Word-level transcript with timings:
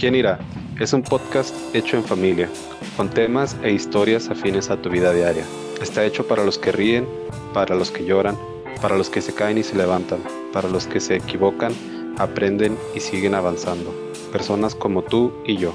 ¿Quién 0.00 0.14
irá? 0.14 0.38
Es 0.80 0.94
un 0.94 1.02
podcast 1.02 1.54
hecho 1.74 1.98
en 1.98 2.04
familia, 2.04 2.48
con 2.96 3.10
temas 3.10 3.54
e 3.62 3.70
historias 3.70 4.30
afines 4.30 4.70
a 4.70 4.80
tu 4.80 4.88
vida 4.88 5.12
diaria. 5.12 5.44
Está 5.82 6.06
hecho 6.06 6.26
para 6.26 6.42
los 6.42 6.56
que 6.56 6.72
ríen, 6.72 7.06
para 7.52 7.74
los 7.74 7.90
que 7.90 8.06
lloran, 8.06 8.34
para 8.80 8.96
los 8.96 9.10
que 9.10 9.20
se 9.20 9.34
caen 9.34 9.58
y 9.58 9.62
se 9.62 9.76
levantan, 9.76 10.20
para 10.54 10.70
los 10.70 10.86
que 10.86 11.00
se 11.00 11.16
equivocan, 11.16 11.74
aprenden 12.16 12.78
y 12.94 13.00
siguen 13.00 13.34
avanzando. 13.34 13.94
Personas 14.32 14.74
como 14.74 15.02
tú 15.02 15.34
y 15.44 15.58
yo. 15.58 15.74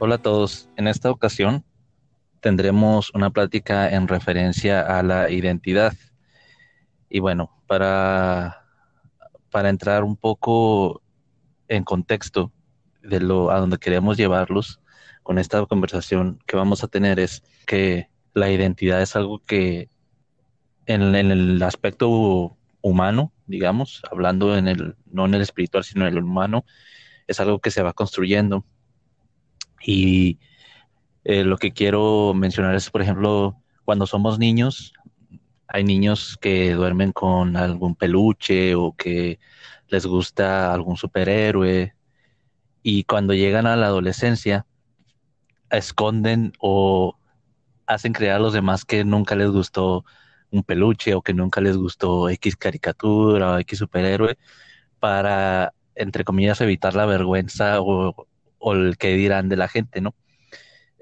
Hola 0.00 0.16
a 0.16 0.18
todos. 0.18 0.68
En 0.74 0.88
esta 0.88 1.12
ocasión 1.12 1.64
tendremos 2.40 3.12
una 3.14 3.30
plática 3.30 3.88
en 3.88 4.08
referencia 4.08 4.80
a 4.80 5.00
la 5.04 5.30
identidad. 5.30 5.94
Y 7.08 7.20
bueno, 7.20 7.52
para, 7.68 8.64
para 9.52 9.68
entrar 9.68 10.02
un 10.02 10.16
poco 10.16 11.02
en 11.68 11.84
contexto 11.84 12.52
de 13.02 13.20
lo 13.20 13.50
a 13.50 13.60
donde 13.60 13.78
queremos 13.78 14.16
llevarlos 14.16 14.80
con 15.22 15.38
esta 15.38 15.64
conversación 15.66 16.38
que 16.46 16.56
vamos 16.56 16.84
a 16.84 16.88
tener 16.88 17.18
es 17.18 17.42
que 17.66 18.08
la 18.34 18.50
identidad 18.50 19.02
es 19.02 19.16
algo 19.16 19.40
que 19.40 19.88
en, 20.86 21.02
el 21.14 21.62
aspecto 21.62 22.56
humano, 22.80 23.32
digamos, 23.46 24.02
hablando 24.10 24.56
en 24.56 24.68
el, 24.68 24.94
no 25.06 25.26
en 25.26 25.34
el 25.34 25.42
espiritual, 25.42 25.82
sino 25.82 26.06
en 26.06 26.16
el 26.16 26.22
humano, 26.22 26.64
es 27.26 27.40
algo 27.40 27.58
que 27.58 27.70
se 27.70 27.82
va 27.82 27.92
construyendo. 27.92 28.64
Y 29.84 30.38
eh, 31.24 31.42
lo 31.42 31.56
que 31.56 31.72
quiero 31.72 32.32
mencionar 32.34 32.74
es, 32.76 32.88
por 32.90 33.02
ejemplo, 33.02 33.60
cuando 33.84 34.06
somos 34.06 34.38
niños, 34.38 34.92
hay 35.66 35.82
niños 35.82 36.38
que 36.40 36.72
duermen 36.72 37.12
con 37.12 37.56
algún 37.56 37.96
peluche 37.96 38.74
o 38.74 38.94
que 38.96 39.40
les 39.88 40.06
gusta 40.06 40.72
algún 40.72 40.96
superhéroe 40.96 41.94
y 42.82 43.04
cuando 43.04 43.34
llegan 43.34 43.66
a 43.66 43.76
la 43.76 43.86
adolescencia 43.86 44.66
esconden 45.70 46.52
o 46.60 47.16
hacen 47.86 48.12
creer 48.12 48.32
a 48.32 48.38
los 48.38 48.52
demás 48.52 48.84
que 48.84 49.04
nunca 49.04 49.34
les 49.34 49.50
gustó 49.50 50.04
un 50.50 50.62
peluche 50.62 51.14
o 51.14 51.22
que 51.22 51.34
nunca 51.34 51.60
les 51.60 51.76
gustó 51.76 52.28
X 52.28 52.56
caricatura 52.56 53.52
o 53.52 53.58
X 53.58 53.78
superhéroe 53.78 54.38
para, 55.00 55.72
entre 55.94 56.24
comillas, 56.24 56.60
evitar 56.60 56.94
la 56.94 57.06
vergüenza 57.06 57.80
o, 57.80 58.28
o 58.58 58.72
el 58.72 58.96
que 58.96 59.14
dirán 59.14 59.48
de 59.48 59.56
la 59.56 59.68
gente, 59.68 60.00
¿no? 60.00 60.14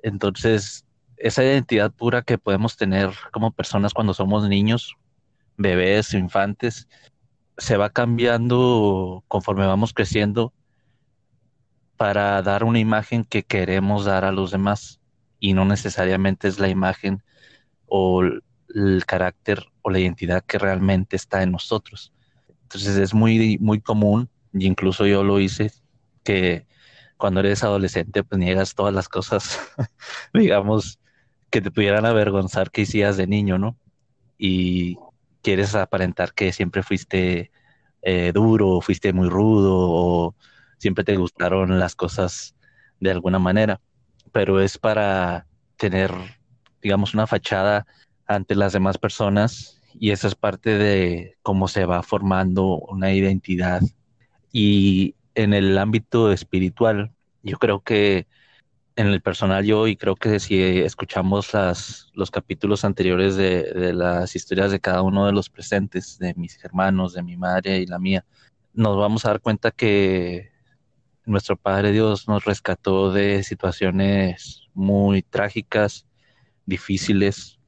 Entonces, 0.03 0.85
esa 1.17 1.45
identidad 1.45 1.93
pura 1.93 2.23
que 2.23 2.39
podemos 2.39 2.77
tener 2.77 3.11
como 3.33 3.53
personas 3.53 3.95
cuando 3.95 4.15
somos 4.15 4.49
niños, 4.49 4.97
bebés, 5.57 6.13
infantes, 6.15 6.89
se 7.57 7.77
va 7.77 7.91
cambiando 7.91 9.25
conforme 9.29 9.67
vamos 9.67 9.93
creciendo 9.93 10.53
para 11.97 12.43
dar 12.43 12.65
una 12.65 12.81
imagen 12.81 13.25
que 13.25 13.45
queremos 13.45 14.05
dar 14.05 14.25
a 14.25 14.33
los 14.33 14.51
demás 14.51 15.01
y 15.39 15.53
no 15.53 15.65
necesariamente 15.65 16.49
es 16.49 16.59
la 16.59 16.69
imagen 16.69 17.23
o 17.87 18.23
el 18.23 19.07
carácter 19.07 19.65
o 19.83 19.91
la 19.91 20.01
identidad 20.01 20.43
que 20.45 20.59
realmente 20.59 21.17
está 21.17 21.43
en 21.43 21.53
nosotros. 21.53 22.13
Entonces 22.63 22.97
es 22.97 23.15
muy, 23.15 23.59
muy 23.59 23.81
común, 23.81 24.29
y 24.53 24.67
incluso 24.67 25.07
yo 25.07 25.23
lo 25.23 25.39
hice, 25.39 25.71
que 26.23 26.67
cuando 27.17 27.41
eres 27.41 27.63
adolescente 27.63 28.25
pues 28.25 28.39
niegas 28.39 28.75
todas 28.75 28.95
las 28.95 29.09
cosas, 29.09 29.61
digamos, 30.35 30.99
que 31.51 31.61
te 31.61 31.71
pudieran 31.71 32.07
avergonzar 32.07 32.71
que 32.71 32.83
hicías 32.83 33.17
de 33.17 33.27
niño, 33.27 33.59
¿no? 33.59 33.77
Y 34.39 34.99
quieres 35.45 35.75
aparentar 35.75 36.33
que 36.33 36.53
siempre 36.53 36.83
fuiste 36.83 37.53
eh, 38.03 38.33
duro, 38.35 38.81
fuiste 38.81 39.13
muy 39.13 39.29
rudo 39.29 39.77
o 39.77 40.35
siempre 40.79 41.05
te 41.05 41.17
gustaron 41.17 41.79
las 41.79 41.95
cosas 41.95 42.57
de 42.99 43.11
alguna 43.11 43.39
manera, 43.39 43.81
pero 44.33 44.61
es 44.61 44.79
para 44.79 45.47
tener, 45.77 46.13
digamos, 46.83 47.13
una 47.15 47.27
fachada 47.27 47.87
ante 48.27 48.55
las 48.55 48.73
demás 48.73 48.97
personas 48.97 49.81
y 49.93 50.11
eso 50.11 50.27
es 50.27 50.35
parte 50.35 50.79
de 50.79 51.37
cómo 51.43 51.69
se 51.69 51.85
va 51.85 52.03
formando 52.03 52.79
una 52.79 53.13
identidad. 53.13 53.83
Y 54.51 55.15
en 55.35 55.53
el 55.53 55.77
ámbito 55.77 56.33
espiritual, 56.33 57.13
yo 57.43 57.59
creo 57.59 57.81
que 57.81 58.27
en 58.97 59.09
el 59.09 59.21
personal 59.21 59.65
yo 59.65 59.87
y 59.89 59.97
creo 59.97 60.15
que 60.15 60.39
si 60.39 60.61
escuchamos 60.63 61.53
las, 61.53 62.11
los 62.15 62.31
capítulos 62.31 62.85
anteriores 62.85 63.37
de, 63.37 63.93
las 63.93 64.37
historias 64.37 64.71
de 64.71 64.81
cada 64.81 65.03
uno 65.03 65.27
de 65.27 65.33
los 65.33 65.51
presentes, 65.51 66.19
de 66.19 66.35
mis 66.35 66.63
hermanos, 66.65 67.15
de 67.15 67.23
mi 67.23 67.37
madre 67.37 67.79
y 67.79 67.87
la 67.87 67.99
mía, 67.99 68.25
nos 68.73 68.97
vamos 68.97 69.25
a 69.25 69.31
dar 69.31 69.41
cuenta 69.41 69.71
que 69.71 70.53
nuestro 71.25 71.57
Padre 71.57 71.93
Dios 71.93 72.29
nos 72.29 72.45
rescató 72.45 73.13
de 73.13 73.43
situaciones 73.43 74.69
muy 74.75 75.23
trágicas, 75.23 76.07
difíciles, 76.67 77.59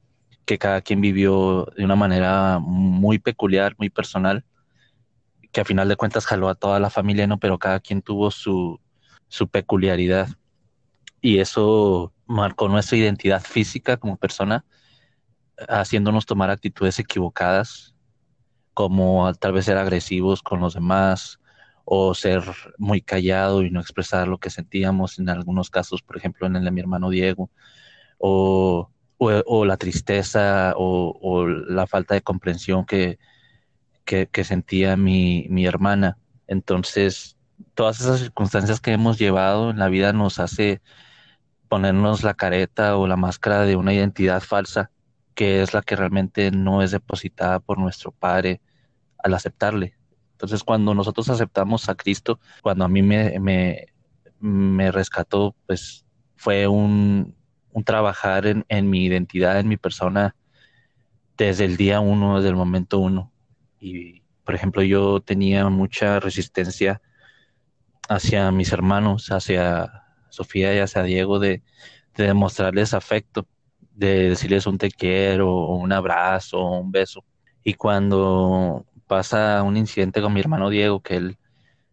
que 0.45 0.57
cada 0.57 0.81
quien 0.81 1.01
vivió 1.01 1.67
de 1.75 1.83
una 1.83 1.95
manera 1.95 2.59
muy 2.59 3.19
peculiar, 3.19 3.75
muy 3.77 3.89
personal, 3.89 4.45
que 5.51 5.61
a 5.61 5.65
final 5.65 5.89
de 5.89 5.95
cuentas 5.95 6.25
jaló 6.25 6.49
a 6.49 6.55
toda 6.55 6.79
la 6.79 6.89
familia, 6.89 7.27
¿no? 7.27 7.39
Pero 7.39 7.57
cada 7.57 7.79
quien 7.79 8.01
tuvo 8.01 8.31
su, 8.31 8.79
su 9.27 9.47
peculiaridad 9.47 10.29
y 11.21 11.39
eso 11.39 12.13
marcó 12.25 12.67
nuestra 12.69 12.97
identidad 12.97 13.41
física 13.41 13.97
como 13.97 14.17
persona, 14.17 14.65
haciéndonos 15.67 16.25
tomar 16.25 16.49
actitudes 16.49 16.99
equivocadas, 16.99 17.95
como 18.73 19.33
tal 19.33 19.53
vez 19.53 19.65
ser 19.65 19.77
agresivos 19.77 20.43
con 20.43 20.59
los 20.59 20.75
demás 20.75 21.39
o 21.85 22.13
ser 22.13 22.43
muy 22.77 23.01
callado 23.01 23.63
y 23.63 23.71
no 23.71 23.79
expresar 23.79 24.27
lo 24.27 24.39
que 24.39 24.49
sentíamos 24.49 25.19
en 25.19 25.29
algunos 25.29 25.69
casos, 25.69 26.01
por 26.01 26.17
ejemplo 26.17 26.45
en 26.45 26.55
el 26.57 26.65
de 26.65 26.71
mi 26.71 26.81
hermano 26.81 27.09
Diego, 27.09 27.49
o, 28.19 28.89
la 29.19 29.77
tristeza 29.77 30.73
o, 30.77 31.47
la 31.47 31.87
falta 31.87 32.13
de 32.13 32.21
comprensión 32.21 32.85
que, 32.85 33.17
que, 34.05 34.43
sentía 34.43 34.97
mi, 34.97 35.47
mi 35.49 35.65
hermana. 35.65 36.17
Entonces, 36.47 37.37
todas 37.73 37.99
esas 37.99 38.19
circunstancias 38.19 38.79
que 38.79 38.91
hemos 38.91 39.17
llevado 39.17 39.71
en 39.71 39.79
la 39.79 39.87
vida 39.87 40.13
nos 40.13 40.39
hace 40.39 40.81
ponernos 41.67 42.23
la 42.23 42.33
careta 42.33 42.97
o 42.97 43.07
la 43.07 43.15
máscara 43.15 43.61
de 43.61 43.75
una 43.75 43.93
identidad 43.93 44.41
falsa, 44.41 44.91
que 45.35 45.61
es 45.61 45.73
la 45.73 45.81
que 45.81 45.95
realmente 45.95 46.51
no 46.51 46.81
es 46.81 46.91
depositada 46.91 47.59
por 47.59 47.77
nuestro 47.77 48.11
Padre 48.11 48.61
al 49.23 49.33
aceptarle. 49.33 49.95
Entonces, 50.31 50.63
cuando 50.63 50.93
nosotros 50.93 51.29
aceptamos 51.29 51.89
a 51.89 51.95
Cristo, 51.95 52.39
cuando 52.61 52.85
a 52.85 52.87
mí 52.87 53.01
me, 53.01 53.39
me, 53.39 53.87
me 54.39 54.91
rescató, 54.91 55.55
pues 55.65 56.05
fue 56.35 56.67
un, 56.67 57.35
un 57.71 57.83
trabajar 57.83 58.45
en, 58.45 58.65
en, 58.69 58.89
mi 58.89 59.05
identidad, 59.05 59.59
en 59.59 59.67
mi 59.67 59.77
persona, 59.77 60.35
desde 61.37 61.65
el 61.65 61.77
día 61.77 61.99
uno, 61.99 62.37
desde 62.37 62.49
el 62.49 62.55
momento 62.55 62.99
uno. 62.99 63.31
Y, 63.79 64.21
por 64.43 64.55
ejemplo, 64.55 64.81
yo 64.83 65.19
tenía 65.21 65.69
mucha 65.69 66.19
resistencia 66.19 67.01
hacia 68.09 68.51
mis 68.51 68.71
hermanos, 68.71 69.31
hacia 69.31 70.06
Sofía 70.37 70.75
y 70.75 70.79
hacia 70.79 71.03
Diego 71.03 71.39
de, 71.39 71.61
demostrarles 72.15 72.93
afecto, 72.93 73.47
de 73.93 74.29
decirles 74.29 74.65
un 74.67 74.77
te 74.77 74.89
quiero, 74.89 75.67
un 75.67 75.91
abrazo, 75.91 76.63
un 76.63 76.91
beso. 76.91 77.23
Y 77.63 77.73
cuando 77.75 78.85
pasa 79.07 79.61
un 79.63 79.77
incidente 79.77 80.21
con 80.21 80.33
mi 80.33 80.39
hermano 80.39 80.69
Diego, 80.69 81.01
que 81.01 81.15
él 81.17 81.37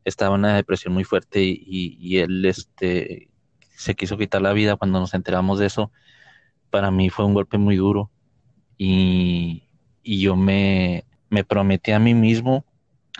estaba 0.04 0.34
en 0.34 0.40
una 0.40 0.56
depresión 0.56 0.94
muy 0.94 1.04
fuerte 1.04 1.42
y, 1.42 2.18
él 2.18 2.44
este, 2.44 3.28
se 3.76 3.94
quiso 3.94 4.16
quitar 4.16 4.42
la 4.42 4.52
vida 4.52 4.76
cuando 4.76 5.00
nos 5.00 5.14
enteramos 5.14 5.58
de 5.58 5.66
eso, 5.66 5.90
para 6.70 6.90
mí 6.90 7.10
fue 7.10 7.24
un 7.24 7.34
golpe 7.34 7.58
muy 7.58 7.76
duro. 7.76 8.10
Y, 8.76 9.68
y 10.02 10.20
yo 10.20 10.36
me, 10.36 11.04
me 11.30 11.44
prometí 11.44 11.92
a 11.92 11.98
mí 11.98 12.14
mismo, 12.14 12.64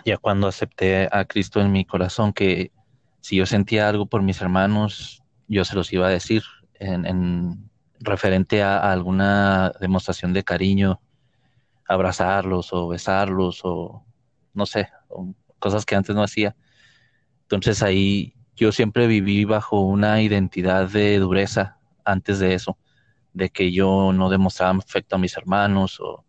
ya 0.05 0.17
cuando 0.17 0.47
acepté 0.47 1.07
a 1.11 1.25
Cristo 1.25 1.61
en 1.61 1.71
mi 1.71 1.85
corazón, 1.85 2.33
que 2.33 2.71
si 3.21 3.37
yo 3.37 3.45
sentía 3.45 3.89
algo 3.89 4.05
por 4.05 4.21
mis 4.21 4.39
hermanos, 4.41 5.23
yo 5.47 5.65
se 5.65 5.75
los 5.75 5.91
iba 5.93 6.07
a 6.07 6.11
decir 6.11 6.43
en, 6.79 7.69
referente 7.99 8.63
a, 8.63 8.91
alguna 8.91 9.71
demostración 9.79 10.33
de 10.33 10.43
cariño, 10.43 11.01
abrazarlos 11.87 12.73
o 12.73 12.87
besarlos 12.87 13.61
o 13.63 14.03
no 14.53 14.65
sé, 14.65 14.89
cosas 15.59 15.85
que 15.85 15.95
antes 15.95 16.15
no 16.15 16.23
hacía. 16.23 16.55
Entonces 17.41 17.83
ahí 17.83 18.33
yo 18.55 18.71
siempre 18.71 19.07
viví 19.07 19.45
bajo 19.45 19.81
una 19.81 20.21
identidad 20.21 20.89
de 20.89 21.19
dureza 21.19 21.77
antes 22.03 22.39
de 22.39 22.53
eso, 22.53 22.77
de 23.33 23.49
que 23.49 23.71
yo 23.71 24.13
no 24.13 24.29
demostraba 24.29 24.77
afecto 24.77 25.15
a 25.15 25.19
mis 25.19 25.35
hermanos 25.35 25.99
o, 25.99 26.25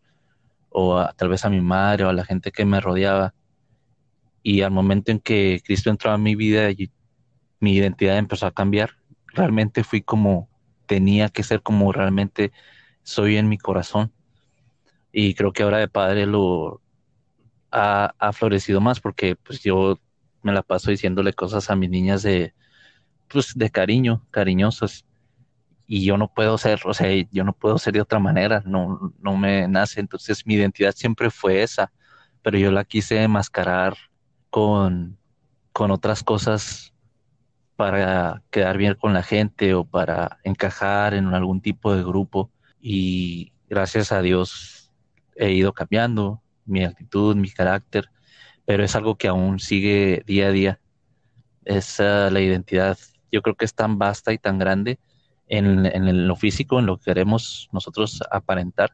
o 0.71 1.07
tal 1.17 1.29
vez 1.29 1.45
a 1.45 1.51
mi 1.51 1.61
madre 1.61 2.05
o 2.05 2.09
a 2.09 2.13
la 2.13 2.25
gente 2.25 2.51
que 2.53 2.65
me 2.65 2.81
rodeaba 2.81 3.35
y 4.43 4.63
al 4.63 4.71
momento 4.71 5.11
en 5.11 5.21
que 5.21 5.61
Cristo 5.65 5.91
entró 5.91 6.13
a 6.13 6.19
mi 6.19 6.37
vida 6.37 6.69
mi 7.59 7.75
identidad 7.75 8.19
empezó 8.19 8.47
a 8.47 8.53
cambiar, 8.53 8.96
realmente 9.37 9.85
fui 9.85 10.03
como 10.03 10.49
tenía 10.87 11.29
que 11.29 11.43
ser, 11.43 11.63
como 11.63 11.93
realmente 11.93 12.53
soy 13.03 13.37
en 13.37 13.49
mi 13.49 13.59
corazón. 13.59 14.13
Y 15.13 15.35
creo 15.35 15.53
que 15.53 15.63
ahora 15.63 15.79
de 15.79 15.89
padre 15.89 16.27
lo 16.27 16.83
ha, 17.71 18.33
florecido 18.33 18.81
más 18.81 19.01
porque 19.01 19.37
pues 19.37 19.63
yo 19.63 19.99
me 20.43 20.53
la 20.53 20.63
paso 20.63 20.91
diciéndole 20.91 21.33
cosas 21.33 21.71
a 21.71 21.77
mis 21.77 21.91
niñas 21.91 22.23
de, 22.23 22.55
pues, 23.29 23.55
de 23.55 23.71
cariño, 23.71 24.27
cariñosas. 24.31 25.05
Y 25.87 26.05
yo 26.05 26.17
no 26.19 26.33
puedo 26.33 26.59
ser, 26.59 26.81
o 26.85 26.95
sea, 26.95 27.09
yo 27.31 27.45
no 27.45 27.53
puedo 27.53 27.79
ser 27.79 27.95
de 27.95 28.01
otra 28.01 28.19
manera, 28.19 28.63
no, 28.67 29.15
no 29.21 29.37
me 29.37 29.69
nace. 29.69 30.01
Entonces 30.01 30.47
mi 30.47 30.55
identidad 30.55 30.93
siempre 30.95 31.31
fue 31.31 31.63
esa, 31.63 31.93
pero 32.43 32.59
yo 32.59 32.71
la 32.73 32.85
quise 32.85 33.23
enmascarar 33.23 33.97
con, 34.51 35.19
con 35.73 35.91
otras 35.91 36.25
cosas 36.25 36.93
para 37.77 38.43
quedar 38.51 38.79
bien 38.79 38.95
con 38.95 39.13
la 39.13 39.23
gente 39.23 39.75
o 39.75 39.85
para 39.85 40.39
encajar 40.43 41.15
en 41.15 41.27
algún 41.35 41.61
tipo 41.61 41.95
de 41.95 42.03
grupo. 42.03 42.51
Y 42.81 43.53
gracias 43.69 44.13
a 44.13 44.23
Dios 44.23 44.93
he 45.37 45.53
ido 45.53 45.73
cambiando 45.73 46.43
mi 46.65 46.85
actitud, 46.85 47.37
mi 47.37 47.51
carácter, 47.51 48.11
pero 48.65 48.83
es 48.83 48.97
algo 48.97 49.17
que 49.17 49.29
aún 49.29 49.61
sigue 49.61 50.23
día 50.27 50.49
a 50.49 50.53
día. 50.53 50.81
Es 51.65 51.99
la 51.99 52.41
identidad, 52.41 52.99
yo 53.31 53.43
creo 53.43 53.57
que 53.57 53.65
es 53.65 53.75
tan 53.75 53.99
vasta 53.99 54.33
y 54.33 54.39
tan 54.39 54.59
grande 54.59 54.99
en, 55.49 55.87
en, 55.87 56.27
lo 56.27 56.37
físico, 56.37 56.79
en 56.79 56.87
lo 56.87 56.97
que 56.99 57.05
queremos 57.05 57.69
nosotros 57.73 58.21
aparentar, 58.31 58.93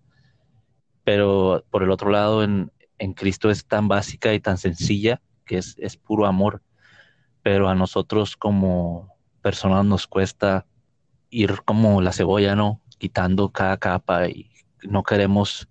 pero 1.04 1.64
por 1.70 1.82
el 1.82 1.90
otro 1.90 2.10
lado, 2.10 2.42
en, 2.42 2.72
en 2.98 3.14
Cristo 3.14 3.50
es 3.50 3.66
tan 3.66 3.88
básica 3.88 4.32
y 4.34 4.40
tan 4.40 4.58
sencilla 4.58 5.20
que 5.44 5.58
es, 5.58 5.76
es 5.78 5.96
puro 5.96 6.26
amor, 6.26 6.62
pero 7.42 7.68
a 7.68 7.74
nosotros 7.74 8.36
como 8.36 9.16
personas 9.40 9.84
nos 9.84 10.06
cuesta 10.06 10.66
ir 11.30 11.62
como 11.64 12.00
la 12.00 12.12
cebolla, 12.12 12.54
¿no? 12.54 12.80
Quitando 12.98 13.50
cada 13.50 13.76
capa 13.78 14.28
y 14.28 14.50
no 14.82 15.02
queremos 15.02 15.68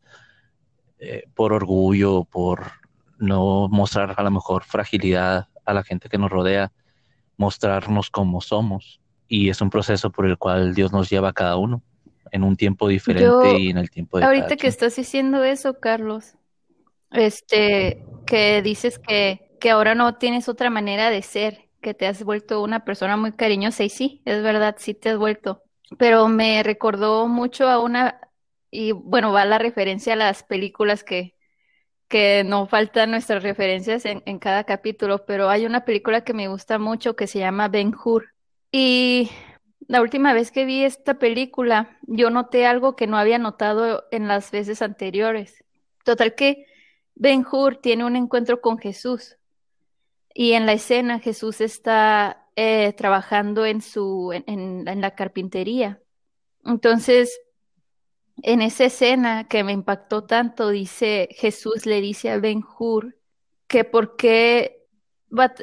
eh, 1.00 1.24
por 1.34 1.54
orgullo, 1.54 2.26
por 2.26 2.72
no 3.18 3.68
mostrar 3.70 4.14
a 4.18 4.24
lo 4.24 4.32
mejor 4.32 4.64
fragilidad 4.64 5.48
a 5.66 5.74
la 5.74 5.84
gente 5.84 6.10
que 6.10 6.18
nos 6.18 6.30
rodea, 6.30 6.72
mostrarnos 7.38 8.10
como 8.10 8.42
somos. 8.42 9.00
Y 9.28 9.50
es 9.50 9.62
un 9.62 9.70
proceso 9.70 10.12
por 10.12 10.26
el 10.26 10.38
cual 10.38 10.74
Dios 10.74 10.92
nos 10.92 11.10
lleva 11.10 11.30
a 11.30 11.34
cada 11.34 11.56
uno 11.58 11.82
en 12.32 12.44
un 12.44 12.56
tiempo 12.56 12.88
diferente 12.88 13.60
y 13.60 13.70
en 13.70 13.78
el 13.78 13.90
tiempo 13.90 14.18
de 14.18 14.26
Ahorita 14.26 14.56
que 14.58 14.68
estás 14.68 14.96
diciendo 14.96 15.44
eso, 15.44 15.80
Carlos, 15.80 16.36
este, 17.12 18.04
que 18.26 18.62
dices 18.62 19.00
que, 19.00 19.51
que 19.62 19.70
ahora 19.70 19.96
no 19.96 20.16
tienes 20.18 20.50
otra 20.50 20.70
manera 20.70 21.10
de 21.10 21.22
ser, 21.22 21.70
que 21.82 21.94
te 21.94 22.08
has 22.08 22.24
vuelto 22.24 22.62
una 22.64 22.84
persona 22.84 23.16
muy 23.16 23.32
cariñosa 23.32 23.84
y 23.84 23.90
sí, 23.90 24.22
es 24.26 24.44
verdad, 24.44 24.76
sí 24.80 24.94
te 24.94 25.12
has 25.12 25.18
vuelto. 25.18 25.64
Pero 25.98 26.28
me 26.28 26.64
recordó 26.64 27.28
mucho 27.28 27.70
a 27.70 27.80
una, 27.80 28.20
y 28.72 28.92
bueno, 28.92 29.32
va 29.32 29.46
la 29.46 29.60
referencia 29.60 30.14
a 30.14 30.16
las 30.18 30.44
películas 30.44 31.04
que, 31.04 31.36
que 32.08 32.44
no 32.44 32.68
faltan 32.68 33.12
nuestras 33.12 33.44
referencias 33.44 34.06
en, 34.06 34.24
en 34.26 34.40
cada 34.40 34.64
capítulo, 34.66 35.26
pero 35.26 35.50
hay 35.50 35.66
una 35.66 35.86
película 35.86 36.24
que 36.24 36.34
me 36.34 36.48
gusta 36.48 36.80
mucho 36.80 37.16
que 37.16 37.28
se 37.28 37.40
llama 37.40 37.68
Ben 37.68 37.94
Hur. 37.94 38.34
Y 38.72 39.30
la 39.88 40.02
última 40.02 40.34
vez 40.34 40.52
que 40.52 40.66
vi 40.66 40.84
esta 40.84 41.20
película, 41.20 42.00
yo 42.04 42.32
noté 42.32 42.66
algo 42.66 42.96
que 42.96 43.08
no 43.08 43.18
había 43.18 43.38
notado 43.38 44.06
en 44.12 44.28
las 44.28 44.52
veces 44.52 44.82
anteriores. 44.82 45.64
Total 46.04 46.34
que 46.34 46.66
Ben 47.16 47.46
Hur 47.50 47.78
tiene 47.78 48.06
un 48.06 48.16
encuentro 48.16 48.62
con 48.62 48.80
Jesús 48.80 49.38
y 50.34 50.54
en 50.54 50.66
la 50.66 50.74
escena 50.74 51.20
Jesús 51.20 51.62
está 51.62 52.48
eh, 52.56 52.94
trabajando 52.94 53.66
en 53.66 53.82
su 53.82 54.32
en, 54.34 54.88
en, 54.88 55.02
la 55.02 55.16
carpintería. 55.16 56.02
Entonces, 56.66 57.42
en 58.44 58.62
esa 58.62 58.86
escena 58.86 59.48
que 59.48 59.64
me 59.64 59.72
impactó 59.72 60.24
tanto, 60.24 60.70
dice 60.70 61.30
Jesús 61.32 61.86
le 61.86 62.02
dice 62.02 62.30
a 62.30 62.40
Ben 62.40 62.64
Hur 62.78 63.18
que 63.68 63.84
por 63.84 64.16
qué 64.16 64.86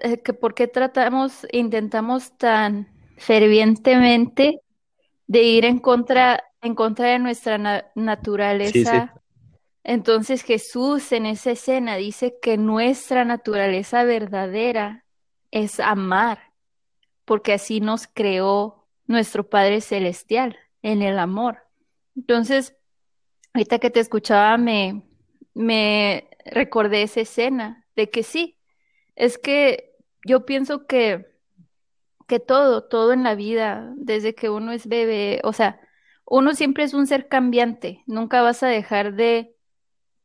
eh, 0.02 0.22
que 0.22 0.32
por 0.32 0.54
qué 0.54 0.66
tratamos 0.66 1.46
intentamos 1.52 2.36
tan 2.38 2.88
fervientemente 3.18 4.62
de 5.26 5.42
ir 5.42 5.64
en 5.64 5.78
contra 5.78 6.42
en 6.62 6.74
contra 6.74 7.08
de 7.08 7.18
nuestra 7.18 7.58
na 7.58 7.84
naturaleza 7.94 8.72
sí, 8.72 8.84
sí. 8.84 9.18
Entonces 9.88 10.42
Jesús 10.42 11.12
en 11.12 11.24
esa 11.24 11.52
escena 11.52 11.96
dice 11.96 12.36
que 12.42 12.58
nuestra 12.58 13.24
naturaleza 13.24 14.04
verdadera 14.04 15.06
es 15.50 15.80
amar, 15.80 16.52
porque 17.24 17.54
así 17.54 17.80
nos 17.80 18.06
creó 18.06 18.86
nuestro 19.06 19.48
Padre 19.48 19.80
Celestial 19.80 20.58
en 20.82 21.00
el 21.00 21.18
amor. 21.18 21.60
Entonces, 22.14 22.76
ahorita 23.54 23.78
que 23.78 23.88
te 23.88 24.00
escuchaba 24.00 24.58
me, 24.58 25.04
me 25.54 26.28
recordé 26.44 27.00
esa 27.00 27.22
escena 27.22 27.86
de 27.96 28.10
que 28.10 28.24
sí, 28.24 28.58
es 29.16 29.38
que 29.38 29.94
yo 30.22 30.44
pienso 30.44 30.86
que, 30.86 31.28
que 32.26 32.40
todo, 32.40 32.84
todo 32.84 33.14
en 33.14 33.22
la 33.22 33.34
vida, 33.34 33.90
desde 33.96 34.34
que 34.34 34.50
uno 34.50 34.72
es 34.72 34.86
bebé, 34.86 35.40
o 35.44 35.54
sea, 35.54 35.80
uno 36.26 36.52
siempre 36.52 36.84
es 36.84 36.92
un 36.92 37.06
ser 37.06 37.26
cambiante, 37.28 38.02
nunca 38.06 38.42
vas 38.42 38.62
a 38.62 38.68
dejar 38.68 39.14
de 39.14 39.54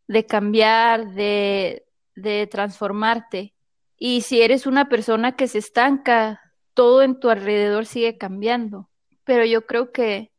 de 0.08 0.26
cambiar, 0.26 1.14
de, 1.14 1.86
de 2.16 2.48
transformarte. 2.48 3.54
Y 3.98 4.22
si 4.22 4.42
eres 4.42 4.66
una 4.66 4.90
persona 4.90 5.36
que 5.36 5.48
se 5.48 5.60
estanca, 5.60 6.42
todo 6.74 7.02
en 7.04 7.20
tu 7.20 7.30
alrededor 7.30 7.86
sigue 7.86 8.18
cambiando. 8.18 8.90
Pero 9.24 9.46
yo 9.46 9.66
creo 9.66 9.92
que, 9.92 10.32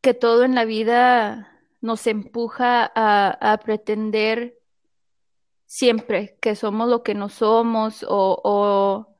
que 0.00 0.14
todo 0.14 0.44
en 0.44 0.54
la 0.54 0.64
vida 0.64 1.52
nos 1.80 2.06
empuja 2.06 2.90
a, 2.94 3.52
a 3.52 3.58
pretender 3.58 4.58
siempre 5.68 6.38
que 6.40 6.56
somos 6.56 6.88
lo 6.88 7.02
que 7.02 7.14
no 7.14 7.28
somos 7.28 8.02
o, 8.08 8.40
o, 8.42 9.17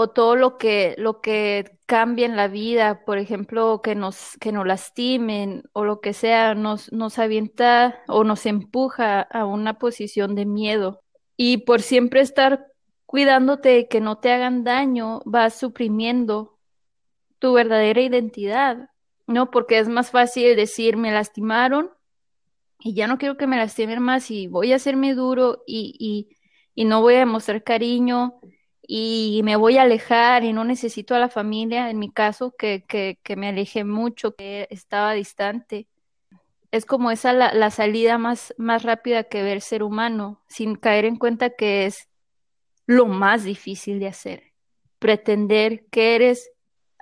o 0.00 0.10
todo 0.10 0.36
lo 0.36 0.58
que, 0.58 0.94
lo 0.96 1.20
que 1.20 1.76
cambia 1.86 2.24
en 2.24 2.36
la 2.36 2.46
vida, 2.46 3.04
por 3.04 3.18
ejemplo, 3.18 3.82
que 3.82 3.96
nos, 3.96 4.36
que 4.40 4.52
nos 4.52 4.64
lastimen 4.64 5.64
o 5.72 5.84
lo 5.84 6.00
que 6.00 6.12
sea, 6.12 6.54
nos, 6.54 6.92
nos 6.92 7.18
avienta 7.18 7.98
o 8.06 8.22
nos 8.22 8.46
empuja 8.46 9.20
a 9.22 9.44
una 9.44 9.80
posición 9.80 10.36
de 10.36 10.46
miedo. 10.46 11.02
Y 11.36 11.64
por 11.66 11.82
siempre 11.82 12.20
estar 12.20 12.68
cuidándote 13.06 13.70
de 13.70 13.88
que 13.88 14.00
no 14.00 14.18
te 14.18 14.30
hagan 14.30 14.62
daño, 14.62 15.20
vas 15.24 15.58
suprimiendo 15.58 16.60
tu 17.40 17.54
verdadera 17.54 18.00
identidad, 18.00 18.90
¿no? 19.26 19.50
Porque 19.50 19.80
es 19.80 19.88
más 19.88 20.12
fácil 20.12 20.54
decir, 20.54 20.96
me 20.96 21.10
lastimaron 21.10 21.90
y 22.78 22.94
ya 22.94 23.08
no 23.08 23.18
quiero 23.18 23.36
que 23.36 23.48
me 23.48 23.56
lastimen 23.56 24.00
más 24.00 24.30
y 24.30 24.46
voy 24.46 24.72
a 24.72 24.76
hacerme 24.76 25.14
duro 25.14 25.64
y, 25.66 25.96
y, 25.98 26.36
y 26.76 26.84
no 26.84 27.00
voy 27.00 27.16
a 27.16 27.18
demostrar 27.18 27.64
cariño 27.64 28.38
y 28.90 29.42
me 29.44 29.56
voy 29.56 29.76
a 29.76 29.82
alejar 29.82 30.44
y 30.44 30.54
no 30.54 30.64
necesito 30.64 31.14
a 31.14 31.18
la 31.18 31.28
familia, 31.28 31.90
en 31.90 31.98
mi 31.98 32.10
caso, 32.10 32.54
que, 32.56 32.84
que, 32.88 33.36
me 33.36 33.48
alejé 33.48 33.84
mucho, 33.84 34.34
que 34.34 34.66
estaba 34.70 35.12
distante. 35.12 35.86
Es 36.70 36.86
como 36.86 37.10
esa 37.10 37.34
la, 37.34 37.52
la, 37.52 37.70
salida 37.70 38.16
más, 38.16 38.54
más 38.56 38.84
rápida 38.84 39.24
que 39.24 39.42
ver 39.42 39.60
ser 39.60 39.82
humano, 39.82 40.42
sin 40.48 40.74
caer 40.74 41.04
en 41.04 41.16
cuenta 41.16 41.50
que 41.50 41.84
es 41.84 42.08
lo 42.86 43.04
más 43.04 43.44
difícil 43.44 44.00
de 44.00 44.08
hacer. 44.08 44.54
Pretender 44.98 45.84
que 45.90 46.14
eres 46.14 46.50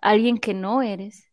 alguien 0.02 0.38
que 0.38 0.54
no 0.54 0.82
eres. 0.82 1.30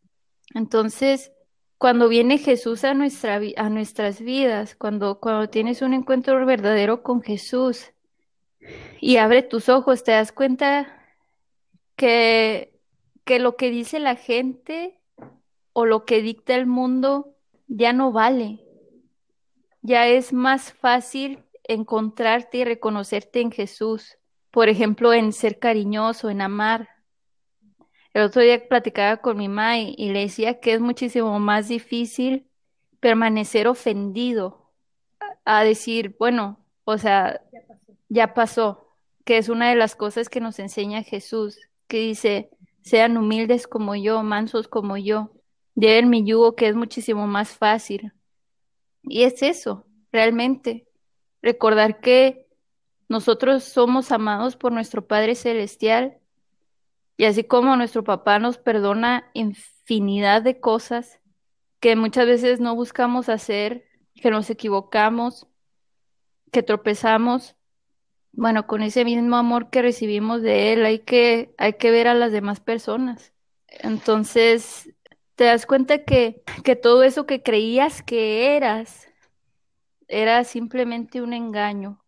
Entonces, 0.54 1.32
cuando 1.78 2.08
viene 2.08 2.38
Jesús 2.38 2.84
a, 2.84 2.94
nuestra, 2.94 3.40
a 3.56 3.70
nuestras 3.70 4.20
vidas, 4.20 4.76
cuando, 4.76 5.18
cuando 5.18 5.50
tienes 5.50 5.82
un 5.82 5.94
encuentro 5.94 6.46
verdadero 6.46 7.02
con 7.02 7.22
Jesús, 7.22 7.90
y 9.00 9.16
abre 9.18 9.42
tus 9.42 9.68
ojos, 9.68 10.04
te 10.04 10.12
das 10.12 10.32
cuenta 10.32 10.98
que, 11.96 12.78
que 13.24 13.38
lo 13.38 13.56
que 13.56 13.70
dice 13.70 13.98
la 13.98 14.16
gente 14.16 15.00
o 15.72 15.86
lo 15.86 16.04
que 16.04 16.22
dicta 16.22 16.54
el 16.54 16.66
mundo 16.66 17.36
ya 17.66 17.92
no 17.92 18.12
vale. 18.12 18.60
Ya 19.82 20.08
es 20.08 20.32
más 20.32 20.72
fácil 20.72 21.44
encontrarte 21.64 22.58
y 22.58 22.64
reconocerte 22.64 23.40
en 23.40 23.50
Jesús. 23.50 24.16
Por 24.50 24.68
ejemplo, 24.68 25.12
en 25.12 25.32
ser 25.32 25.58
cariñoso, 25.58 26.30
en 26.30 26.40
amar. 26.40 26.88
El 28.14 28.22
otro 28.22 28.42
día 28.42 28.68
platicaba 28.68 29.18
con 29.18 29.36
mi 29.36 29.48
mamá 29.48 29.78
y, 29.78 29.94
y 29.98 30.12
le 30.12 30.20
decía 30.20 30.60
que 30.60 30.72
es 30.72 30.80
muchísimo 30.80 31.38
más 31.40 31.68
difícil 31.68 32.46
permanecer 33.00 33.68
ofendido 33.68 34.70
a 35.44 35.64
decir, 35.64 36.16
bueno, 36.18 36.64
o 36.84 36.96
sea, 36.96 37.42
ya 38.14 38.32
pasó, 38.32 38.96
que 39.24 39.38
es 39.38 39.48
una 39.48 39.68
de 39.68 39.74
las 39.74 39.96
cosas 39.96 40.28
que 40.28 40.40
nos 40.40 40.60
enseña 40.60 41.02
Jesús, 41.02 41.58
que 41.88 41.98
dice, 41.98 42.48
sean 42.80 43.16
humildes 43.16 43.66
como 43.66 43.96
yo, 43.96 44.22
mansos 44.22 44.68
como 44.68 44.96
yo, 44.96 45.32
lleven 45.74 46.10
mi 46.10 46.24
yugo 46.24 46.54
que 46.54 46.68
es 46.68 46.76
muchísimo 46.76 47.26
más 47.26 47.50
fácil. 47.50 48.12
Y 49.02 49.24
es 49.24 49.42
eso, 49.42 49.86
realmente, 50.12 50.86
recordar 51.42 52.00
que 52.00 52.46
nosotros 53.08 53.64
somos 53.64 54.12
amados 54.12 54.56
por 54.56 54.70
nuestro 54.70 55.06
Padre 55.06 55.34
Celestial 55.34 56.18
y 57.16 57.24
así 57.24 57.42
como 57.42 57.76
nuestro 57.76 58.04
papá 58.04 58.38
nos 58.38 58.58
perdona 58.58 59.28
infinidad 59.34 60.40
de 60.42 60.60
cosas 60.60 61.20
que 61.80 61.96
muchas 61.96 62.26
veces 62.26 62.60
no 62.60 62.76
buscamos 62.76 63.28
hacer, 63.28 63.84
que 64.14 64.30
nos 64.30 64.50
equivocamos, 64.50 65.48
que 66.52 66.62
tropezamos, 66.62 67.56
bueno, 68.36 68.66
con 68.66 68.82
ese 68.82 69.04
mismo 69.04 69.36
amor 69.36 69.70
que 69.70 69.82
recibimos 69.82 70.42
de 70.42 70.72
Él, 70.72 70.84
hay 70.84 71.00
que, 71.00 71.54
hay 71.58 71.74
que 71.74 71.90
ver 71.90 72.08
a 72.08 72.14
las 72.14 72.32
demás 72.32 72.60
personas. 72.60 73.32
Entonces, 73.68 74.90
te 75.36 75.44
das 75.44 75.66
cuenta 75.66 76.04
que, 76.04 76.42
que 76.64 76.76
todo 76.76 77.02
eso 77.02 77.26
que 77.26 77.42
creías 77.42 78.02
que 78.02 78.56
eras 78.56 79.08
era 80.08 80.44
simplemente 80.44 81.22
un 81.22 81.32
engaño. 81.32 82.00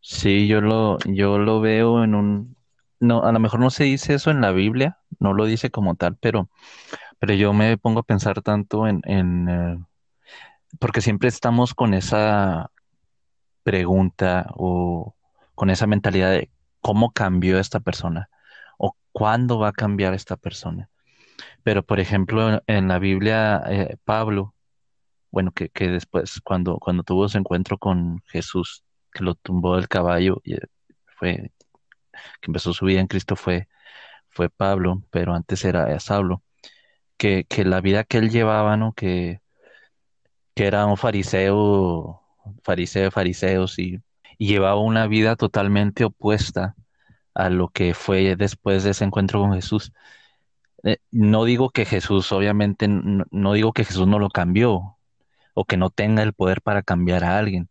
Sí, 0.00 0.46
yo 0.46 0.60
lo, 0.60 0.98
yo 1.06 1.38
lo 1.38 1.60
veo 1.60 2.04
en 2.04 2.14
un, 2.14 2.56
no, 3.00 3.24
a 3.24 3.32
lo 3.32 3.40
mejor 3.40 3.60
no 3.60 3.70
se 3.70 3.84
dice 3.84 4.14
eso 4.14 4.30
en 4.30 4.40
la 4.40 4.52
Biblia, 4.52 4.98
no 5.18 5.34
lo 5.34 5.46
dice 5.46 5.70
como 5.70 5.96
tal, 5.96 6.16
pero, 6.16 6.48
pero 7.18 7.34
yo 7.34 7.52
me 7.52 7.76
pongo 7.78 8.00
a 8.00 8.04
pensar 8.04 8.42
tanto 8.42 8.86
en, 8.86 9.02
en 9.04 9.48
eh, 9.48 9.78
porque 10.78 11.00
siempre 11.00 11.28
estamos 11.28 11.74
con 11.74 11.94
esa 11.94 12.70
pregunta 13.64 14.48
o 14.54 15.15
con 15.56 15.70
esa 15.70 15.86
mentalidad 15.88 16.30
de 16.30 16.50
cómo 16.80 17.12
cambió 17.12 17.58
esta 17.58 17.80
persona 17.80 18.30
o 18.78 18.96
cuándo 19.12 19.58
va 19.58 19.68
a 19.70 19.72
cambiar 19.72 20.14
esta 20.14 20.36
persona. 20.36 20.90
Pero, 21.64 21.84
por 21.84 22.00
ejemplo, 22.00 22.62
en, 22.66 22.88
la 22.88 22.98
Biblia, 23.00 23.62
eh, 23.68 23.96
Pablo, 24.04 24.54
bueno, 25.30 25.52
que, 25.52 25.68
que, 25.70 25.88
después, 25.88 26.40
cuando, 26.44 26.78
cuando 26.78 27.02
tuvo 27.02 27.28
su 27.28 27.38
encuentro 27.38 27.78
con 27.78 28.22
Jesús, 28.28 28.84
que 29.12 29.24
lo 29.24 29.34
tumbó 29.34 29.76
del 29.76 29.88
caballo, 29.88 30.40
y 30.44 30.54
eh, 30.54 30.60
fue, 31.18 31.52
que 32.40 32.46
empezó 32.48 32.72
su 32.72 32.86
vida 32.86 33.00
en 33.00 33.08
Cristo, 33.08 33.36
fue, 33.36 33.68
fue 34.30 34.50
Pablo, 34.50 35.02
pero 35.10 35.34
antes 35.34 35.64
era 35.64 35.98
Saulo, 36.00 36.42
que, 37.16 37.44
que 37.48 37.64
la 37.64 37.80
vida 37.80 38.04
que 38.04 38.18
él 38.18 38.30
llevaba, 38.30 38.76
¿no? 38.76 38.92
Que, 38.94 39.40
que 40.54 40.66
era 40.66 40.86
un 40.86 40.96
fariseo, 40.96 42.22
fariseo 42.64 43.04
de 43.04 43.10
fariseos 43.10 43.78
y 43.78 44.00
llevaba 44.38 44.80
una 44.80 45.06
vida 45.06 45.36
totalmente 45.36 46.04
opuesta 46.04 46.74
a 47.34 47.50
lo 47.50 47.68
que 47.68 47.94
fue 47.94 48.36
después 48.36 48.84
de 48.84 48.90
ese 48.90 49.04
encuentro 49.04 49.40
con 49.40 49.54
Jesús. 49.54 49.92
Eh, 50.84 50.98
no 51.10 51.44
digo 51.44 51.70
que 51.70 51.84
Jesús, 51.84 52.32
obviamente, 52.32 52.86
no, 52.88 53.52
digo 53.52 53.72
que 53.72 53.84
Jesús 53.84 54.06
no 54.06 54.18
lo 54.18 54.30
cambió 54.30 54.98
o 55.54 55.64
que 55.64 55.76
no 55.76 55.90
tenga 55.90 56.22
el 56.22 56.32
poder 56.34 56.62
para 56.62 56.82
cambiar 56.82 57.24
a 57.24 57.38
alguien, 57.38 57.68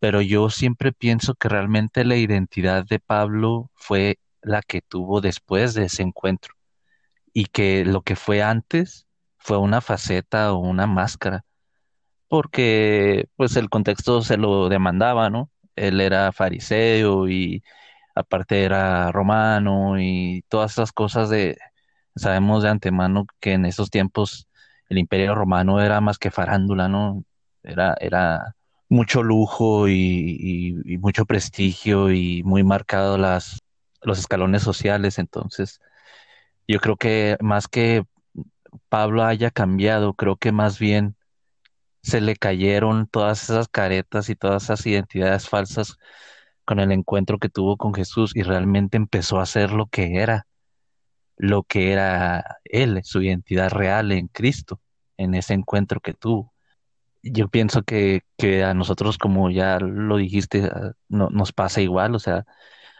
pero 0.00 0.22
yo 0.22 0.50
siempre 0.50 0.92
pienso 0.92 1.34
que 1.34 1.48
realmente 1.48 2.04
la 2.04 2.16
identidad 2.16 2.84
de 2.86 3.00
Pablo 3.00 3.70
fue 3.74 4.18
la 4.42 4.62
que 4.62 4.82
tuvo 4.82 5.20
después 5.20 5.74
de 5.74 5.84
ese 5.86 6.02
encuentro 6.02 6.54
y 7.32 7.46
que 7.46 7.84
lo 7.84 8.02
que 8.02 8.16
fue 8.16 8.42
antes 8.42 9.06
fue 9.38 9.58
una 9.58 9.80
faceta 9.80 10.52
o 10.52 10.58
una 10.58 10.86
máscara, 10.86 11.44
porque 12.28 13.28
pues 13.36 13.56
el 13.56 13.70
contexto 13.70 14.22
se 14.22 14.36
lo 14.36 14.68
demandaba, 14.68 15.30
¿no? 15.30 15.50
Él 15.76 16.00
era 16.00 16.32
fariseo 16.32 17.28
y 17.28 17.62
aparte 18.14 18.64
era 18.64 19.12
romano 19.12 20.00
y 20.00 20.44
todas 20.48 20.72
esas 20.72 20.92
cosas 20.92 21.30
de, 21.30 21.58
sabemos 22.16 22.62
de 22.62 22.70
antemano 22.70 23.26
que 23.40 23.52
en 23.52 23.66
esos 23.66 23.90
tiempos 23.90 24.48
el 24.88 24.98
imperio 24.98 25.34
romano 25.34 25.80
era 25.82 26.00
más 26.00 26.18
que 26.18 26.30
farándula, 26.30 26.88
¿no? 26.88 27.24
Era, 27.62 27.96
era 28.00 28.56
mucho 28.88 29.22
lujo 29.22 29.88
y, 29.88 30.98
mucho 31.00 31.26
prestigio 31.26 32.10
y 32.12 32.42
muy 32.44 32.64
marcado 32.64 33.18
las, 33.18 33.60
los 34.02 34.18
escalones 34.18 34.62
sociales, 34.62 35.18
entonces 35.18 35.80
yo 36.68 36.80
creo 36.80 36.96
que 36.96 37.36
más 37.40 37.68
que 37.68 38.04
Pablo 38.88 39.24
haya 39.24 39.50
cambiado, 39.50 40.14
creo 40.14 40.36
que 40.36 40.52
más 40.52 40.78
bien 40.78 41.15
se 42.06 42.20
le 42.20 42.36
cayeron 42.36 43.08
todas 43.08 43.42
esas 43.42 43.66
caretas 43.66 44.30
y 44.30 44.36
todas 44.36 44.64
esas 44.64 44.86
identidades 44.86 45.48
falsas 45.48 45.98
con 46.64 46.78
el 46.78 46.92
encuentro 46.92 47.38
que 47.40 47.48
tuvo 47.48 47.76
con 47.76 47.94
Jesús 47.94 48.30
y 48.36 48.44
realmente 48.44 48.96
empezó 48.96 49.40
a 49.40 49.46
ser 49.46 49.72
lo 49.72 49.86
que 49.86 50.18
era, 50.18 50.46
lo 51.36 51.64
que 51.64 51.92
era 51.92 52.58
él, 52.64 53.00
su 53.02 53.22
identidad 53.22 53.70
real 53.70 54.12
en 54.12 54.28
Cristo, 54.28 54.80
en 55.16 55.34
ese 55.34 55.54
encuentro 55.54 56.00
que 56.00 56.14
tuvo. 56.14 56.52
Yo 57.24 57.48
pienso 57.48 57.82
que, 57.82 58.22
que 58.38 58.62
a 58.62 58.72
nosotros, 58.72 59.18
como 59.18 59.50
ya 59.50 59.80
lo 59.80 60.16
dijiste, 60.16 60.64
ah, 60.72 60.92
no, 61.08 61.28
nos 61.30 61.52
pasa 61.52 61.80
igual, 61.80 62.14
o 62.14 62.20
sea, 62.20 62.46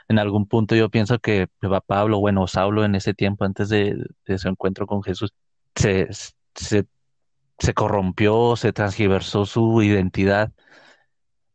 en 0.08 0.18
algún 0.18 0.46
punto 0.48 0.74
yo 0.74 0.90
pienso 0.90 1.20
que 1.20 1.48
Pablo, 1.86 2.18
bueno, 2.18 2.48
Saulo 2.48 2.84
en 2.84 2.96
ese 2.96 3.14
tiempo 3.14 3.44
antes 3.44 3.68
de, 3.68 3.96
su 4.36 4.48
encuentro 4.48 4.86
con 4.88 5.02
Jesús, 5.04 5.32
se 5.76 6.86
se 7.58 7.74
corrompió, 7.74 8.56
se 8.56 8.72
transgiversó 8.72 9.46
su 9.46 9.82
identidad 9.82 10.52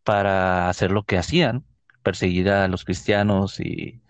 para 0.03 0.69
hacer 0.69 0.91
lo 0.91 1.03
que 1.03 1.17
hacían, 1.17 1.65
perseguir 2.03 2.49
a 2.49 2.67
los 2.67 2.85
cristianos 2.85 3.59
y, 3.59 4.01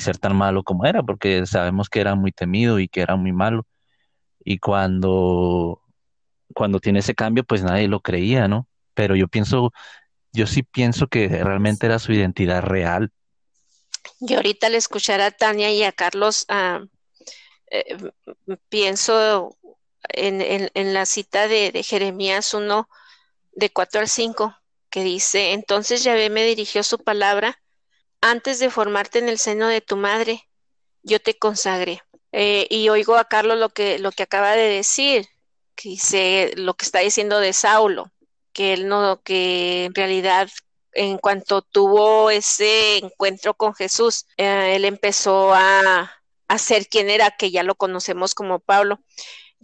ser 0.00 0.18
tan 0.18 0.34
malo 0.36 0.64
como 0.64 0.86
era, 0.86 1.02
porque 1.02 1.46
sabemos 1.46 1.88
que 1.88 2.00
era 2.00 2.14
muy 2.14 2.32
temido 2.32 2.80
y 2.80 2.88
que 2.88 3.00
era 3.00 3.16
muy 3.16 3.32
malo. 3.32 3.66
Y 4.44 4.58
cuando, 4.58 5.82
cuando 6.54 6.80
tiene 6.80 6.98
ese 7.00 7.14
cambio, 7.14 7.44
pues 7.44 7.62
nadie 7.62 7.86
lo 7.86 8.00
creía, 8.00 8.48
¿no? 8.48 8.66
Pero 8.94 9.14
yo 9.14 9.28
pienso, 9.28 9.72
yo 10.32 10.46
sí 10.46 10.62
pienso 10.62 11.06
que 11.06 11.28
realmente 11.28 11.86
era 11.86 11.98
su 11.98 12.12
identidad 12.12 12.62
real. 12.62 13.12
Yo 14.20 14.36
ahorita 14.36 14.66
al 14.66 14.74
escuchar 14.74 15.20
a 15.20 15.30
Tania 15.30 15.70
y 15.70 15.82
a 15.82 15.92
Carlos, 15.92 16.44
ah, 16.48 16.84
eh, 17.70 17.96
pienso 18.68 19.56
en, 20.08 20.94
la 20.94 21.06
cita 21.06 21.48
de, 21.48 21.82
Jeremías 21.82 22.54
1, 22.54 22.88
de 23.52 23.70
4 23.70 24.00
al 24.00 24.08
5, 24.08 24.56
que 24.90 25.02
dice, 25.02 25.52
entonces 25.52 26.04
Yahvé 26.04 26.30
me 26.30 26.44
dirigió 26.44 26.82
su 26.82 26.98
palabra, 26.98 27.60
antes 28.20 28.58
de 28.58 28.70
formarte 28.70 29.18
en 29.18 29.28
el 29.28 29.38
seno 29.38 29.68
de 29.68 29.80
tu 29.80 29.96
madre, 29.96 30.48
yo 31.02 31.20
te 31.20 31.38
consagré. 31.38 32.02
Eh, 32.32 32.66
y 32.70 32.88
oigo 32.88 33.16
a 33.16 33.26
Carlos 33.26 33.58
lo 33.58 33.68
que, 33.68 33.98
lo 33.98 34.10
que 34.12 34.24
acaba 34.24 34.52
de 34.52 34.68
decir, 34.68 35.28
que 35.74 35.90
dice 35.90 36.52
lo 36.56 36.74
que 36.74 36.84
está 36.84 37.00
diciendo 37.00 37.38
de 37.38 37.52
Saulo, 37.52 38.12
que 38.52 38.72
él 38.72 38.88
no, 38.88 39.22
que 39.22 39.86
en 39.86 39.94
realidad 39.94 40.48
en 40.94 41.18
cuanto 41.18 41.62
tuvo 41.62 42.30
ese 42.30 42.98
encuentro 42.98 43.54
con 43.54 43.74
Jesús, 43.74 44.26
eh, 44.36 44.76
él 44.76 44.84
empezó 44.84 45.52
a, 45.52 46.12
a 46.48 46.58
ser 46.58 46.86
quien 46.88 47.10
era, 47.10 47.30
que 47.32 47.50
ya 47.50 47.62
lo 47.62 47.74
conocemos 47.74 48.34
como 48.34 48.60
Pablo. 48.60 49.00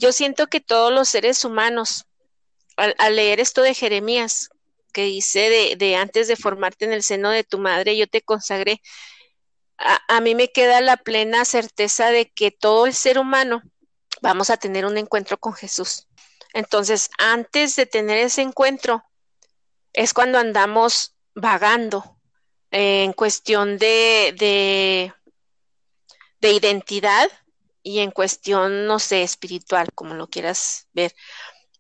Yo 0.01 0.13
siento 0.13 0.47
que 0.47 0.63
todos 0.63 0.91
los 0.91 1.11
seres 1.11 1.45
humanos, 1.45 2.07
al, 2.77 3.17
leer 3.17 3.39
esto 3.39 3.61
de 3.61 3.75
Jeremías, 3.75 4.49
que 4.95 5.03
dice 5.03 5.77
de, 5.77 5.97
antes 5.97 6.27
de 6.27 6.37
formarte 6.37 6.87
en 6.87 6.95
el 6.95 7.03
seno 7.03 7.29
de 7.29 7.45
tu 7.45 7.59
madre, 7.59 7.99
yo 7.99 8.07
te 8.07 8.23
consagré, 8.23 8.81
a, 9.77 10.21
mí 10.23 10.35
me 10.35 10.51
queda 10.53 10.81
la 10.81 10.97
plena 10.97 11.45
certeza 11.45 12.11
de 12.11 12.31
que 12.31 12.51
todo 12.51 12.87
el 12.87 12.95
ser 12.95 13.19
humano 13.19 13.63
vamos 14.23 14.49
a 14.49 14.57
tener 14.57 14.87
un 14.87 14.97
encuentro 14.97 15.37
con 15.37 15.53
Jesús. 15.53 16.07
Entonces, 16.55 17.11
antes 17.19 17.77
de 17.77 17.85
tener 17.85 18.17
ese 18.17 18.41
encuentro, 18.41 19.05
es 19.93 20.15
cuando 20.15 20.39
andamos 20.39 21.15
vagando 21.35 22.17
en 22.71 23.13
cuestión 23.13 23.77
de, 23.77 24.35
de, 24.39 25.13
de 26.41 26.53
identidad 26.53 27.31
y 27.83 28.01
en 28.01 28.11
cuestión, 28.11 28.87
no 28.87 28.99
sé, 28.99 29.23
espiritual, 29.23 29.89
como 29.95 30.15
lo 30.15 30.29
quieras 30.29 30.89
ver, 30.93 31.15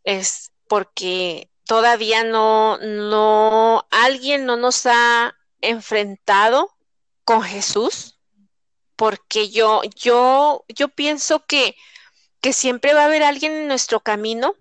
es 0.04 0.52
porque 0.68 1.50
todavía 1.64 2.24
no, 2.24 2.78
no, 2.78 3.86
alguien 3.90 4.46
no 4.46 4.56
nos 4.56 4.86
ha 4.86 5.34
enfrentado 5.60 6.74
con 7.24 7.42
Jesús, 7.42 8.18
porque 8.96 9.50
yo, 9.50 9.82
yo, 9.94 10.64
yo 10.68 10.88
pienso 10.88 11.44
que, 11.46 11.76
que 12.40 12.52
siempre 12.52 12.94
va 12.94 13.02
a 13.02 13.06
haber 13.06 13.22
alguien 13.22 13.52
en 13.52 13.68
nuestro 13.68 14.00
camino, 14.00 14.54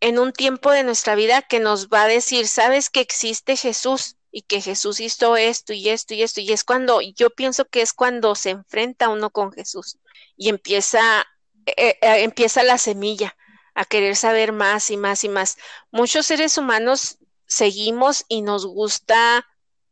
en 0.00 0.18
un 0.18 0.32
tiempo 0.32 0.72
de 0.72 0.82
nuestra 0.82 1.14
vida, 1.14 1.42
que 1.42 1.60
nos 1.60 1.88
va 1.88 2.02
a 2.02 2.08
decir, 2.08 2.48
sabes 2.48 2.90
que 2.90 3.00
existe 3.00 3.56
Jesús 3.56 4.16
y 4.32 4.42
que 4.42 4.62
Jesús 4.62 4.98
hizo 4.98 5.36
esto 5.36 5.74
y 5.74 5.90
esto 5.90 6.14
y 6.14 6.22
esto, 6.22 6.40
y 6.40 6.50
es 6.52 6.64
cuando, 6.64 7.00
yo 7.02 7.30
pienso 7.30 7.66
que 7.66 7.82
es 7.82 7.92
cuando 7.92 8.34
se 8.34 8.50
enfrenta 8.50 9.10
uno 9.10 9.30
con 9.30 9.52
Jesús 9.52 9.98
y 10.36 10.48
empieza, 10.48 11.26
eh, 11.66 11.98
eh, 12.00 12.22
empieza 12.22 12.62
la 12.62 12.78
semilla 12.78 13.36
a 13.74 13.84
querer 13.84 14.16
saber 14.16 14.52
más 14.52 14.90
y 14.90 14.96
más 14.96 15.22
y 15.24 15.28
más. 15.28 15.58
Muchos 15.90 16.26
seres 16.26 16.56
humanos 16.58 17.18
seguimos 17.46 18.24
y 18.28 18.42
nos 18.42 18.66
gusta 18.66 19.46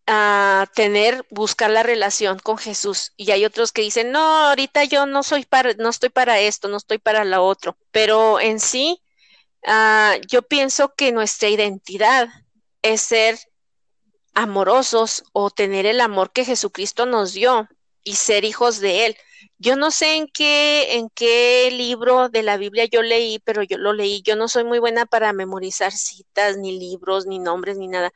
ah, 0.07 0.67
tener, 0.75 1.27
buscar 1.31 1.71
la 1.71 1.83
relación 1.83 2.39
con 2.39 2.59
Jesús. 2.59 3.13
Y 3.17 3.31
hay 3.31 3.45
otros 3.45 3.73
que 3.73 3.83
dicen, 3.83 4.11
no, 4.11 4.21
ahorita 4.21 4.85
yo 4.85 5.07
no 5.07 5.23
soy 5.23 5.45
para, 5.45 5.75
no 5.75 5.91
estoy 5.91 6.09
para 6.09 6.41
esto, 6.41 6.69
no 6.69 6.79
estoy 6.79 6.99
para 6.99 7.25
lo 7.25 7.45
otro. 7.45 7.77
Pero 7.91 8.41
en 8.41 8.61
sí, 8.61 9.03
ah, 9.67 10.17
yo 10.29 10.43
pienso 10.43 10.95
que 10.95 11.13
nuestra 11.13 11.49
identidad 11.49 12.29
es 12.83 13.03
ser 13.03 13.39
amorosos 14.35 15.25
o 15.33 15.51
tener 15.51 15.87
el 15.87 16.01
amor 16.01 16.33
que 16.33 16.45
Jesucristo 16.45 17.07
nos 17.07 17.33
dio 17.33 17.69
y 18.05 18.17
ser 18.17 18.45
hijos 18.45 18.81
de 18.81 19.07
Él. 19.07 19.17
Yo 19.59 19.77
no 19.77 19.91
sé 19.91 20.17
en 20.17 20.27
qué, 20.29 20.97
en 20.97 21.11
qué 21.11 21.71
libro 21.73 22.29
de 22.31 22.43
la 22.43 22.57
Biblia 22.57 22.87
yo 22.87 23.03
leí, 23.03 23.39
pero 23.41 23.63
yo 23.63 23.79
lo 23.79 23.93
leí. 23.93 24.23
Yo 24.23 24.37
no 24.37 24.49
soy 24.49 24.65
muy 24.65 24.79
buena 24.79 25.07
para 25.07 25.33
memorizar 25.33 25.93
citas, 25.93 26.57
ni 26.59 26.79
libros, 26.79 27.27
ni 27.27 27.39
nombres, 27.39 27.77
ni 27.79 27.89
nada. 27.89 28.13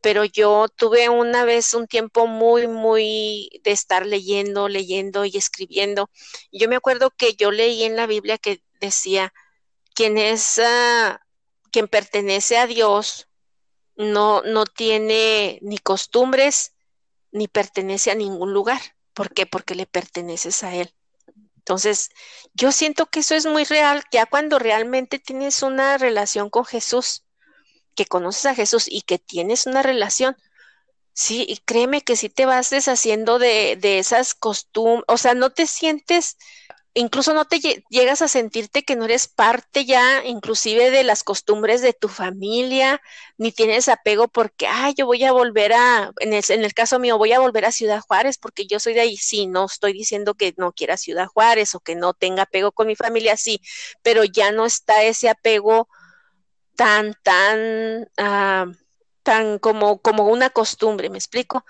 pero 0.00 0.24
yo 0.24 0.68
tuve 0.76 1.08
una 1.08 1.44
vez 1.44 1.74
un 1.74 1.86
tiempo 1.88 2.26
muy, 2.26 2.68
muy 2.68 3.50
de 3.64 3.72
estar 3.72 4.06
leyendo, 4.06 4.68
leyendo 4.68 5.24
y 5.24 5.36
escribiendo. 5.36 6.10
Yo 6.52 6.68
me 6.68 6.76
acuerdo 6.76 7.10
que 7.10 7.34
yo 7.34 7.50
leí 7.50 7.84
en 7.84 7.96
la 7.96 8.06
Biblia 8.06 8.38
que 8.38 8.62
decía, 8.80 9.32
quien 9.94 10.18
es, 10.18 10.60
ah, 10.64 11.20
quien 11.72 11.88
pertenece 11.88 12.58
a 12.58 12.66
Dios, 12.66 13.28
no, 13.96 14.42
no 14.42 14.64
tiene 14.64 15.58
ni 15.62 15.78
costumbres 15.78 16.72
ni 17.32 17.48
pertenece 17.48 18.10
a 18.10 18.14
ningún 18.14 18.52
lugar. 18.52 18.80
¿Por 19.12 19.32
qué? 19.32 19.46
Porque 19.46 19.74
le 19.74 19.86
perteneces 19.86 20.62
a 20.62 20.74
Él. 20.74 20.94
Entonces, 21.56 22.10
yo 22.52 22.72
siento 22.72 23.06
que 23.06 23.20
eso 23.20 23.34
es 23.34 23.46
muy 23.46 23.64
real, 23.64 24.04
ya 24.12 24.26
cuando 24.26 24.58
realmente 24.58 25.18
tienes 25.18 25.62
una 25.62 25.96
relación 25.96 26.50
con 26.50 26.64
Jesús, 26.64 27.24
que 27.94 28.04
conoces 28.04 28.46
a 28.46 28.54
Jesús 28.54 28.84
y 28.86 29.02
que 29.02 29.18
tienes 29.18 29.66
una 29.66 29.82
relación, 29.82 30.36
sí, 31.14 31.46
y 31.48 31.58
créeme 31.58 32.02
que 32.02 32.16
sí 32.16 32.28
te 32.28 32.44
vas 32.44 32.70
deshaciendo 32.70 33.38
de, 33.38 33.76
de 33.80 33.98
esas 33.98 34.34
costumbres, 34.34 35.04
o 35.08 35.16
sea, 35.16 35.34
no 35.34 35.50
te 35.50 35.66
sientes 35.66 36.36
incluso 36.94 37.34
no 37.34 37.44
te 37.44 37.58
llegas 37.90 38.22
a 38.22 38.28
sentirte 38.28 38.84
que 38.84 38.94
no 38.94 39.04
eres 39.04 39.26
parte 39.26 39.84
ya 39.84 40.24
inclusive 40.24 40.90
de 40.90 41.02
las 41.02 41.24
costumbres 41.24 41.82
de 41.82 41.92
tu 41.92 42.08
familia, 42.08 43.02
ni 43.36 43.50
tienes 43.50 43.88
apego 43.88 44.28
porque, 44.28 44.68
ay, 44.68 44.94
yo 44.96 45.04
voy 45.06 45.24
a 45.24 45.32
volver 45.32 45.72
a, 45.72 46.12
en 46.20 46.32
el, 46.32 46.44
en 46.48 46.64
el 46.64 46.72
caso 46.72 47.00
mío, 47.00 47.18
voy 47.18 47.32
a 47.32 47.40
volver 47.40 47.64
a 47.64 47.72
Ciudad 47.72 48.00
Juárez 48.00 48.38
porque 48.38 48.66
yo 48.66 48.78
soy 48.78 48.94
de 48.94 49.00
ahí. 49.00 49.16
Sí, 49.16 49.46
no 49.46 49.66
estoy 49.66 49.92
diciendo 49.92 50.34
que 50.34 50.54
no 50.56 50.72
quiera 50.72 50.96
Ciudad 50.96 51.26
Juárez 51.26 51.74
o 51.74 51.80
que 51.80 51.96
no 51.96 52.14
tenga 52.14 52.44
apego 52.44 52.70
con 52.72 52.86
mi 52.86 52.94
familia, 52.96 53.36
sí, 53.36 53.60
pero 54.02 54.24
ya 54.24 54.52
no 54.52 54.64
está 54.64 55.02
ese 55.02 55.28
apego 55.28 55.88
tan, 56.76 57.14
tan, 57.24 58.08
ah, 58.18 58.66
tan 59.24 59.58
como, 59.58 59.98
como 60.00 60.28
una 60.28 60.50
costumbre, 60.50 61.10
¿me 61.10 61.18
explico? 61.18 61.64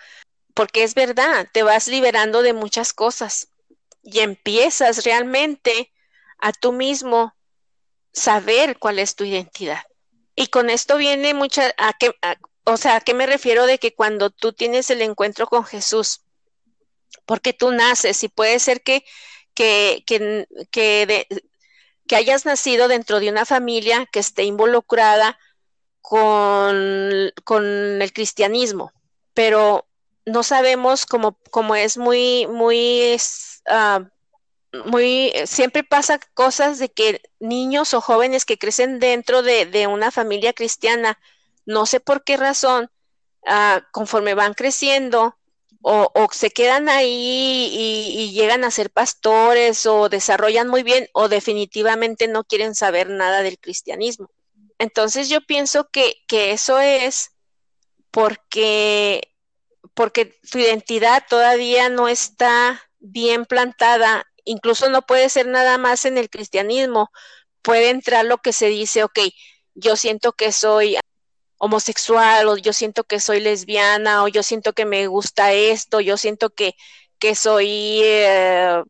Porque 0.55 0.85
es 0.85 0.95
verdad, 0.95 1.49
te 1.53 1.63
vas 1.63 1.89
liberando 1.89 2.43
de 2.43 2.53
muchas 2.53 2.93
cosas 2.93 3.49
y 4.05 4.21
empiezas 4.21 5.05
realmente 5.05 5.93
a 6.39 6.53
tú 6.53 6.73
mismo 6.73 7.35
saber 8.13 8.79
cuál 8.79 8.99
es 8.99 9.17
tu 9.17 9.25
identidad. 9.25 9.83
Y 10.37 10.49
con 10.49 10.71
esto 10.71 10.97
viene 10.97 11.35
mucha, 11.35 11.75
a 11.79 11.93
qué, 11.95 12.13
o 12.65 12.77
sea, 12.77 12.97
¿a 12.97 13.01
qué 13.01 13.15
me 13.15 13.27
refiero 13.27 13.67
de 13.67 13.79
que 13.79 13.95
cuando 13.95 14.31
tú 14.31 14.53
tienes 14.53 14.91
el 14.91 15.03
encuentro 15.03 15.47
con 15.47 15.65
Jesús, 15.65 16.23
porque 17.27 17.53
tú 17.53 17.73
naces 17.73 18.23
y 18.23 18.29
puede 18.29 18.59
ser 18.59 18.83
que, 18.83 19.05
que, 19.55 20.03
que, 20.07 20.47
que, 20.71 21.27
que 22.07 22.17
hayas 22.17 22.45
nacido 22.45 22.89
dentro 22.89 23.21
de 23.21 23.31
una 23.31 23.45
familia 23.45 24.07
que 24.13 24.21
esté 24.21 24.45
involucrada 24.45 25.39
con, 26.01 27.33
con 27.45 27.65
el 27.65 28.13
cristianismo, 28.13 28.93
pero 29.33 29.87
no 30.27 30.43
sabemos 30.43 31.07
cómo, 31.07 31.39
cómo 31.51 31.75
es 31.75 31.97
muy, 31.97 32.47
muy 32.47 33.01
Ah, 33.67 34.09
muy, 34.85 35.33
siempre 35.47 35.85
pasa 35.85 36.19
cosas 36.35 36.79
de 36.79 36.89
que 36.89 37.23
niños 37.39 37.95
o 37.95 38.01
jóvenes 38.01 38.45
que 38.45 38.59
crecen 38.59 38.99
dentro 38.99 39.43
de, 39.43 39.87
una 39.87 40.11
familia 40.11 40.53
cristiana, 40.53 41.19
no 41.67 41.87
sé 41.87 42.01
por 42.01 42.25
qué 42.25 42.37
razón, 42.37 42.91
ah, 43.47 43.83
conforme 43.93 44.35
van 44.35 44.55
creciendo 44.55 45.37
o, 45.87 46.29
se 46.33 46.51
quedan 46.51 46.89
ahí 46.89 47.69
y, 47.71 48.33
llegan 48.33 48.65
a 48.65 48.71
ser 48.71 48.91
pastores 48.91 49.85
o 49.85 50.09
desarrollan 50.09 50.67
muy 50.69 50.83
bien 50.83 51.09
o 51.13 51.29
definitivamente 51.29 52.27
no 52.27 52.45
quieren 52.45 52.75
saber 52.75 53.11
nada 53.11 53.43
del 53.43 53.59
cristianismo. 53.59 54.31
Entonces 54.79 55.29
yo 55.29 55.43
pienso 55.43 55.91
que, 55.91 56.25
que 56.27 56.53
eso 56.53 56.81
es 56.81 57.33
porque, 58.11 59.35
porque 59.93 60.25
tu 60.51 60.59
identidad 60.59 61.25
todavía 61.29 61.91
no 61.91 62.09
está 62.09 62.83
bien 63.05 63.45
plantada, 63.45 64.25
incluso 64.45 64.89
no 64.89 65.03
puede 65.03 65.29
ser 65.29 65.47
nada 65.47 65.79
más 65.79 66.05
en 66.07 66.19
el 66.19 66.31
cristianismo, 66.31 67.11
puede 67.63 67.91
entrar 67.91 68.25
lo 68.25 68.39
que 68.39 68.53
se 68.53 68.67
dice, 68.69 69.05
ok, 69.05 69.19
yo 69.75 69.97
siento 69.97 70.33
que 70.33 70.53
soy 70.53 70.97
homosexual 71.59 72.49
o 72.49 72.57
yo 72.57 72.73
siento 72.73 73.05
que 73.05 73.21
soy 73.21 73.41
lesbiana 73.41 74.25
o 74.25 74.29
yo 74.29 74.43
siento 74.43 74.73
que 74.73 74.87
me 74.87 75.07
gusta 75.07 75.53
esto, 75.53 76.01
yo 76.01 76.17
siento 76.17 76.51
que, 76.51 76.75
que 77.19 77.35
soy, 77.35 78.01
eh, 78.03 78.83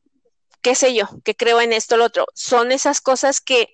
qué 0.63 0.75
sé 0.75 0.95
yo, 0.95 1.09
que 1.25 1.35
creo 1.35 1.61
en 1.61 1.73
esto 1.73 1.97
o 1.97 1.99
lo 1.99 2.05
otro. 2.05 2.27
Son 2.35 2.73
esas 2.73 3.01
cosas 3.01 3.41
que, 3.41 3.69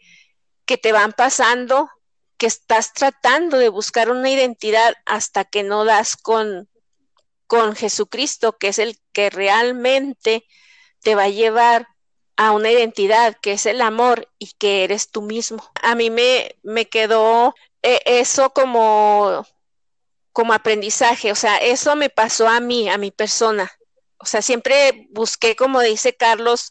que 0.64 0.78
te 0.78 0.92
van 0.92 1.12
pasando, 1.12 1.90
que 2.38 2.46
estás 2.46 2.94
tratando 2.94 3.58
de 3.58 3.68
buscar 3.68 4.10
una 4.10 4.30
identidad 4.30 4.94
hasta 5.04 5.44
que 5.44 5.62
no 5.62 5.84
das 5.84 6.16
con, 6.16 6.69
con 7.50 7.74
Jesucristo, 7.74 8.56
que 8.58 8.68
es 8.68 8.78
el 8.78 8.96
que 9.12 9.28
realmente 9.28 10.46
te 11.02 11.16
va 11.16 11.24
a 11.24 11.28
llevar 11.30 11.88
a 12.36 12.52
una 12.52 12.70
identidad 12.70 13.36
que 13.42 13.54
es 13.54 13.66
el 13.66 13.80
amor 13.80 14.28
y 14.38 14.52
que 14.52 14.84
eres 14.84 15.10
tú 15.10 15.22
mismo. 15.22 15.68
A 15.82 15.96
mí 15.96 16.10
me, 16.10 16.54
me 16.62 16.88
quedó 16.88 17.56
eh, 17.82 17.98
eso 18.06 18.50
como, 18.50 19.44
como 20.30 20.52
aprendizaje, 20.52 21.32
o 21.32 21.34
sea, 21.34 21.56
eso 21.56 21.96
me 21.96 22.08
pasó 22.08 22.46
a 22.46 22.60
mí, 22.60 22.88
a 22.88 22.98
mi 22.98 23.10
persona. 23.10 23.68
O 24.18 24.26
sea, 24.26 24.42
siempre 24.42 25.08
busqué, 25.10 25.56
como 25.56 25.80
dice 25.80 26.14
Carlos, 26.14 26.70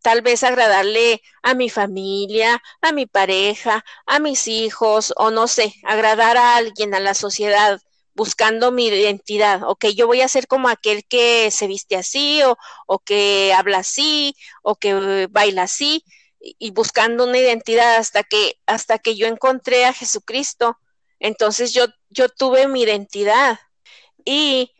tal 0.00 0.22
vez 0.22 0.44
agradarle 0.44 1.22
a 1.42 1.54
mi 1.54 1.70
familia, 1.70 2.62
a 2.82 2.92
mi 2.92 3.06
pareja, 3.06 3.84
a 4.06 4.20
mis 4.20 4.46
hijos, 4.46 5.12
o 5.16 5.32
no 5.32 5.48
sé, 5.48 5.74
agradar 5.82 6.36
a 6.36 6.54
alguien, 6.54 6.94
a 6.94 7.00
la 7.00 7.14
sociedad 7.14 7.80
buscando 8.14 8.72
mi 8.72 8.88
identidad, 8.88 9.62
ok, 9.64 9.86
yo 9.96 10.06
voy 10.06 10.20
a 10.20 10.28
ser 10.28 10.46
como 10.46 10.68
aquel 10.68 11.04
que 11.06 11.50
se 11.50 11.66
viste 11.66 11.96
así 11.96 12.42
o, 12.42 12.56
o 12.86 12.98
que 12.98 13.52
habla 13.54 13.78
así 13.78 14.34
o 14.62 14.76
que 14.76 15.26
baila 15.30 15.62
así 15.64 16.04
y, 16.40 16.70
buscando 16.72 17.24
una 17.24 17.38
identidad 17.38 17.96
hasta 17.96 18.22
que 18.22 18.58
hasta 18.66 18.98
que 18.98 19.16
yo 19.16 19.26
encontré 19.26 19.84
a 19.84 19.92
Jesucristo, 19.92 20.78
entonces 21.18 21.72
yo 21.72 21.86
yo 22.10 22.28
tuve 22.28 22.68
mi 22.68 22.82
identidad. 22.82 23.58
Y 24.24 24.72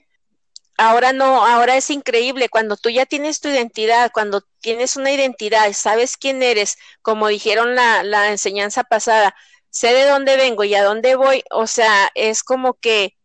ahora 0.79 1.13
no, 1.13 1.47
ahora 1.47 1.77
es 1.77 1.91
increíble 1.91 2.49
cuando 2.49 2.77
tú 2.77 2.91
ya 2.91 3.07
tienes 3.07 3.41
tu 3.41 3.49
identidad, 3.49 4.11
cuando 4.13 4.43
tienes 4.61 4.97
una 4.97 5.13
identidad, 5.13 5.73
sabes 5.73 6.17
quién 6.17 6.43
eres, 6.43 6.77
como 7.03 7.29
dijeron 7.29 7.75
la, 7.75 8.03
la 8.03 8.31
enseñanza 8.31 8.85
pasada, 8.85 9.35
sé 9.71 9.93
de 9.93 10.07
dónde 10.07 10.37
vengo 10.37 10.65
y 10.65 10.75
a 10.75 10.85
dónde 10.85 11.17
voy, 11.17 11.45
o 11.51 11.67
sea, 11.67 12.11
es 12.15 12.43
como 12.43 12.75
que 12.75 13.17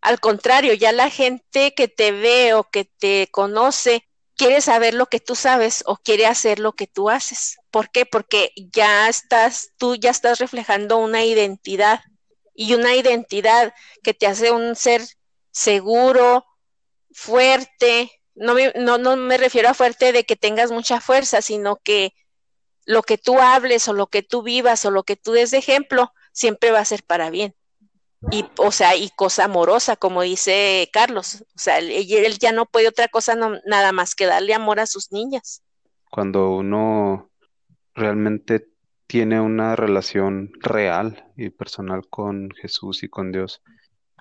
al 0.00 0.20
contrario, 0.20 0.74
ya 0.74 0.92
la 0.92 1.10
gente 1.10 1.74
que 1.74 1.88
te 1.88 2.12
ve 2.12 2.54
o 2.54 2.64
que 2.64 2.84
te 2.84 3.28
conoce 3.30 4.06
quiere 4.36 4.62
saber 4.62 4.94
lo 4.94 5.06
que 5.06 5.20
tú 5.20 5.34
sabes 5.34 5.82
o 5.86 5.96
quiere 5.96 6.26
hacer 6.26 6.58
lo 6.58 6.72
que 6.72 6.86
tú 6.86 7.10
haces. 7.10 7.58
¿Por 7.70 7.90
qué? 7.90 8.06
Porque 8.06 8.52
ya 8.56 9.08
estás, 9.08 9.72
tú 9.76 9.96
ya 9.96 10.10
estás 10.10 10.38
reflejando 10.38 10.96
una 10.96 11.24
identidad 11.24 12.00
y 12.54 12.74
una 12.74 12.94
identidad 12.94 13.74
que 14.02 14.14
te 14.14 14.26
hace 14.26 14.50
un 14.50 14.76
ser 14.76 15.02
seguro, 15.50 16.46
fuerte. 17.12 18.10
No 18.34 18.54
me, 18.54 18.72
no, 18.76 18.96
no 18.96 19.16
me 19.16 19.36
refiero 19.36 19.68
a 19.68 19.74
fuerte 19.74 20.12
de 20.12 20.24
que 20.24 20.36
tengas 20.36 20.72
mucha 20.72 21.02
fuerza, 21.02 21.42
sino 21.42 21.76
que 21.76 22.14
lo 22.86 23.02
que 23.02 23.18
tú 23.18 23.38
hables 23.38 23.86
o 23.88 23.92
lo 23.92 24.06
que 24.06 24.22
tú 24.22 24.42
vivas 24.42 24.86
o 24.86 24.90
lo 24.90 25.02
que 25.02 25.16
tú 25.16 25.32
des 25.32 25.50
de 25.50 25.58
ejemplo 25.58 26.12
siempre 26.32 26.70
va 26.70 26.78
a 26.80 26.84
ser 26.86 27.02
para 27.04 27.28
bien 27.28 27.54
y 28.30 28.44
o 28.58 28.70
sea 28.70 28.96
y 28.96 29.08
cosa 29.10 29.44
amorosa 29.44 29.96
como 29.96 30.22
dice 30.22 30.88
Carlos 30.92 31.42
o 31.42 31.58
sea 31.58 31.78
él, 31.78 32.38
ya 32.38 32.52
no 32.52 32.66
puede 32.66 32.88
otra 32.88 33.08
cosa 33.08 33.34
nada 33.64 33.92
más 33.92 34.14
que 34.14 34.26
darle 34.26 34.54
amor 34.54 34.80
a 34.80 34.86
sus 34.86 35.10
niñas. 35.12 35.62
Cuando 36.10 36.50
uno 36.50 37.30
realmente 37.94 38.68
tiene 39.06 39.40
una 39.40 39.74
relación 39.74 40.52
real 40.60 41.32
y 41.36 41.50
personal 41.50 42.08
con 42.08 42.50
Jesús 42.50 43.02
y 43.02 43.08
con 43.08 43.32
Dios 43.32 43.62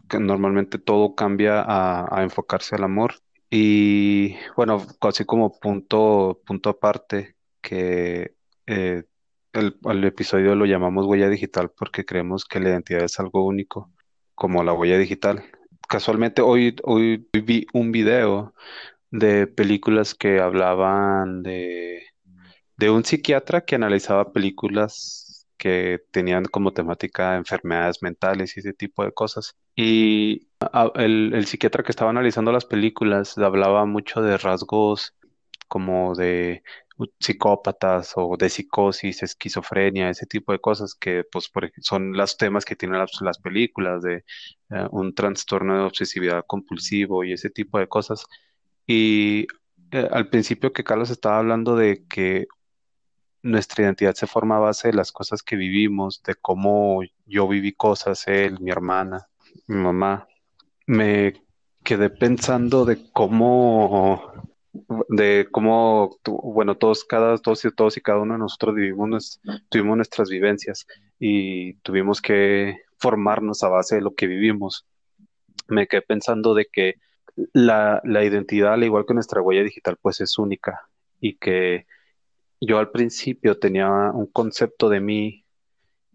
que 0.07 0.19
normalmente 0.19 0.79
todo 0.79 1.13
cambia 1.13 1.63
a, 1.67 2.23
enfocarse 2.23 2.75
al 2.75 2.83
amor. 2.83 3.15
Y 3.51 4.35
bueno 4.55 4.85
así 5.01 5.25
como 5.25 5.59
punto 5.59 6.41
punto 6.45 6.69
aparte 6.69 7.35
que 7.61 8.35
eh, 8.67 9.03
el, 9.53 10.03
episodio 10.03 10.55
lo 10.55 10.65
llamamos 10.65 11.05
huella 11.05 11.29
digital 11.29 11.71
porque 11.75 12.05
creemos 12.05 12.45
que 12.45 12.59
la 12.59 12.69
identidad 12.69 13.03
es 13.03 13.19
algo 13.19 13.45
único, 13.45 13.91
como 14.35 14.63
la 14.63 14.73
huella 14.73 14.97
digital. 14.97 15.43
Casualmente 15.87 16.41
hoy, 16.41 16.75
hoy 16.83 17.27
vi 17.33 17.65
un 17.73 17.91
video 17.91 18.53
de 19.11 19.47
películas 19.47 20.13
que 20.13 20.39
hablaban 20.39 21.41
de, 21.43 22.03
de 22.77 22.89
un 22.89 23.03
psiquiatra 23.03 23.61
que 23.61 23.75
analizaba 23.75 24.31
películas 24.33 25.47
que 25.57 25.99
tenían 26.11 26.45
como 26.45 26.71
temática 26.71 27.35
enfermedades 27.35 28.01
mentales 28.01 28.55
y 28.55 28.61
ese 28.61 28.73
tipo 28.73 29.03
de 29.03 29.11
cosas. 29.11 29.55
Y 29.75 30.47
el, 30.95 31.33
el 31.33 31.45
psiquiatra 31.47 31.83
que 31.83 31.91
estaba 31.91 32.11
analizando 32.11 32.51
las 32.51 32.65
películas 32.65 33.37
hablaba 33.37 33.85
mucho 33.85 34.21
de 34.21 34.37
rasgos 34.37 35.15
como 35.69 36.15
de 36.15 36.63
psicópatas 37.19 38.13
o 38.15 38.35
de 38.37 38.49
psicosis, 38.49 39.23
esquizofrenia, 39.23 40.09
ese 40.09 40.25
tipo 40.25 40.51
de 40.51 40.59
cosas 40.59 40.95
que 40.95 41.23
pues 41.31 41.49
son 41.81 42.13
los 42.13 42.37
temas 42.37 42.65
que 42.65 42.75
tienen 42.75 42.99
las, 43.21 43.37
películas 43.39 44.01
de 44.01 44.25
eh, 44.69 44.87
un 44.91 45.15
trastorno 45.15 45.77
de 45.77 45.83
obsesividad 45.83 46.43
compulsivo 46.45 47.23
y 47.23 47.33
ese 47.33 47.49
tipo 47.49 47.79
de 47.79 47.87
cosas. 47.87 48.25
Y 48.85 49.47
eh, 49.91 50.09
al 50.11 50.29
principio 50.29 50.73
que 50.73 50.83
Carlos 50.83 51.09
estaba 51.09 51.39
hablando 51.39 51.75
de 51.75 52.05
que 52.07 52.47
nuestra 53.41 53.83
identidad 53.85 54.15
se 54.15 54.27
forma 54.27 54.57
a 54.57 54.59
base 54.59 54.89
de 54.89 54.95
las 54.95 55.11
cosas 55.11 55.43
que 55.43 55.55
vivimos, 55.55 56.21
de 56.23 56.35
cómo 56.35 57.01
yo 57.25 57.47
viví 57.47 57.71
cosas, 57.73 58.27
él, 58.27 58.59
mi 58.59 58.71
hermana, 58.71 59.27
mi 59.67 59.77
mamá, 59.77 60.27
me 60.85 61.33
quedé 61.83 62.09
pensando 62.09 62.85
de 62.85 63.09
cómo 63.13 64.48
de 65.09 65.47
cómo, 65.51 66.17
bueno, 66.25 66.75
todos, 66.75 67.03
cada, 67.03 67.37
todos 67.37 67.65
y 67.65 67.71
todos 67.71 67.97
y 67.97 68.01
cada 68.01 68.19
uno 68.19 68.33
de 68.33 68.39
nosotros 68.39 68.75
vivimos, 68.75 69.41
tuvimos 69.69 69.97
nuestras 69.97 70.29
vivencias 70.29 70.85
y 71.19 71.73
tuvimos 71.75 72.21
que 72.21 72.77
formarnos 72.97 73.63
a 73.63 73.69
base 73.69 73.95
de 73.95 74.01
lo 74.01 74.13
que 74.13 74.27
vivimos. 74.27 74.85
Me 75.67 75.87
quedé 75.87 76.01
pensando 76.01 76.53
de 76.53 76.67
que 76.71 76.95
la, 77.53 78.01
la 78.03 78.23
identidad, 78.23 78.73
al 78.73 78.83
igual 78.83 79.05
que 79.07 79.13
nuestra 79.13 79.41
huella 79.41 79.63
digital, 79.63 79.97
pues 80.01 80.21
es 80.21 80.37
única 80.37 80.87
y 81.19 81.35
que 81.37 81.85
yo 82.61 82.77
al 82.77 82.91
principio 82.91 83.57
tenía 83.57 83.89
un 83.89 84.27
concepto 84.27 84.89
de 84.89 84.99
mí 84.99 85.45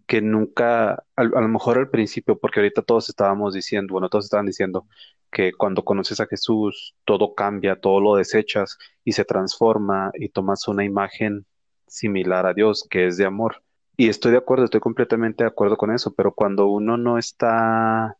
que 0.06 0.20
nunca, 0.20 0.92
a, 0.92 1.02
a, 1.16 1.24
lo 1.24 1.48
mejor 1.48 1.78
al 1.78 1.88
principio, 1.88 2.38
porque 2.38 2.60
ahorita 2.60 2.82
todos 2.82 3.08
estábamos 3.08 3.54
diciendo, 3.54 3.92
bueno, 3.92 4.10
todos 4.10 4.26
estaban 4.26 4.46
diciendo 4.46 4.86
que 5.35 5.53
cuando 5.53 5.85
conoces 5.85 6.20
a 6.20 6.27
Jesús 6.27 6.94
todo 7.05 7.35
cambia, 7.35 7.81
todo 7.81 8.01
lo 8.01 8.14
desechas 8.14 8.79
y 9.05 9.12
se 9.12 9.25
transforma 9.25 10.12
y 10.14 10.29
tomas 10.29 10.68
una 10.68 10.85
imagen 10.85 11.44
similar 11.88 12.47
a 12.47 12.55
Dios, 12.55 12.87
que 12.88 13.09
es 13.09 13.16
de 13.16 13.27
amor. 13.27 13.62
Y 13.97 14.09
estoy 14.09 14.31
de 14.31 14.38
acuerdo, 14.38 14.64
estoy 14.64 14.81
completamente 14.81 15.42
de 15.42 15.49
acuerdo 15.49 15.77
con 15.77 15.92
eso, 15.92 16.14
pero 16.14 16.33
cuando 16.33 16.68
uno 16.68 16.97
no 16.97 17.18
está, 17.18 18.16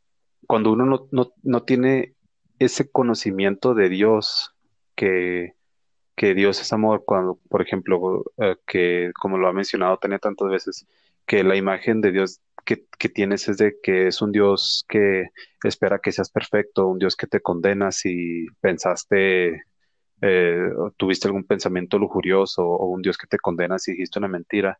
cuando 0.49 0.73
uno 0.73 0.87
no, 0.87 1.09
no, 1.13 1.33
no 1.45 1.63
tiene 1.63 2.15
ese 2.59 2.91
conocimiento 2.91 3.75
de 3.75 3.89
Dios, 3.89 4.53
que, 4.97 5.55
que 6.17 6.35
Dios 6.35 6.61
es 6.61 6.73
amor, 6.73 7.05
cuando, 7.07 7.39
por 7.49 7.63
ejemplo, 7.63 8.25
eh, 8.39 8.57
que 8.67 9.13
como 9.21 9.39
lo 9.39 9.47
ha 9.47 9.53
mencionado 9.53 9.99
Tania 9.99 10.19
tantas 10.19 10.49
veces, 10.49 10.87
que 11.27 11.45
la 11.45 11.55
imagen 11.57 12.01
de 12.01 12.11
Dios 12.11 12.41
que, 12.65 13.09
tienes 13.09 13.49
es 13.49 13.59
de 13.59 13.77
que 13.83 14.09
es 14.09 14.23
un 14.23 14.33
Dios 14.33 14.85
que 14.89 15.29
espera 15.63 15.99
que 15.99 16.13
seas 16.13 16.31
perfecto, 16.31 16.89
un 16.89 16.99
Dios 16.99 17.17
que 17.17 17.27
te 17.27 17.41
condena 17.41 17.93
si 17.93 18.47
pensaste, 18.61 19.65
eh, 20.21 20.71
tuviste 20.97 21.29
algún 21.29 21.45
pensamiento 21.45 21.99
lujurioso 21.99 22.65
o 22.67 22.87
un 22.87 23.03
Dios 23.03 23.19
que 23.19 23.27
te 23.27 23.39
condena 23.39 23.79
si 23.79 23.93
dijiste 23.93 24.19
una 24.19 24.29
mentira, 24.29 24.79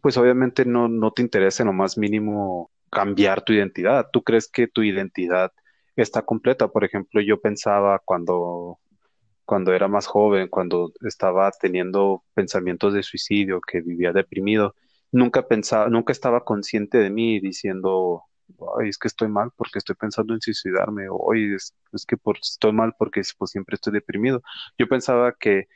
pues 0.00 0.16
obviamente 0.16 0.64
no, 0.64 0.88
no 0.88 1.12
te 1.12 1.22
interesa 1.22 1.62
en 1.62 1.68
lo 1.68 1.72
más 1.74 1.98
mínimo 1.98 2.70
cambiar 2.90 3.42
tu 3.42 3.52
identidad. 3.52 4.08
¿Tú 4.12 4.22
crees 4.22 4.48
que 4.48 4.66
tu 4.66 4.82
identidad 4.82 5.52
está 5.96 6.22
completa? 6.22 6.68
Por 6.68 6.84
ejemplo, 6.84 7.20
yo 7.20 7.40
pensaba 7.40 8.00
cuando 8.04 8.78
cuando 9.44 9.74
era 9.74 9.88
más 9.88 10.06
joven, 10.06 10.48
cuando 10.48 10.92
estaba 11.02 11.50
teniendo 11.50 12.24
pensamientos 12.34 12.94
de 12.94 13.02
suicidio, 13.02 13.60
que 13.60 13.80
vivía 13.82 14.12
deprimido, 14.12 14.74
nunca 15.12 15.46
pensaba, 15.46 15.88
nunca 15.88 16.12
estaba 16.12 16.44
consciente 16.44 16.98
de 16.98 17.10
mí 17.10 17.40
diciendo, 17.40 18.24
ay, 18.80 18.88
es 18.88 18.98
que 18.98 19.08
estoy 19.08 19.28
mal 19.28 19.50
porque 19.56 19.78
estoy 19.78 19.96
pensando 19.96 20.34
en 20.34 20.40
suicidarme, 20.40 21.08
o 21.08 21.16
hoy 21.16 21.54
es, 21.54 21.74
que 22.06 22.16
por, 22.16 22.38
estoy 22.38 22.72
mal 22.72 22.94
porque 22.98 23.22
pues, 23.38 23.50
siempre 23.50 23.74
estoy 23.76 23.92
deprimido. 23.92 24.42
Yo 24.78 24.88
pensaba 24.88 25.34
que, 25.38 25.68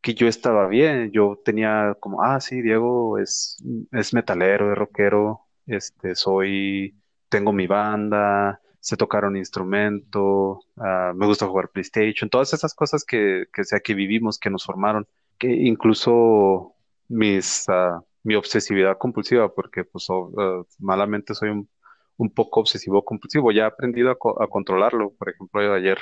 que 0.00 0.14
yo 0.14 0.28
estaba 0.28 0.68
bien, 0.68 1.10
yo 1.12 1.40
tenía 1.44 1.96
como, 2.00 2.22
ah, 2.22 2.40
sí, 2.40 2.62
Diego 2.62 3.18
es, 3.18 3.58
es 3.92 4.14
metalero, 4.14 4.72
es 4.72 4.78
rockero, 4.78 5.42
este, 5.66 6.14
soy, 6.14 6.96
tengo 7.28 7.52
mi 7.52 7.66
banda, 7.66 8.60
sé 8.80 8.96
tocar 8.96 9.24
un 9.24 9.36
instrumento, 9.36 10.60
ah, 10.76 11.12
me 11.14 11.26
gusta 11.26 11.46
jugar 11.46 11.70
PlayStation, 11.70 12.30
todas 12.30 12.52
esas 12.54 12.74
cosas 12.74 13.04
que, 13.04 13.46
que, 13.52 13.64
sea, 13.64 13.80
que 13.80 13.94
vivimos, 13.94 14.38
que 14.38 14.50
nos 14.50 14.64
formaron, 14.64 15.06
que 15.38 15.48
incluso 15.48 16.74
mis, 17.08 17.66
uh, 17.68 18.02
mi 18.22 18.34
obsesividad 18.34 18.98
compulsiva, 18.98 19.54
porque 19.54 19.84
pues 19.84 20.06
eh, 20.10 20.62
malamente 20.78 21.34
soy 21.34 21.50
un, 21.50 21.68
un, 22.16 22.30
poco 22.34 22.60
obsesivo 22.60 23.04
compulsivo. 23.04 23.52
Ya 23.52 23.64
he 23.64 23.66
aprendido 23.66 24.10
a, 24.10 24.48
controlarlo. 24.48 25.12
Por 25.18 25.30
ejemplo, 25.30 25.74
ayer 25.74 25.98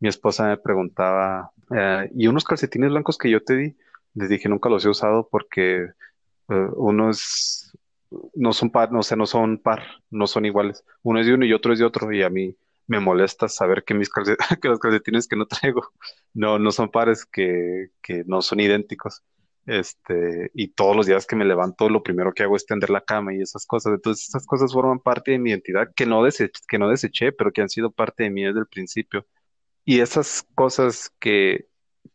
mi 0.00 0.08
esposa 0.08 0.48
me 0.48 0.56
preguntaba, 0.58 1.52
eh, 1.76 2.10
¿y 2.14 2.26
unos 2.28 2.44
calcetines 2.44 2.90
blancos 2.90 3.18
que 3.18 3.30
yo 3.30 3.42
te 3.42 3.56
di? 3.56 3.76
Les 4.14 4.28
dije, 4.28 4.48
nunca 4.48 4.68
los 4.68 4.84
he 4.84 4.88
usado 4.88 5.28
porque 5.30 5.84
eh, 6.48 6.68
unos 6.76 7.76
no 8.34 8.52
son 8.52 8.70
par, 8.70 8.92
no 8.92 9.02
sé, 9.02 9.16
no 9.16 9.26
son 9.26 9.58
par, 9.58 9.82
no 10.10 10.26
son 10.26 10.46
iguales. 10.46 10.84
Uno 11.02 11.20
es 11.20 11.26
de 11.26 11.34
uno 11.34 11.44
y 11.44 11.52
otro 11.52 11.72
es 11.72 11.78
de 11.78 11.84
otro, 11.84 12.12
y 12.12 12.22
a 12.22 12.30
mí 12.30 12.56
me 12.86 13.00
molesta 13.00 13.48
saber 13.48 13.84
que 13.84 13.94
mis 13.94 14.10
que 14.62 14.68
los 14.68 14.78
calcetines 14.78 15.26
que 15.28 15.36
no 15.36 15.46
traigo 15.46 15.82
no, 16.34 16.58
no 16.58 16.70
son 16.72 16.90
pares, 16.90 17.24
que, 17.26 17.88
que 18.02 18.24
no 18.26 18.42
son 18.42 18.60
idénticos. 18.60 19.22
Este, 19.66 20.50
y 20.54 20.68
todos 20.68 20.96
los 20.96 21.06
días 21.06 21.26
que 21.26 21.36
me 21.36 21.44
levanto, 21.44 21.88
lo 21.88 22.02
primero 22.02 22.32
que 22.32 22.44
hago 22.44 22.56
es 22.56 22.66
tender 22.66 22.90
la 22.90 23.00
cama 23.00 23.34
y 23.34 23.40
esas 23.42 23.66
cosas. 23.66 23.94
Entonces, 23.94 24.28
esas 24.28 24.46
cosas 24.46 24.72
forman 24.72 25.00
parte 25.00 25.32
de 25.32 25.38
mi 25.38 25.50
identidad 25.50 25.92
que 25.94 26.06
no, 26.06 26.22
deseché, 26.22 26.60
que 26.68 26.78
no 26.78 26.88
deseché, 26.88 27.32
pero 27.32 27.52
que 27.52 27.62
han 27.62 27.68
sido 27.68 27.90
parte 27.90 28.24
de 28.24 28.30
mí 28.30 28.44
desde 28.44 28.60
el 28.60 28.66
principio. 28.68 29.26
Y 29.84 30.00
esas 30.00 30.46
cosas 30.54 31.12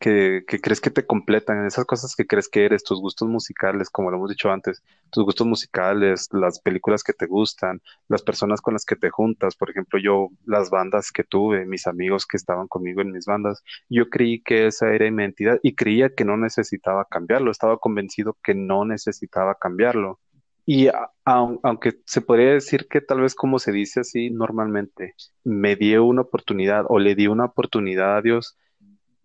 que, 0.01 0.43
crees 0.45 0.81
que 0.81 0.89
te 0.89 1.05
completan, 1.05 1.65
esas 1.67 1.85
cosas 1.85 2.15
que 2.15 2.25
crees 2.25 2.49
que 2.49 2.65
eres, 2.65 2.83
tus 2.83 2.99
gustos 2.99 3.29
musicales, 3.29 3.89
como 3.91 4.09
lo 4.09 4.17
hemos 4.17 4.31
dicho 4.31 4.51
antes, 4.51 4.83
tus 5.11 5.23
gustos 5.23 5.45
musicales, 5.45 6.27
las 6.31 6.59
películas 6.59 7.03
que 7.03 7.13
te 7.13 7.27
gustan, 7.27 7.81
las 8.09 8.23
personas 8.23 8.61
con 8.61 8.73
las 8.73 8.83
que 8.83 8.95
te 8.95 9.11
juntas, 9.11 9.55
por 9.55 9.69
ejemplo, 9.69 9.99
yo, 9.99 10.29
las 10.45 10.71
bandas 10.71 11.11
que 11.11 11.23
tuve, 11.23 11.65
mis 11.65 11.85
amigos 11.85 12.25
que 12.25 12.37
estaban 12.37 12.67
conmigo 12.67 13.01
en 13.01 13.11
mis 13.11 13.25
bandas, 13.25 13.63
yo 13.89 14.09
creí 14.09 14.41
que 14.41 14.65
esa 14.67 14.91
era 14.91 15.09
mi 15.11 15.21
identidad 15.23 15.59
y 15.61 15.75
creía 15.75 16.09
que 16.09 16.25
no 16.25 16.35
necesitaba 16.35 17.05
cambiarlo, 17.05 17.51
estaba 17.51 17.77
convencido 17.77 18.35
que 18.43 18.55
no 18.55 18.83
necesitaba 18.85 19.55
cambiarlo. 19.55 20.19
Y 20.65 20.89
aunque 21.25 21.99
se 22.05 22.21
podría 22.21 22.53
decir 22.53 22.87
que 22.87 23.01
tal 23.01 23.21
vez 23.21 23.35
como 23.35 23.59
se 23.59 23.71
dice 23.71 23.99
así 23.99 24.31
normalmente, 24.31 25.13
me 25.43 25.75
di 25.75 25.95
una 25.97 26.21
oportunidad 26.21 26.85
o 26.87 26.97
le 26.97 27.13
di 27.13 27.27
una 27.27 27.45
oportunidad 27.45 28.17
a 28.17 28.21
Dios, 28.21 28.57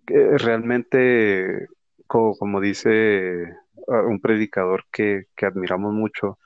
realmente, 0.06 1.68
como, 2.06 2.60
dice 2.60 3.54
ah, 3.88 4.02
un 4.02 4.20
predicador 4.20 4.84
que, 4.92 5.26
admiramos 5.42 5.92
mucho, 5.92 6.38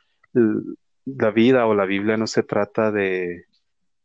la 1.05 1.31
vida 1.31 1.67
o 1.67 1.75
la 1.75 1.87
Biblia 1.87 2.17
no 2.17 2.27
se 2.27 2.43
trata 2.43 2.93
de 2.93 3.45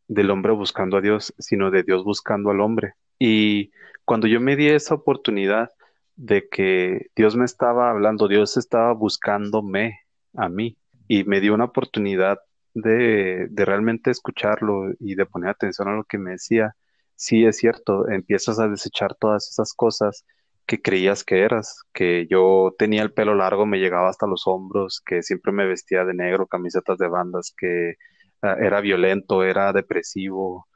del 0.07 0.29
hombre 0.29 0.53
buscando 0.53 0.97
a 0.97 1.01
Dios, 1.01 1.33
sino 1.39 1.71
de 1.71 1.81
Dios 1.81 2.03
buscando 2.03 2.51
al 2.51 2.61
hombre. 2.61 2.93
Y 3.17 3.71
cuando 4.05 4.27
yo 4.27 4.39
me 4.39 4.55
di 4.55 4.67
esa 4.67 4.93
oportunidad 4.93 5.71
de 6.15 6.47
que 6.47 7.07
Dios 7.15 7.35
me 7.35 7.45
estaba 7.45 7.89
hablando, 7.89 8.27
Dios 8.27 8.55
estaba 8.57 8.93
buscándome 8.93 9.99
a 10.35 10.47
mí 10.47 10.77
y 11.07 11.23
me 11.23 11.41
dio 11.41 11.53
una 11.53 11.65
oportunidad 11.65 12.39
de, 12.73 13.47
de 13.49 13.65
realmente 13.65 14.11
escucharlo 14.11 14.91
y 14.99 15.15
de 15.15 15.25
poner 15.25 15.49
atención 15.49 15.87
a 15.87 15.95
lo 15.95 16.03
que 16.03 16.17
me 16.17 16.31
decía, 16.31 16.75
sí 17.15 17.45
es 17.45 17.58
cierto, 17.58 18.08
empiezas 18.10 18.60
a 18.60 18.67
desechar 18.67 19.15
todas 19.15 19.49
esas 19.49 19.73
cosas 19.73 20.25
que 20.65 20.82
creías 20.82 21.23
que 21.23 21.41
eras, 21.41 21.84
que 21.93 22.28
yo 22.30 22.73
tenía 22.78 23.04
el 23.04 23.13
pelo 23.13 23.36
largo, 23.36 23.65
me 23.65 23.78
llegaba 23.80 24.10
hasta 24.10 24.28
los 24.28 24.47
hombros, 24.47 25.01
que 25.06 25.21
siempre 25.21 25.51
me 25.51 25.65
vestía 25.67 26.06
de 26.06 26.13
negro, 26.13 26.47
camisetas 26.47 26.97
de 26.97 27.08
bandas, 27.08 27.54
que 27.56 27.95
ah, 28.41 28.56
era 28.60 28.82
violento, 28.82 29.43
era 29.43 29.73
depresivo. 29.73 30.67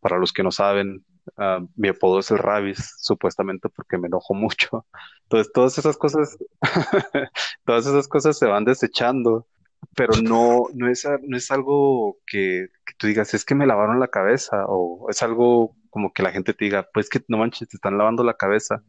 Para 0.00 0.18
los 0.18 0.32
que 0.32 0.42
no 0.42 0.52
saben, 0.52 1.04
ah, 1.38 1.60
mi 1.76 1.88
apodo 1.88 2.20
es 2.20 2.30
el 2.30 2.38
Rabis, 2.38 2.94
supuestamente 2.98 3.68
porque 3.70 3.98
me 3.98 4.08
enojo 4.08 4.34
mucho. 4.34 4.86
Entonces, 5.24 5.52
todas 5.52 5.78
esas 5.78 5.96
cosas, 5.96 6.36
todas 7.64 7.86
esas 7.86 8.08
cosas 8.08 8.38
se 8.38 8.46
van 8.46 8.64
desechando, 8.64 9.46
pero 9.94 10.14
no, 10.16 10.66
no 10.74 10.88
es, 10.88 11.06
no 11.22 11.36
es 11.36 11.50
algo 11.50 12.18
que, 12.26 12.68
tú 12.98 13.06
digas, 13.06 13.34
es 13.34 13.44
que 13.44 13.54
me 13.54 13.66
lavaron 13.66 14.00
la 14.00 14.08
cabeza, 14.08 14.64
o 14.66 15.08
es 15.10 15.22
algo 15.22 15.76
como 15.90 16.12
que 16.12 16.22
la 16.22 16.30
gente 16.30 16.54
te 16.54 16.64
diga, 16.64 16.88
pues 16.92 17.08
que 17.08 17.20
no 17.28 17.38
manches, 17.38 17.68
te 17.68 17.76
están 17.76 17.98
lavando 17.98 18.22
la 18.22 18.34
cabeza. 18.34 18.82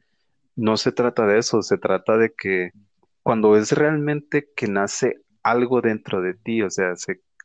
No 0.55 0.77
se 0.77 0.91
trata 0.91 1.25
de 1.25 1.39
eso, 1.39 1.61
se 1.61 1.77
trata 1.77 2.17
de 2.17 2.33
que 2.37 2.71
cuando 3.23 3.55
es 3.57 3.71
realmente 3.71 4.49
que 4.55 4.67
nace 4.67 5.15
algo 5.43 5.81
dentro 5.81 6.21
de 6.21 6.33
ti, 6.33 6.61
o 6.61 6.69
sea, 6.69 6.93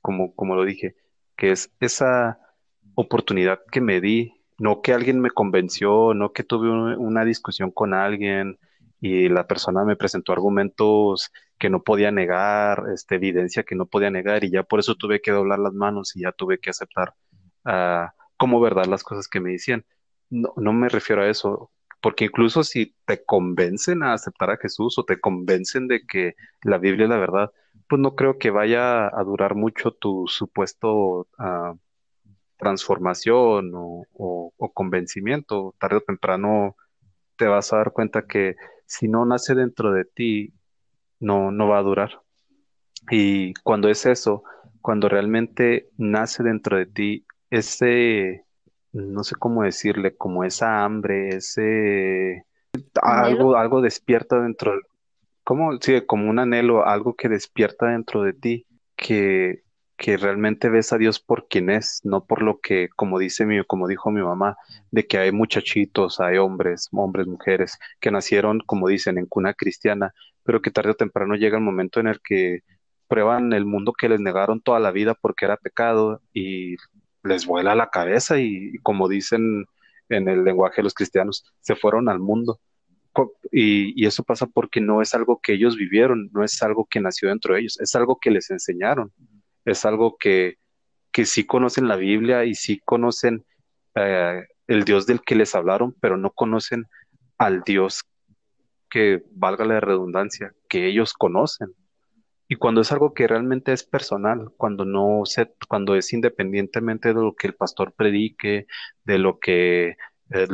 como, 0.02 0.35
como 0.35 0.57
lo 0.57 0.64
dije, 0.64 0.94
que 1.37 1.52
es 1.52 1.70
esa 1.80 2.38
oportunidad 2.94 3.61
que 3.70 3.80
me 3.80 4.00
di, 4.00 4.35
no 4.59 4.83
que 4.83 4.92
alguien 4.92 5.20
me 5.20 5.30
convenció, 5.30 6.14
no 6.14 6.33
que 6.33 6.44
tuve 6.44 6.70
una 6.96 7.24
discusión 7.24 7.70
con 7.70 7.94
alguien 7.94 8.59
y 9.06 9.28
la 9.28 9.46
persona 9.46 9.84
me 9.84 9.96
presentó 9.96 10.32
argumentos 10.32 11.30
que 11.58 11.68
no 11.68 11.82
podía 11.82 12.10
negar, 12.10 12.84
este, 12.94 13.16
evidencia 13.16 13.62
que 13.62 13.74
no 13.74 13.84
podía 13.84 14.08
negar 14.08 14.44
y 14.44 14.50
ya 14.50 14.62
por 14.62 14.80
eso 14.80 14.94
tuve 14.94 15.20
que 15.20 15.30
doblar 15.30 15.58
las 15.58 15.74
manos 15.74 16.16
y 16.16 16.22
ya 16.22 16.32
tuve 16.32 16.58
que 16.58 16.70
aceptar 16.70 17.12
uh, 17.66 18.08
como 18.38 18.62
verdad 18.62 18.86
las 18.86 19.04
cosas 19.04 19.28
que 19.28 19.40
me 19.40 19.52
decían. 19.52 19.84
No, 20.30 20.54
no 20.56 20.72
me 20.72 20.88
refiero 20.88 21.22
a 21.22 21.28
eso. 21.28 21.70
porque 22.00 22.24
incluso 22.24 22.64
si 22.64 22.94
te 23.04 23.22
convencen 23.26 24.02
a 24.02 24.14
aceptar 24.14 24.50
a 24.50 24.56
Jesús 24.56 24.98
o 24.98 25.04
te 25.04 25.20
convencen 25.20 25.86
de 25.86 26.06
que 26.06 26.34
la 26.62 26.78
Biblia 26.78 27.04
es 27.04 27.10
la 27.10 27.18
verdad, 27.18 27.52
pues 27.88 28.00
no 28.00 28.14
creo 28.14 28.38
que 28.38 28.50
vaya 28.50 29.06
a 29.08 29.22
durar 29.24 29.54
mucho 29.54 29.90
tu 29.92 30.24
supuesto 30.28 31.28
uh, 31.38 31.78
transformación 32.56 33.70
o, 33.74 34.06
convencimiento. 34.72 35.74
Tarde 35.78 35.96
o 35.98 36.00
temprano 36.00 36.76
te 37.36 37.46
vas 37.46 37.72
a 37.72 37.78
dar 37.78 37.92
cuenta 37.92 38.26
que 38.26 38.56
si 38.87 39.09
no 39.09 39.25
nace 39.25 39.55
dentro 39.55 39.92
de 39.92 40.05
ti, 40.05 40.53
no, 41.20 41.51
no 41.51 41.68
va 41.68 41.79
a 41.79 41.83
durar. 41.83 42.20
Y 43.11 43.55
cuando 43.55 43.88
es 43.88 44.07
eso, 44.07 44.42
cuando 44.81 45.09
realmente 45.09 45.88
nace 45.97 46.42
dentro 46.42 46.77
de 46.77 46.87
ti 46.87 47.27
ese, 47.51 48.44
no 48.92 49.25
sé 49.25 49.35
cómo 49.37 49.62
decirle, 49.62 50.16
como 50.16 50.44
esa 50.44 50.85
hambre, 50.85 51.29
ese 51.29 52.44
algo, 53.03 53.57
algo 53.57 53.81
despierta 53.81 54.40
dentro, 54.40 54.79
como, 55.42 55.79
sí, 55.81 56.01
como 56.07 56.31
un 56.31 56.38
anhelo, 56.38 56.87
algo 56.87 57.14
que 57.14 57.29
despierta 57.29 57.87
dentro 57.87 58.23
de 58.23 58.33
ti, 58.33 58.66
que, 58.97 59.63
que 59.96 60.16
realmente 60.16 60.68
ves 60.68 60.92
a 60.92 60.98
Dios 60.98 61.20
por 61.20 61.46
quien 61.48 61.70
es, 61.70 62.00
no 62.04 62.24
por 62.24 62.42
lo 62.42 62.61
que, 62.61 62.88
como 62.96 63.18
dice 63.18 63.46
mi, 63.46 63.64
como 63.64 63.87
dijo 63.88 64.11
mi 64.11 64.22
mamá, 64.22 64.57
de 64.90 65.07
que 65.07 65.18
hay 65.18 65.33
muchachitos, 65.33 66.20
hay 66.20 66.38
hombres, 66.38 66.88
hombres, 66.92 67.26
mujeres, 67.26 67.78
que 68.00 68.11
nacieron, 68.11 68.61
como 68.66 68.88
dicen, 68.88 69.18
en 69.18 69.26
cuna 69.26 69.54
cristiana, 69.54 70.12
pero 70.42 70.62
que 70.62 70.70
tarde 70.70 70.90
o 70.90 70.96
temprano 70.96 71.37
llega 71.37 71.59
el 71.59 71.64
momento 71.64 72.00
en 72.00 72.09
el 72.09 72.20
que 72.20 72.61
prueban 73.09 73.52
el 73.52 73.66
mundo 73.66 73.92
que 73.92 74.09
les 74.09 74.20
negaron 74.20 74.61
toda 74.61 74.80
la 74.80 74.90
vida 74.90 75.14
porque 75.14 75.44
era 75.44 75.57
pecado 75.57 76.20
y 76.33 76.76
les 77.22 77.46
vuela 77.46 77.74
la 77.74 77.90
cabeza 77.90 78.38
y, 78.40 78.74
como 78.83 79.09
dicen 79.09 79.66
en 80.09 80.28
el 80.28 80.44
lenguaje 80.44 80.76
de 80.78 80.85
los 80.85 80.94
cristianos, 80.94 81.44
se 81.61 81.76
fueron 81.76 82.09
al 82.09 82.18
mundo. 82.20 82.61
Y, 83.52 84.02
y, 84.02 84.07
eso 84.07 84.24
pasa 84.24 84.46
porque 84.46 84.80
no 84.80 85.00
es 85.00 85.14
algo 85.14 85.40
que 85.40 85.52
ellos 85.54 85.76
vivieron, 85.76 86.30
no 86.33 86.42
es 86.44 86.61
algo 86.62 86.87
que 86.90 87.00
nació 87.00 87.28
dentro 87.28 87.54
de 87.54 87.61
ellos, 87.61 87.78
es 87.80 87.94
algo 87.94 88.18
que 88.20 88.30
les 88.33 88.50
enseñaron 88.50 89.12
es 89.64 89.85
algo 89.85 90.16
que, 90.18 90.59
que 91.12 91.24
sí 91.27 91.44
conocen 91.44 91.88
la 91.88 91.96
Biblia 91.96 92.44
y 92.44 92.55
sí 92.55 92.81
conocen 92.85 93.44
eh, 93.94 94.42
el 94.66 94.85
Dios 94.85 95.07
del 95.07 95.22
que 95.22 95.37
les 95.37 95.55
hablaron, 95.55 95.94
pero 96.00 96.16
no 96.16 96.31
conocen 96.31 96.87
al 97.38 97.62
Dios 97.62 98.05
que, 98.90 99.22
valga 99.33 99.64
la 99.64 99.81
redundancia, 99.81 100.55
que 100.68 100.87
ellos 100.87 101.14
conocen. 101.14 101.74
Y 102.48 102.57
cuando 102.57 102.83
es 102.83 102.92
algo 102.92 103.14
que 103.14 103.27
realmente 103.27 103.72
es 103.72 103.85
personal, 103.85 104.53
cuando 104.57 104.85
no 104.85 105.22
se, 105.24 105.53
cuando 105.68 105.96
es 105.96 106.12
independientemente 106.12 107.09
de 107.09 107.14
lo 107.14 107.35
que 107.35 107.46
el 107.48 107.55
pastor 107.55 107.92
predique, 107.92 108.66
de 109.05 109.18
lo 109.18 109.38
que 109.38 109.96
eh, 110.31 110.48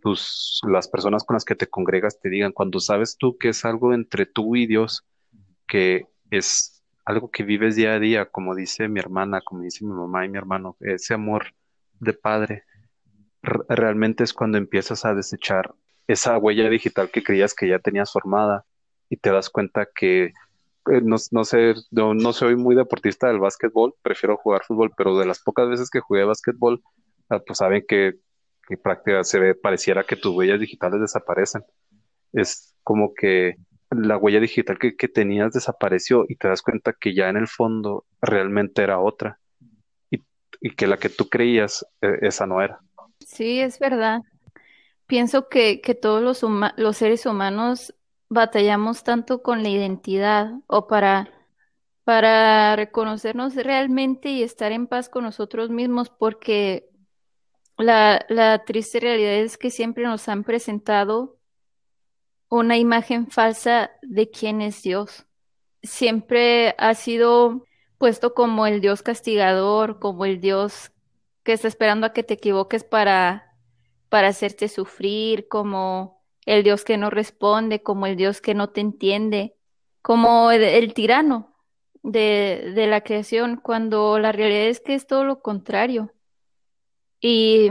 pues, 0.00 0.60
las 0.68 0.88
personas 0.88 1.24
con 1.24 1.34
las 1.34 1.44
que 1.44 1.54
te 1.54 1.66
congregas 1.66 2.18
te 2.20 2.30
digan, 2.30 2.52
cuando 2.52 2.80
sabes 2.80 3.16
tú 3.18 3.36
que 3.38 3.50
es 3.50 3.64
algo 3.64 3.94
entre 3.94 4.26
tú 4.26 4.56
y 4.56 4.66
Dios, 4.66 5.04
que 5.66 6.06
es 6.30 6.81
algo 7.04 7.30
que 7.30 7.42
vives 7.42 7.76
día 7.76 7.94
a 7.94 7.98
día, 7.98 8.26
como 8.26 8.54
dice 8.54 8.88
mi 8.88 9.00
hermana, 9.00 9.40
como 9.40 9.62
dice 9.62 9.84
mi 9.84 9.92
mamá 9.92 10.24
y 10.24 10.28
mi 10.28 10.38
hermano, 10.38 10.76
ese 10.80 11.14
amor 11.14 11.46
de 12.00 12.12
padre, 12.14 12.64
realmente 13.42 14.24
es 14.24 14.32
cuando 14.32 14.58
empiezas 14.58 15.04
a 15.04 15.14
desechar 15.14 15.74
esa 16.06 16.38
huella 16.38 16.68
digital 16.68 17.10
que 17.10 17.22
creías 17.22 17.54
que 17.54 17.68
ya 17.68 17.78
tenías 17.78 18.12
formada 18.12 18.64
y 19.08 19.16
te 19.16 19.30
das 19.30 19.50
cuenta 19.50 19.88
que 19.94 20.32
eh, 20.90 21.00
no, 21.02 21.16
no, 21.30 21.44
sé, 21.44 21.74
no, 21.90 22.32
soy 22.32 22.56
muy 22.56 22.74
deportista 22.74 23.28
del 23.28 23.38
básquetbol, 23.38 23.94
prefiero 24.02 24.36
jugar 24.36 24.64
fútbol, 24.64 24.92
pero 24.96 25.16
de 25.18 25.26
las 25.26 25.40
pocas 25.40 25.68
veces 25.68 25.90
que 25.90 26.00
jugué 26.00 26.24
básquetbol, 26.24 26.82
ah, 27.28 27.40
pues 27.40 27.58
saben 27.58 27.84
que, 27.86 28.14
que 28.66 28.76
práctica 28.76 29.22
se 29.24 29.38
ve, 29.38 29.54
pareciera 29.54 30.04
que 30.04 30.16
tus 30.16 30.34
huellas 30.34 30.60
digitales 30.60 31.00
desaparecen. 31.00 31.64
Es 32.32 32.74
como 32.82 33.14
que 33.14 33.56
la 33.94 34.16
huella 34.16 34.40
digital 34.40 34.78
que, 34.78 35.08
tenías 35.08 35.52
desapareció 35.52 36.24
y 36.28 36.36
te 36.36 36.48
das 36.48 36.62
cuenta 36.62 36.92
que 36.92 37.14
ya 37.14 37.28
en 37.28 37.36
el 37.36 37.48
fondo 37.48 38.04
realmente 38.20 38.82
era 38.82 38.98
otra 38.98 39.38
y, 40.10 40.20
que 40.74 40.86
la 40.86 40.96
que 40.96 41.08
tú 41.08 41.28
creías 41.28 41.86
e, 42.00 42.18
esa 42.22 42.46
no 42.46 42.62
era. 42.62 42.80
Sí, 43.20 43.60
es 43.60 43.78
verdad. 43.78 44.22
Pienso 45.06 45.48
que, 45.48 45.80
que 45.80 45.94
todos 45.94 46.22
los, 46.22 46.44
los 46.76 46.96
seres 46.96 47.26
humanos 47.26 47.94
batallamos 48.28 49.04
tanto 49.04 49.42
con 49.42 49.62
la 49.62 49.68
identidad 49.68 50.52
o 50.66 50.86
para, 50.86 51.30
para 52.04 52.76
reconocernos 52.76 53.54
realmente 53.54 54.30
y 54.30 54.42
estar 54.42 54.72
en 54.72 54.86
paz 54.86 55.08
con 55.08 55.24
nosotros 55.24 55.70
mismos 55.70 56.08
porque 56.10 56.88
la, 57.76 58.24
la 58.28 58.64
triste 58.64 59.00
realidad 59.00 59.34
es 59.34 59.58
que 59.58 59.70
siempre 59.70 60.04
nos 60.04 60.28
han 60.28 60.44
presentado 60.44 61.36
una 62.52 62.76
imagen 62.76 63.28
falsa 63.30 63.92
de 64.02 64.28
quién 64.28 64.60
es 64.60 64.82
Dios. 64.82 65.24
Siempre 65.82 66.74
ha 66.76 66.92
sido 66.92 67.64
puesto 67.96 68.34
como 68.34 68.66
el 68.66 68.82
Dios 68.82 69.00
castigador, 69.00 69.98
como 69.98 70.26
el 70.26 70.38
Dios 70.38 70.92
que 71.44 71.54
está 71.54 71.66
esperando 71.66 72.06
a 72.06 72.12
que 72.12 72.22
te 72.22 72.34
equivoques 72.34 72.84
para, 72.84 73.56
para 74.10 74.28
hacerte 74.28 74.68
sufrir, 74.68 75.48
como 75.48 76.22
el 76.44 76.62
Dios 76.62 76.84
que 76.84 76.98
no 76.98 77.08
responde, 77.08 77.82
como 77.82 78.04
el 78.04 78.16
Dios 78.16 78.42
que 78.42 78.52
no 78.52 78.68
te 78.68 78.82
entiende, 78.82 79.56
como 80.02 80.50
el, 80.50 80.92
tirano 80.92 81.56
de, 82.02 82.72
de, 82.74 82.86
la 82.86 83.00
creación, 83.00 83.56
cuando 83.56 84.18
la 84.18 84.30
realidad 84.30 84.66
es 84.66 84.80
que 84.80 84.92
es 84.92 85.06
todo 85.06 85.24
lo 85.24 85.40
contrario. 85.40 86.12
Y, 87.18 87.70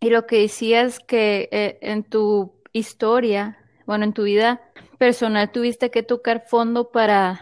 y 0.00 0.10
lo 0.10 0.26
que 0.26 0.40
decías 0.40 0.98
que 0.98 1.48
eh, 1.50 1.78
en 1.80 2.04
tu 2.04 2.60
historia 2.74 3.56
bueno, 3.90 4.04
en 4.04 4.12
tu 4.12 4.22
vida 4.22 4.60
personal 4.98 5.50
tuviste 5.50 5.90
que 5.90 6.04
tocar 6.04 6.46
fondo 6.46 6.92
para 6.92 7.40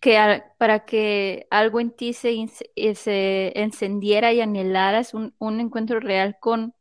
que, 0.00 0.42
para 0.58 0.84
que 0.84 1.46
algo 1.48 1.78
en 1.78 1.92
ti 1.92 2.12
se, 2.12 2.34
eh, 2.74 2.94
se 2.96 3.52
encendiera 3.54 4.32
y 4.32 4.40
anhelaras 4.40 5.14
un, 5.14 5.32
un, 5.38 5.60
encuentro 5.60 6.00
real 6.00 6.38
con, 6.40 6.74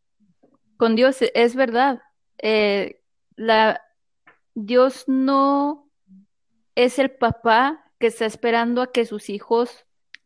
con 0.76 0.96
Dios. 0.96 1.22
E, 1.22 1.32
es 1.36 1.54
verdad. 1.54 2.02
Eh, 2.40 3.00
Dios 4.56 5.04
no 5.06 5.88
es 6.74 6.98
el 6.98 7.12
papá 7.12 7.92
que 8.00 8.08
está 8.08 8.26
esperando 8.26 8.82
a 8.82 8.92
que 8.92 9.06
sus 9.06 9.30
hijos 9.30 9.86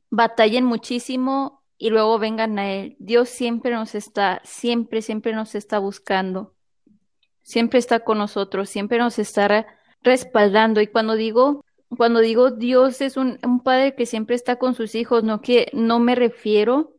batallen 0.10 0.64
muchísimo 0.64 1.66
y 1.78 1.90
luego 1.90 2.18
vengan 2.18 2.58
a 2.60 2.72
Él. 2.72 2.96
Dios 3.00 3.28
siempre 3.28 3.72
nos 3.72 3.94
está, 3.94 4.40
siempre, 4.46 5.02
siempre 5.02 5.34
nos 5.34 5.54
está 5.54 5.80
buscando 5.80 6.54
siempre 7.44 7.80
está 7.80 8.00
con 8.00 8.18
nosotros, 8.18 8.70
siempre 8.70 8.98
nos 8.98 9.20
está 9.20 9.68
respaldando. 10.02 10.82
Y 10.82 10.88
cuando 10.88 11.16
digo, 11.16 11.64
cuando 11.98 12.20
digo 12.20 12.52
Dios 12.52 13.02
es 13.02 13.18
un, 13.18 13.38
padre 13.64 13.96
que 13.96 14.06
siempre 14.06 14.36
está 14.36 14.58
con 14.58 14.74
sus 14.76 14.96
hijos, 14.96 15.24
no 15.24 15.42
que 15.42 15.70
no 15.74 16.00
me 16.00 16.16
refiero 16.16 16.96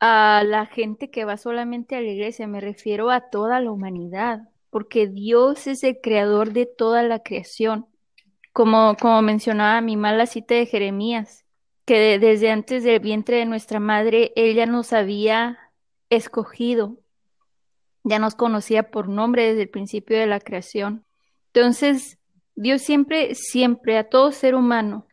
a 0.00 0.42
la 0.44 0.66
gente 0.66 1.10
que 1.10 1.24
va 1.24 1.36
solamente 1.36 1.96
a 1.96 2.00
la 2.00 2.08
iglesia, 2.08 2.46
me 2.46 2.60
refiero 2.60 3.10
a 3.10 3.30
toda 3.30 3.60
la 3.60 3.70
humanidad, 3.70 4.48
porque 4.70 5.06
Dios 5.06 5.66
es 5.66 5.84
el 5.84 6.00
creador 6.00 6.52
de 6.52 6.66
toda 6.66 7.02
la 7.02 7.20
creación. 7.20 7.86
Como, 8.52 8.96
como 9.00 9.22
mencionaba 9.22 9.80
mi 9.80 9.96
mala 9.96 10.26
cita 10.26 10.54
de 10.54 10.66
Jeremías, 10.66 11.44
que 11.84 12.18
desde 12.18 12.50
antes 12.50 12.84
del 12.84 13.00
vientre 13.00 13.38
de 13.38 13.46
nuestra 13.46 13.80
madre, 13.80 14.32
ella 14.36 14.66
nos 14.66 14.92
había 14.92 15.58
escogido 16.10 16.98
ya 18.04 18.18
nos 18.18 18.34
conocía 18.34 18.90
por 18.90 19.08
nombre 19.08 19.48
desde 19.48 19.62
el 19.62 19.70
principio 19.70 20.18
de 20.18 20.26
la 20.26 20.38
creación. 20.38 21.04
Entonces, 21.52 22.18
Dios 22.54 22.82
siempre, 22.82 23.34
siempre, 23.34 23.98
a 23.98 24.08
todo 24.08 24.30
ser 24.30 24.54
humano, 24.54 25.06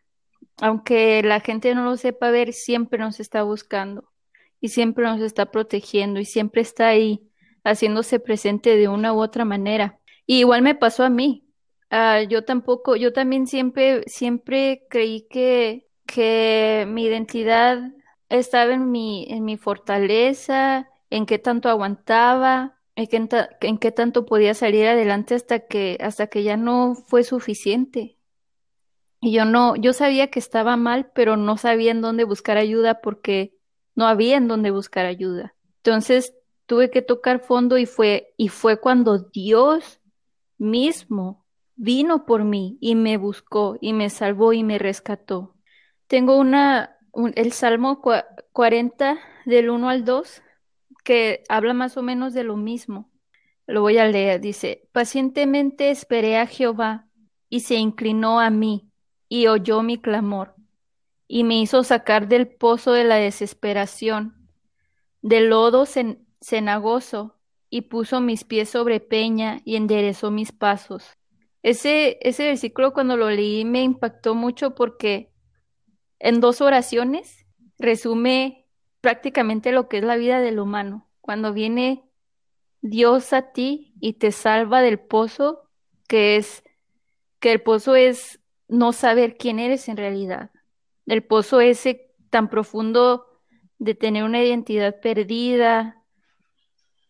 aunque 0.61 1.23
la 1.23 1.39
gente 1.39 1.73
no 1.73 1.83
lo 1.83 1.97
sepa 1.97 2.29
ver, 2.29 2.53
siempre 2.53 2.99
nos 2.99 3.19
está 3.19 3.43
buscando 3.43 4.11
y 4.59 4.69
siempre 4.69 5.05
nos 5.05 5.21
está 5.21 5.47
protegiendo 5.47 6.19
y 6.19 6.25
siempre 6.25 6.61
está 6.61 6.87
ahí 6.87 7.27
haciéndose 7.63 8.19
presente 8.19 8.75
de 8.75 8.87
una 8.87 9.13
u 9.13 9.21
otra 9.21 9.45
manera. 9.45 9.99
Y 10.27 10.39
igual 10.39 10.61
me 10.61 10.75
pasó 10.75 11.03
a 11.03 11.09
mí. 11.09 11.47
Ah, 11.89 12.21
yo 12.21 12.43
tampoco, 12.43 12.95
yo 12.95 13.11
también 13.13 13.47
siempre, 13.47 14.03
siempre 14.07 14.85
creí 14.89 15.27
que, 15.29 15.87
que 16.05 16.85
mi 16.87 17.05
identidad 17.05 17.79
estaba 18.29 18.73
en 18.73 18.91
mi, 18.91 19.25
en 19.29 19.43
mi 19.45 19.57
fortaleza, 19.57 20.87
en 21.09 21.25
qué 21.25 21.39
tanto 21.39 21.69
aguantaba, 21.69 22.79
en 22.95 23.77
qué, 23.77 23.91
tanto 23.91 24.25
podía 24.25 24.53
salir 24.53 24.87
adelante 24.87 25.35
hasta 25.35 25.59
que, 25.59 25.97
hasta 26.01 26.27
que 26.27 26.43
ya 26.43 26.57
no 26.57 26.95
fue 26.95 27.23
suficiente. 27.23 28.17
Y 29.19 29.31
yo 29.31 29.45
no, 29.45 29.75
yo 29.75 29.93
sabía 29.93 30.29
que 30.29 30.39
estaba 30.39 30.77
mal, 30.77 31.11
pero 31.13 31.37
no 31.37 31.57
sabía 31.57 31.91
en 31.91 32.01
dónde 32.01 32.23
buscar 32.23 32.57
ayuda 32.57 33.01
porque 33.01 33.57
no 33.95 34.07
había 34.07 34.37
en 34.37 34.47
dónde 34.47 34.71
buscar 34.71 35.05
ayuda. 35.05 35.55
Entonces 35.77 36.33
tuve 36.65 36.89
que 36.89 37.01
tocar 37.01 37.39
fondo 37.39 37.77
y 37.77 37.85
fue, 37.85 38.33
y 38.37 38.47
fue 38.47 38.79
cuando 38.79 39.19
Dios 39.19 39.99
mismo 40.57 41.45
vino 41.75 42.25
por 42.25 42.43
mí 42.43 42.77
y 42.79 42.95
me 42.95 43.17
buscó 43.17 43.77
y 43.81 43.93
me 43.93 44.09
salvó 44.09 44.53
y 44.53 44.63
me 44.63 44.79
rescató. 44.79 45.55
Tengo 46.07 46.37
una, 46.37 46.97
el 47.35 47.51
Salmo 47.51 48.01
40 48.53 49.19
del 49.45 49.69
1 49.69 49.89
al 49.89 50.05
2 50.05 50.41
que 51.03 51.43
habla 51.49 51.73
más 51.73 51.97
o 51.97 52.01
menos 52.01 52.33
de 52.33 52.43
lo 52.43 52.57
mismo. 52.57 53.09
Lo 53.67 53.81
voy 53.81 53.97
a 53.97 54.05
leer. 54.05 54.41
Dice, 54.41 54.87
pacientemente 54.91 55.89
esperé 55.89 56.37
a 56.37 56.47
Jehová 56.47 57.07
y 57.49 57.61
se 57.61 57.75
inclinó 57.75 58.39
a 58.39 58.49
mí 58.49 58.89
y 59.29 59.47
oyó 59.47 59.81
mi 59.83 59.97
clamor 59.97 60.55
y 61.27 61.45
me 61.45 61.61
hizo 61.61 61.83
sacar 61.83 62.27
del 62.27 62.49
pozo 62.49 62.91
de 62.91 63.05
la 63.05 63.15
desesperación, 63.15 64.49
del 65.21 65.49
lodo 65.49 65.85
cenagoso 66.41 67.37
y 67.69 67.83
puso 67.83 68.19
mis 68.19 68.43
pies 68.43 68.69
sobre 68.69 68.99
peña 68.99 69.61
y 69.63 69.77
enderezó 69.77 70.29
mis 70.29 70.51
pasos. 70.51 71.17
Ese, 71.63 72.17
ese 72.21 72.47
versículo 72.47 72.91
cuando 72.91 73.15
lo 73.15 73.29
leí 73.29 73.63
me 73.63 73.81
impactó 73.81 74.35
mucho 74.35 74.75
porque 74.75 75.31
en 76.19 76.41
dos 76.41 76.59
oraciones 76.59 77.45
resume 77.79 78.60
prácticamente 79.01 79.71
lo 79.71 79.89
que 79.89 79.97
es 79.97 80.03
la 80.03 80.15
vida 80.15 80.39
del 80.39 80.59
humano. 80.59 81.09
Cuando 81.19 81.53
viene 81.53 82.03
Dios 82.81 83.33
a 83.33 83.51
ti 83.51 83.93
y 83.99 84.13
te 84.13 84.31
salva 84.31 84.81
del 84.81 84.99
pozo, 84.99 85.63
que 86.07 86.37
es 86.37 86.63
que 87.39 87.51
el 87.51 87.61
pozo 87.61 87.95
es 87.95 88.39
no 88.67 88.93
saber 88.93 89.37
quién 89.37 89.59
eres 89.59 89.89
en 89.89 89.97
realidad. 89.97 90.51
El 91.05 91.23
pozo 91.23 91.59
ese 91.59 92.13
tan 92.29 92.49
profundo 92.49 93.25
de 93.79 93.95
tener 93.95 94.23
una 94.23 94.43
identidad 94.43 94.99
perdida, 95.01 96.01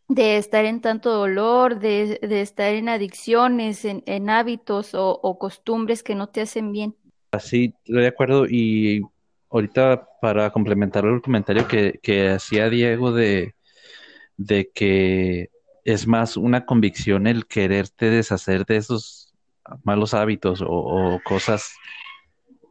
de 0.08 0.38
estar 0.38 0.66
en 0.66 0.82
tanto 0.82 1.12
dolor, 1.12 1.80
de, 1.80 2.20
estar 2.22 2.74
en 2.74 2.90
adicciones, 2.90 3.86
en, 3.86 4.30
hábitos 4.30 4.92
o, 4.94 5.38
costumbres 5.40 6.04
que 6.04 6.16
no 6.16 6.28
te 6.28 6.42
hacen 6.42 6.72
bien. 6.72 6.96
Así, 7.32 7.74
estoy 7.86 8.02
de 8.02 8.08
acuerdo. 8.08 8.46
Y 8.48 9.02
ahorita 9.52 10.08
para 10.22 10.50
complementar 10.52 11.06
el 11.06 11.22
comentario 11.22 11.68
que, 11.68 12.00
que 12.02 12.30
hacía 12.30 12.70
Diego 12.70 13.12
de, 13.12 13.56
de 14.38 14.72
que 14.74 15.50
es 15.84 16.08
más 16.08 16.38
una 16.38 16.66
convicción 16.66 17.28
el 17.28 17.46
quererte 17.48 18.10
deshacer 18.10 18.66
de 18.66 18.78
esos 18.78 19.34
malos 19.84 20.14
hábitos 20.14 20.64
o, 20.66 21.20
cosas, 21.24 21.74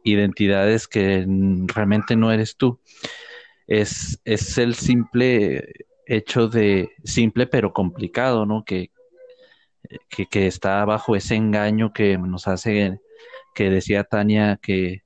identidades 0.03 0.87
que 0.87 1.25
realmente 1.67 2.15
no 2.15 2.31
eres 2.31 2.57
tú. 2.57 2.79
Es, 3.67 4.19
es 4.25 4.57
el 4.57 4.75
simple 4.75 5.85
hecho 6.07 6.47
de, 6.47 6.89
simple 7.03 7.45
pero 7.47 7.73
complicado, 7.73 8.45
¿no? 8.45 8.65
Que, 8.65 8.91
que, 10.09 10.25
que 10.25 10.47
está 10.47 10.83
bajo 10.85 11.15
ese 11.15 11.35
engaño 11.35 11.93
que 11.93 12.17
nos 12.17 12.47
hace, 12.47 12.99
que 13.53 13.69
decía 13.69 14.03
Tania, 14.03 14.59
que, 14.61 15.03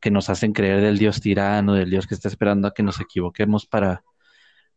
que 0.00 0.10
nos 0.10 0.30
hacen 0.30 0.52
creer 0.52 0.80
del 0.80 0.98
Dios 0.98 1.20
tirano, 1.20 1.74
del 1.74 1.90
Dios 1.90 2.06
que 2.06 2.14
está 2.14 2.28
esperando 2.28 2.68
a 2.68 2.74
que 2.74 2.82
nos 2.82 3.00
equivoquemos 3.00 3.66
para, 3.66 4.04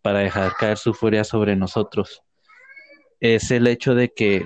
para 0.02 0.20
dejar 0.20 0.54
caer 0.54 0.78
su 0.78 0.94
furia 0.94 1.24
sobre 1.24 1.56
nosotros 1.56 2.24
es 3.22 3.52
el 3.52 3.68
hecho 3.68 3.96
de 3.96 4.12
que 4.12 4.44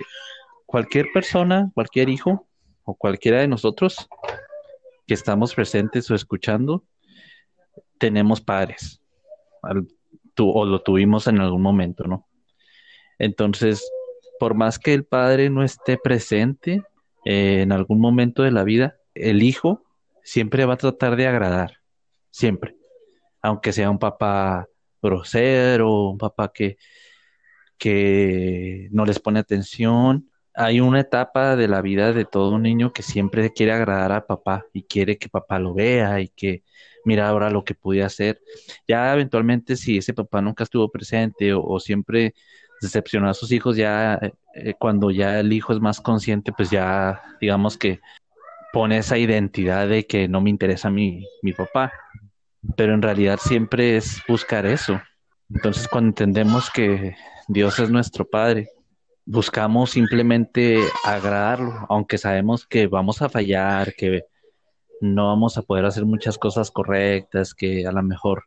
cualquier 0.67 1.07
persona, 1.13 1.71
cualquier 1.73 2.09
hijo 2.09 2.47
o 2.83 2.93
cualquiera 2.93 3.39
de 3.39 3.47
nosotros 3.47 4.07
que 5.07 5.13
estamos 5.13 5.55
presentes 5.55 6.11
o 6.11 6.15
escuchando, 6.15 6.83
tenemos 7.97 8.41
padres 8.41 9.01
o 10.38 10.65
lo 10.65 10.81
tuvimos 10.81 11.27
en 11.27 11.39
algún 11.39 11.61
momento, 11.61 12.03
¿no? 12.03 12.27
Entonces, 13.17 13.89
por 14.38 14.53
más 14.53 14.77
que 14.77 14.93
el 14.93 15.05
padre 15.05 15.49
no 15.49 15.63
esté 15.63 15.97
presente 15.97 16.83
eh, 17.23 17.61
en 17.61 17.71
algún 17.71 18.01
momento 18.01 18.43
de 18.43 18.51
la 18.51 18.65
vida, 18.65 18.97
el 19.13 19.41
hijo 19.41 19.84
siempre 20.25 20.65
va 20.65 20.73
a 20.73 20.77
tratar 20.77 21.15
de 21.15 21.27
agradar, 21.27 21.77
siempre, 22.31 22.75
aunque 23.41 23.71
sea 23.71 23.91
un 23.91 23.99
papá 23.99 24.67
grosero, 25.01 26.09
un 26.09 26.17
papá 26.17 26.51
que, 26.51 26.77
que 27.77 28.89
no 28.91 29.05
les 29.05 29.19
pone 29.19 29.39
atención. 29.39 30.29
Hay 30.55 30.79
una 30.79 31.01
etapa 31.01 31.55
de 31.55 31.67
la 31.67 31.81
vida 31.81 32.11
de 32.11 32.25
todo 32.25 32.55
un 32.55 32.63
niño 32.63 32.91
que 32.91 33.03
siempre 33.03 33.53
quiere 33.53 33.73
agradar 33.73 34.11
a 34.13 34.25
papá 34.25 34.65
y 34.73 34.83
quiere 34.83 35.17
que 35.17 35.29
papá 35.29 35.59
lo 35.59 35.73
vea 35.75 36.19
y 36.21 36.29
que 36.29 36.63
mira 37.05 37.27
ahora 37.29 37.51
lo 37.51 37.63
que 37.63 37.75
pude 37.75 38.03
hacer. 38.03 38.41
Ya 38.88 39.13
eventualmente 39.13 39.75
si 39.75 39.97
ese 39.97 40.13
papá 40.13 40.41
nunca 40.41 40.63
estuvo 40.63 40.89
presente 40.89 41.53
o, 41.53 41.79
siempre 41.79 42.33
decepcionó 42.81 43.29
a 43.29 43.33
sus 43.35 43.51
hijos, 43.51 43.77
ya 43.77 44.19
eh, 44.55 44.73
cuando 44.79 45.11
ya 45.11 45.39
el 45.39 45.53
hijo 45.53 45.71
es 45.71 45.79
más 45.79 46.01
consciente, 46.01 46.51
pues 46.51 46.71
ya 46.71 47.21
digamos 47.39 47.77
que 47.77 47.99
pone 48.75 48.97
esa 48.97 49.17
identidad 49.17 49.88
de 49.88 50.05
que 50.05 50.27
no 50.27 50.41
me 50.41 50.49
interesa 50.49 50.89
mi, 50.89 51.25
mi 51.41 51.53
papá. 51.53 51.93
Pero 52.75 52.93
en 52.93 53.01
realidad 53.01 53.39
siempre 53.41 53.95
es 53.95 54.21
buscar 54.27 54.65
eso. 54.65 55.01
Entonces 55.49 55.88
cuando 55.88 56.09
entendemos 56.09 56.69
que 56.69 57.15
Dios 57.47 57.79
es 57.79 57.89
nuestro 57.89 58.27
Padre. 58.27 58.67
Buscamos 59.25 59.91
simplemente 59.91 60.77
agradarlo, 61.05 61.85
aunque 61.88 62.17
sabemos 62.17 62.67
que 62.67 62.88
vamos 62.88 63.21
a 63.21 63.29
fallar, 63.29 63.93
que 63.93 64.23
no 64.99 65.27
vamos 65.27 65.57
a 65.57 65.61
poder 65.61 65.85
hacer 65.85 66.03
muchas 66.03 66.38
cosas 66.38 66.69
correctas, 66.69 67.53
que 67.53 67.88
a 67.88 67.93
lo 67.93 68.03
mejor 68.03 68.43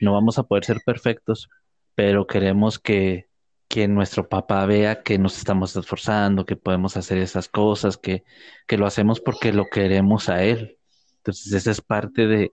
no 0.00 0.14
vamos 0.14 0.36
a 0.40 0.42
poder 0.42 0.64
ser 0.64 0.80
perfectos, 0.84 1.48
pero 1.94 2.26
queremos 2.26 2.80
que, 2.80 3.28
que 3.70 3.86
nuestro 3.86 4.28
papá 4.28 4.66
vea 4.66 5.04
que 5.04 5.16
nos 5.16 5.38
estamos 5.38 5.76
esforzando, 5.76 6.44
que 6.44 6.56
podemos 6.56 6.96
hacer 6.96 7.18
esas 7.18 7.48
cosas, 7.48 7.96
que, 7.96 8.24
que 8.66 8.76
lo 8.76 8.84
hacemos 8.84 9.20
porque 9.20 9.52
lo 9.52 9.66
queremos 9.66 10.28
a 10.28 10.42
él. 10.42 10.76
Entonces 11.18 11.52
esa 11.52 11.70
es 11.70 11.80
parte 11.80 12.26
de, 12.26 12.52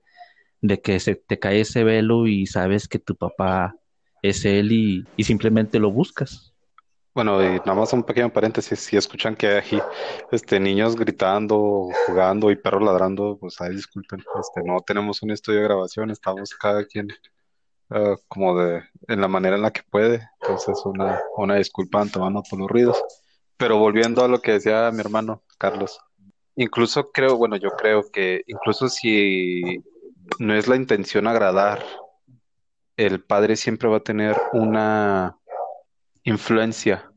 de 0.61 0.79
que 0.79 0.99
se 0.99 1.15
te 1.15 1.39
cae 1.39 1.61
ese 1.61 1.83
velo 1.83 2.27
y 2.27 2.45
sabes 2.45 2.87
que 2.87 2.99
tu 2.99 3.15
papá 3.15 3.75
es 4.21 4.45
él 4.45 4.71
y, 4.71 5.23
simplemente 5.23 5.79
lo 5.79 5.91
buscas. 5.91 6.53
Bueno, 7.15 7.41
y 7.41 7.57
nada 7.57 7.73
más 7.73 7.91
un 7.93 8.03
pequeño 8.03 8.31
paréntesis, 8.31 8.77
si 8.77 8.95
escuchan 8.95 9.35
que 9.35 9.47
hay 9.47 9.55
aquí 9.55 9.79
este, 10.31 10.59
niños 10.59 10.95
gritando, 10.95 11.89
jugando 12.05 12.51
y 12.51 12.57
perros 12.57 12.83
ladrando, 12.83 13.39
pues 13.39 13.59
ahí 13.59 13.73
disculpen, 13.73 14.23
este, 14.39 14.61
no 14.63 14.81
tenemos 14.81 15.23
un 15.23 15.31
estudio 15.31 15.61
de 15.61 15.65
grabación, 15.65 16.11
estamos 16.11 16.53
cada 16.53 16.85
quien 16.85 17.07
ah, 17.89 18.15
como 18.27 18.59
de, 18.59 18.83
en 19.07 19.21
la 19.21 19.27
manera 19.27 19.55
en 19.55 19.61
la 19.61 19.71
que 19.71 19.81
puede, 19.89 20.27
entonces 20.41 20.81
una, 20.85 21.19
una 21.37 21.55
disculpa 21.55 22.01
antemano 22.01 22.43
por 22.49 22.59
los 22.59 22.69
ruidos. 22.69 23.01
Pero 23.57 23.77
volviendo 23.77 24.23
a 24.23 24.27
lo 24.27 24.39
que 24.39 24.53
decía 24.53 24.91
mi 24.91 24.99
hermano 24.99 25.43
Carlos, 25.57 25.99
incluso 26.55 27.11
creo, 27.11 27.37
bueno, 27.37 27.55
yo 27.55 27.69
creo 27.71 28.09
que 28.11 28.41
incluso 28.47 28.89
si 28.89 29.83
no 30.39 30.53
es 30.53 30.67
la 30.67 30.75
intención 30.75 31.27
agradar 31.27 31.83
el 32.97 33.23
padre 33.23 33.55
siempre 33.55 33.87
va 33.87 33.97
a 33.97 34.01
tener 34.01 34.35
una 34.53 35.37
influencia, 36.23 37.11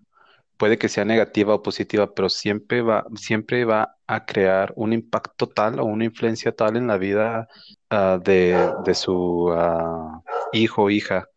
puede 0.59 0.79
que 0.79 0.91
sea 0.91 1.07
negativa 1.07 1.55
o 1.55 1.63
positiva, 1.63 2.15
pero 2.15 2.29
siempre 2.29 2.83
va, 2.83 3.07
siempre 3.17 3.65
va 3.65 3.97
a 4.07 4.27
crear 4.27 4.73
un 4.77 4.93
impacto 4.93 5.49
tal 5.49 5.81
o 5.81 5.85
una 5.87 6.05
influencia 6.05 6.53
tal 6.55 6.77
en 6.77 6.87
la 6.87 6.99
vida 6.99 7.49
ah, 7.89 8.19
de, 8.23 8.95
su 8.95 9.51
ah, 9.57 10.23
hijo 10.53 10.85
o 10.85 10.91
hija, 10.91 11.29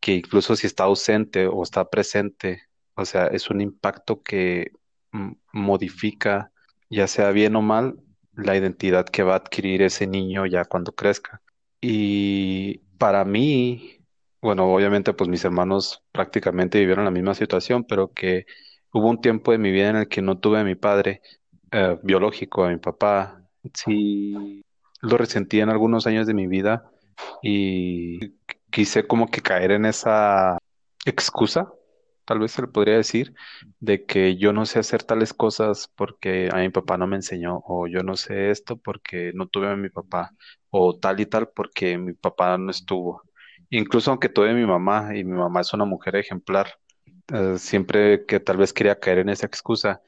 que 0.00 0.14
incluso 0.14 0.56
si 0.56 0.66
está 0.66 0.84
ausente 0.84 1.46
o 1.46 1.62
está 1.62 1.88
presente, 1.88 2.62
o 2.94 3.04
sea, 3.04 3.26
es 3.26 3.50
un 3.50 3.60
impacto 3.60 4.22
que 4.22 4.72
modifica, 5.52 6.52
ya 6.90 7.06
sea 7.06 7.30
bien 7.30 7.56
o 7.56 7.62
mal, 7.62 7.98
la 8.34 8.56
identidad 8.56 9.06
que 9.06 9.22
va 9.22 9.34
a 9.34 9.36
adquirir 9.36 9.82
ese 9.82 10.06
niño 10.06 10.46
ya 10.46 10.64
cuando 10.64 10.92
crezca. 10.92 11.42
Y 11.80 12.78
para 12.98 13.24
mí, 13.24 14.00
bueno, 14.40 14.72
obviamente 14.72 15.12
pues 15.14 15.28
mis 15.28 15.44
hermanos 15.44 16.02
prácticamente 16.12 16.78
vivieron 16.80 17.04
la 17.04 17.10
misma 17.10 17.34
situación, 17.34 17.84
pero 17.84 18.12
que 18.12 18.46
hubo 18.92 19.08
un 19.08 19.20
tiempo 19.20 19.52
de 19.52 19.58
mi 19.58 19.70
vida 19.70 19.90
en 19.90 19.96
el 19.96 20.08
que 20.08 20.22
no 20.22 20.38
tuve 20.38 20.60
a 20.60 20.64
mi 20.64 20.74
padre 20.74 21.22
eh, 21.70 21.98
biológico, 22.02 22.64
a 22.64 22.70
mi 22.70 22.78
papá. 22.78 23.42
Sí, 23.74 24.64
lo 25.00 25.16
resentí 25.16 25.60
en 25.60 25.70
algunos 25.70 26.06
años 26.06 26.26
de 26.26 26.34
mi 26.34 26.46
vida 26.46 26.90
y 27.42 28.30
quise 28.72 29.06
como 29.06 29.28
que 29.28 29.42
caer 29.42 29.72
en 29.72 29.86
esa 29.86 30.58
excusa, 31.06 31.72
tal 32.24 32.40
vez 32.40 32.52
se 32.52 32.62
le 32.62 32.68
podría 32.68 32.96
decir, 32.96 33.34
de 33.80 34.04
que 34.06 34.36
yo 34.36 34.52
no 34.52 34.66
sé 34.66 34.78
hacer 34.80 35.04
tales 35.04 35.34
cosas 35.34 35.90
porque 35.96 36.48
a 36.52 36.58
mi 36.58 36.70
papá 36.70 36.96
no 36.98 37.06
me 37.06 37.16
enseñó, 37.16 37.62
o 37.66 37.86
yo 37.88 38.02
no 38.02 38.16
sé 38.16 38.50
esto 38.50 38.76
porque 38.76 39.32
no 39.34 39.46
tuve 39.48 39.68
a 39.70 39.76
mi 39.76 39.90
papá, 39.90 40.32
o 40.70 40.98
tal 40.98 41.20
y 41.20 41.26
tal 41.26 41.50
porque 41.50 41.98
mi 41.98 42.14
papá 42.14 42.58
no 42.58 42.70
estuvo. 42.70 43.22
Incluso 43.70 44.10
aunque 44.10 44.28
tuve 44.28 44.54
mi 44.54 44.66
mamá 44.66 45.16
y 45.16 45.24
mi 45.24 45.32
mamá 45.32 45.60
es 45.62 45.72
una 45.74 45.84
mujer 45.84 46.16
ejemplar, 46.16 46.68
eh, 47.32 47.56
siempre 47.58 48.26
que 48.26 48.40
tal 48.40 48.56
vez 48.58 48.72
quería 48.72 48.98
caer 48.98 49.18
en 49.18 49.28
esa 49.30 49.46
excusa. 49.46 50.02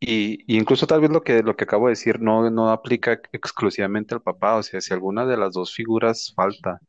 Y, 0.00 0.44
incluso 0.56 0.86
tal 0.86 1.00
vez 1.02 1.10
lo 1.10 1.22
que, 1.22 1.42
lo 1.42 1.56
que 1.56 1.64
acabo 1.64 1.86
de 1.86 1.92
decir 1.92 2.20
no, 2.20 2.50
no 2.50 2.70
aplica 2.70 3.20
exclusivamente 3.32 4.14
al 4.14 4.22
papá, 4.22 4.56
o 4.56 4.62
sea, 4.62 4.80
si 4.80 4.94
alguna 4.94 5.26
de 5.26 5.36
las 5.36 5.52
dos 5.54 5.74
figuras 5.74 6.32
falta, 6.34 6.80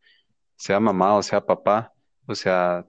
sea 0.61 0.79
mamá 0.79 1.15
o 1.15 1.23
sea 1.23 1.41
papá, 1.45 1.93
o 2.27 2.35
sea, 2.35 2.85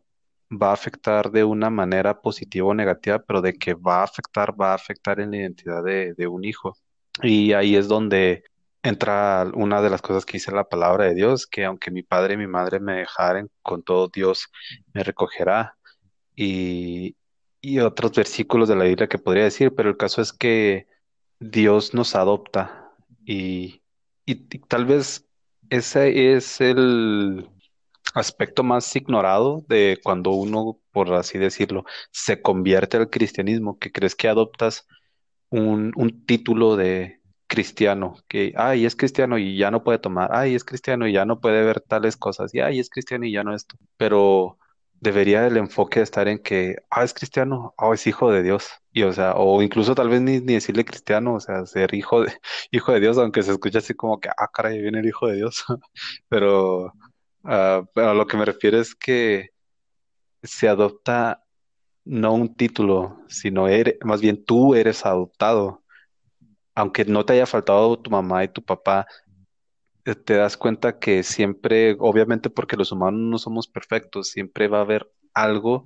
va 0.51 0.71
a 0.71 0.75
afectar 0.75 1.31
de 1.31 1.45
una 1.45 1.71
manera 1.71 2.21
positiva 2.21 2.69
o 2.69 2.75
negativa, 2.75 3.19
pero 3.21 3.41
de 3.43 3.55
que 3.55 3.75
va 3.75 4.01
a 4.01 4.05
afectar, 4.05 4.55
va 4.61 4.73
a 4.73 4.75
afectar 4.75 5.21
en 5.21 5.31
la 5.31 5.39
identidad 5.39 5.83
de, 5.85 6.15
de 6.15 6.27
un 6.27 6.45
hijo. 6.45 6.77
Y 7.23 7.53
ahí 7.55 7.77
es 7.77 7.89
donde 7.89 8.45
entra 8.83 9.51
una 9.55 9.81
de 9.83 9.91
las 9.91 10.03
cosas 10.03 10.27
que 10.27 10.35
dice 10.35 10.53
la 10.53 10.69
palabra 10.69 11.07
de 11.07 11.15
Dios, 11.15 11.47
que 11.47 11.65
aunque 11.65 11.91
mi 11.91 12.03
padre 12.03 12.35
y 12.35 12.37
mi 12.39 12.47
madre 12.47 12.81
me 12.81 12.97
dejaren, 12.99 13.51
con 13.63 13.83
todo 13.83 14.09
Dios 14.09 14.49
me 14.93 15.03
recogerá. 15.05 15.77
Y, 16.37 17.17
y 17.61 17.79
otros 17.81 18.13
versículos 18.13 18.69
de 18.69 18.77
la 18.77 18.85
Biblia 18.85 19.09
que 19.09 19.19
podría 19.19 19.45
decir, 19.45 19.75
pero 19.75 19.89
el 19.91 19.97
caso 19.97 20.21
es 20.23 20.33
que 20.33 20.87
Dios 21.41 21.95
nos 21.95 22.15
adopta 22.17 22.93
y, 23.25 23.83
y 24.27 24.37
tal 24.61 24.87
vez 24.87 25.27
ese 25.71 26.35
es 26.35 26.61
el 26.61 27.49
aspecto 28.15 28.63
más 28.63 28.95
ignorado 28.97 29.65
de 29.69 29.99
cuando 30.03 30.31
uno, 30.33 30.79
por 30.93 31.13
así 31.15 31.39
decirlo, 31.39 31.85
se 32.11 32.43
convierte 32.43 32.97
al 32.97 33.11
cristianismo, 33.11 33.79
que 33.79 33.93
crees 33.93 34.15
que 34.15 34.29
adoptas 34.29 34.87
un, 35.51 35.93
un 35.97 36.25
título 36.27 36.77
de 36.77 37.21
cristiano, 37.47 38.17
que, 38.29 38.53
ay, 38.57 38.87
es 38.87 38.97
cristiano 38.97 39.39
y 39.39 39.57
ya 39.59 39.71
no 39.71 39.85
puede 39.85 39.99
tomar, 39.99 40.31
ay, 40.33 40.55
es 40.55 40.65
cristiano 40.65 41.07
y 41.07 41.13
ya 41.13 41.25
no 41.27 41.41
puede 41.41 41.65
ver 41.65 41.81
tales 41.81 42.17
cosas, 42.17 42.55
y 42.55 42.61
ay, 42.61 42.81
es 42.81 42.89
cristiano 42.91 43.27
y 43.27 43.33
ya 43.33 43.45
no 43.45 43.55
esto. 43.55 43.77
Pero 43.99 44.59
debería 45.01 45.47
el 45.47 45.57
enfoque 45.59 46.01
estar 46.01 46.29
en 46.29 46.39
que, 46.39 46.77
ah, 46.91 47.05
es 47.05 47.13
cristiano, 47.13 47.75
ah, 47.77 47.91
es 47.93 48.07
hijo 48.07 48.31
de 48.31 48.43
Dios. 48.43 48.69
Y 48.93 49.03
o 49.03 49.13
sea, 49.13 49.35
o 49.37 49.61
incluso 49.63 49.95
tal 49.95 50.09
vez 50.09 50.21
ni, 50.23 50.41
ni 50.41 50.55
decirle 50.55 50.85
cristiano, 50.85 51.35
o 51.35 51.41
sea, 51.41 51.67
ser 51.67 51.95
hijo 51.95 52.23
de, 52.23 52.33
hijo 52.71 52.93
de 52.93 53.01
Dios, 53.01 53.19
aunque 53.19 53.43
se 53.43 53.53
escuche 53.53 53.79
así 53.79 53.95
como 53.95 54.21
que, 54.21 54.29
ah, 54.31 54.49
caray, 54.53 54.81
viene 54.81 55.01
el 55.01 55.07
hijo 55.07 55.27
de 55.27 55.37
Dios. 55.37 55.65
Pero, 56.29 56.93
pero 57.43 58.11
a 58.11 58.15
lo 58.15 58.27
que 58.27 58.37
me 58.37 58.45
refiero 58.45 58.81
es 58.81 58.95
que 58.95 59.51
se 60.43 60.69
adopta 60.69 61.45
no 62.05 62.35
un 62.35 62.55
título, 62.55 63.19
sino 63.29 63.69
eres, 63.69 63.97
más 64.05 64.21
bien 64.21 64.45
tú 64.45 64.75
eres 64.75 65.07
adoptado. 65.07 65.83
Aunque 66.75 67.05
no 67.05 67.25
te 67.25 67.35
haya 67.35 67.47
faltado 67.47 67.99
tu 67.99 68.11
mamá 68.11 68.45
y 68.45 68.49
tu 68.49 68.63
papá, 68.63 69.07
eh, 70.05 70.15
te 70.15 70.35
das 70.35 70.57
cuenta 70.57 70.99
que 70.99 71.23
siempre, 71.23 71.97
obviamente 72.01 72.51
porque 72.51 72.77
los 72.77 72.93
humanos 72.93 73.21
no 73.21 73.39
somos 73.39 73.69
perfectos, 73.69 74.29
siempre 74.29 74.69
va 74.69 74.79
a 74.79 74.83
haber 74.83 75.11
algo 75.35 75.85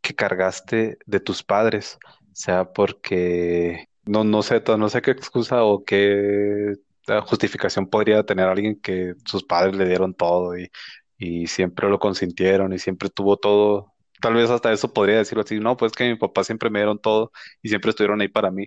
que 0.00 0.14
cargaste 0.14 0.98
de 1.06 1.20
tus 1.20 1.42
padres, 1.42 1.98
sea 2.32 2.72
porque 2.72 3.88
no, 4.04 4.24
no 4.24 4.42
sé, 4.42 4.62
no 4.78 4.88
sé 4.88 5.02
qué 5.02 5.10
excusa 5.10 5.64
o 5.64 5.84
qué 5.84 6.74
justificación 7.26 7.88
podría 7.88 8.24
tener 8.24 8.48
alguien 8.48 8.80
que 8.80 9.14
sus 9.24 9.44
padres 9.44 9.76
le 9.76 9.86
dieron 9.86 10.14
todo 10.14 10.58
y, 10.58 10.70
y 11.18 11.46
siempre 11.46 11.88
lo 11.88 11.98
consintieron 11.98 12.72
y 12.72 12.78
siempre 12.78 13.08
tuvo 13.10 13.36
todo. 13.36 13.94
Tal 14.20 14.34
vez 14.34 14.50
hasta 14.50 14.72
eso 14.72 14.92
podría 14.92 15.18
decirlo 15.18 15.44
así, 15.44 15.60
no, 15.60 15.76
pues 15.76 15.92
que 15.92 16.08
mi 16.08 16.16
papá 16.16 16.44
siempre 16.44 16.70
me 16.70 16.78
dieron 16.80 16.98
todo 16.98 17.32
y 17.62 17.68
siempre 17.68 17.90
estuvieron 17.90 18.20
ahí 18.20 18.28
para 18.28 18.50
mí. 18.50 18.66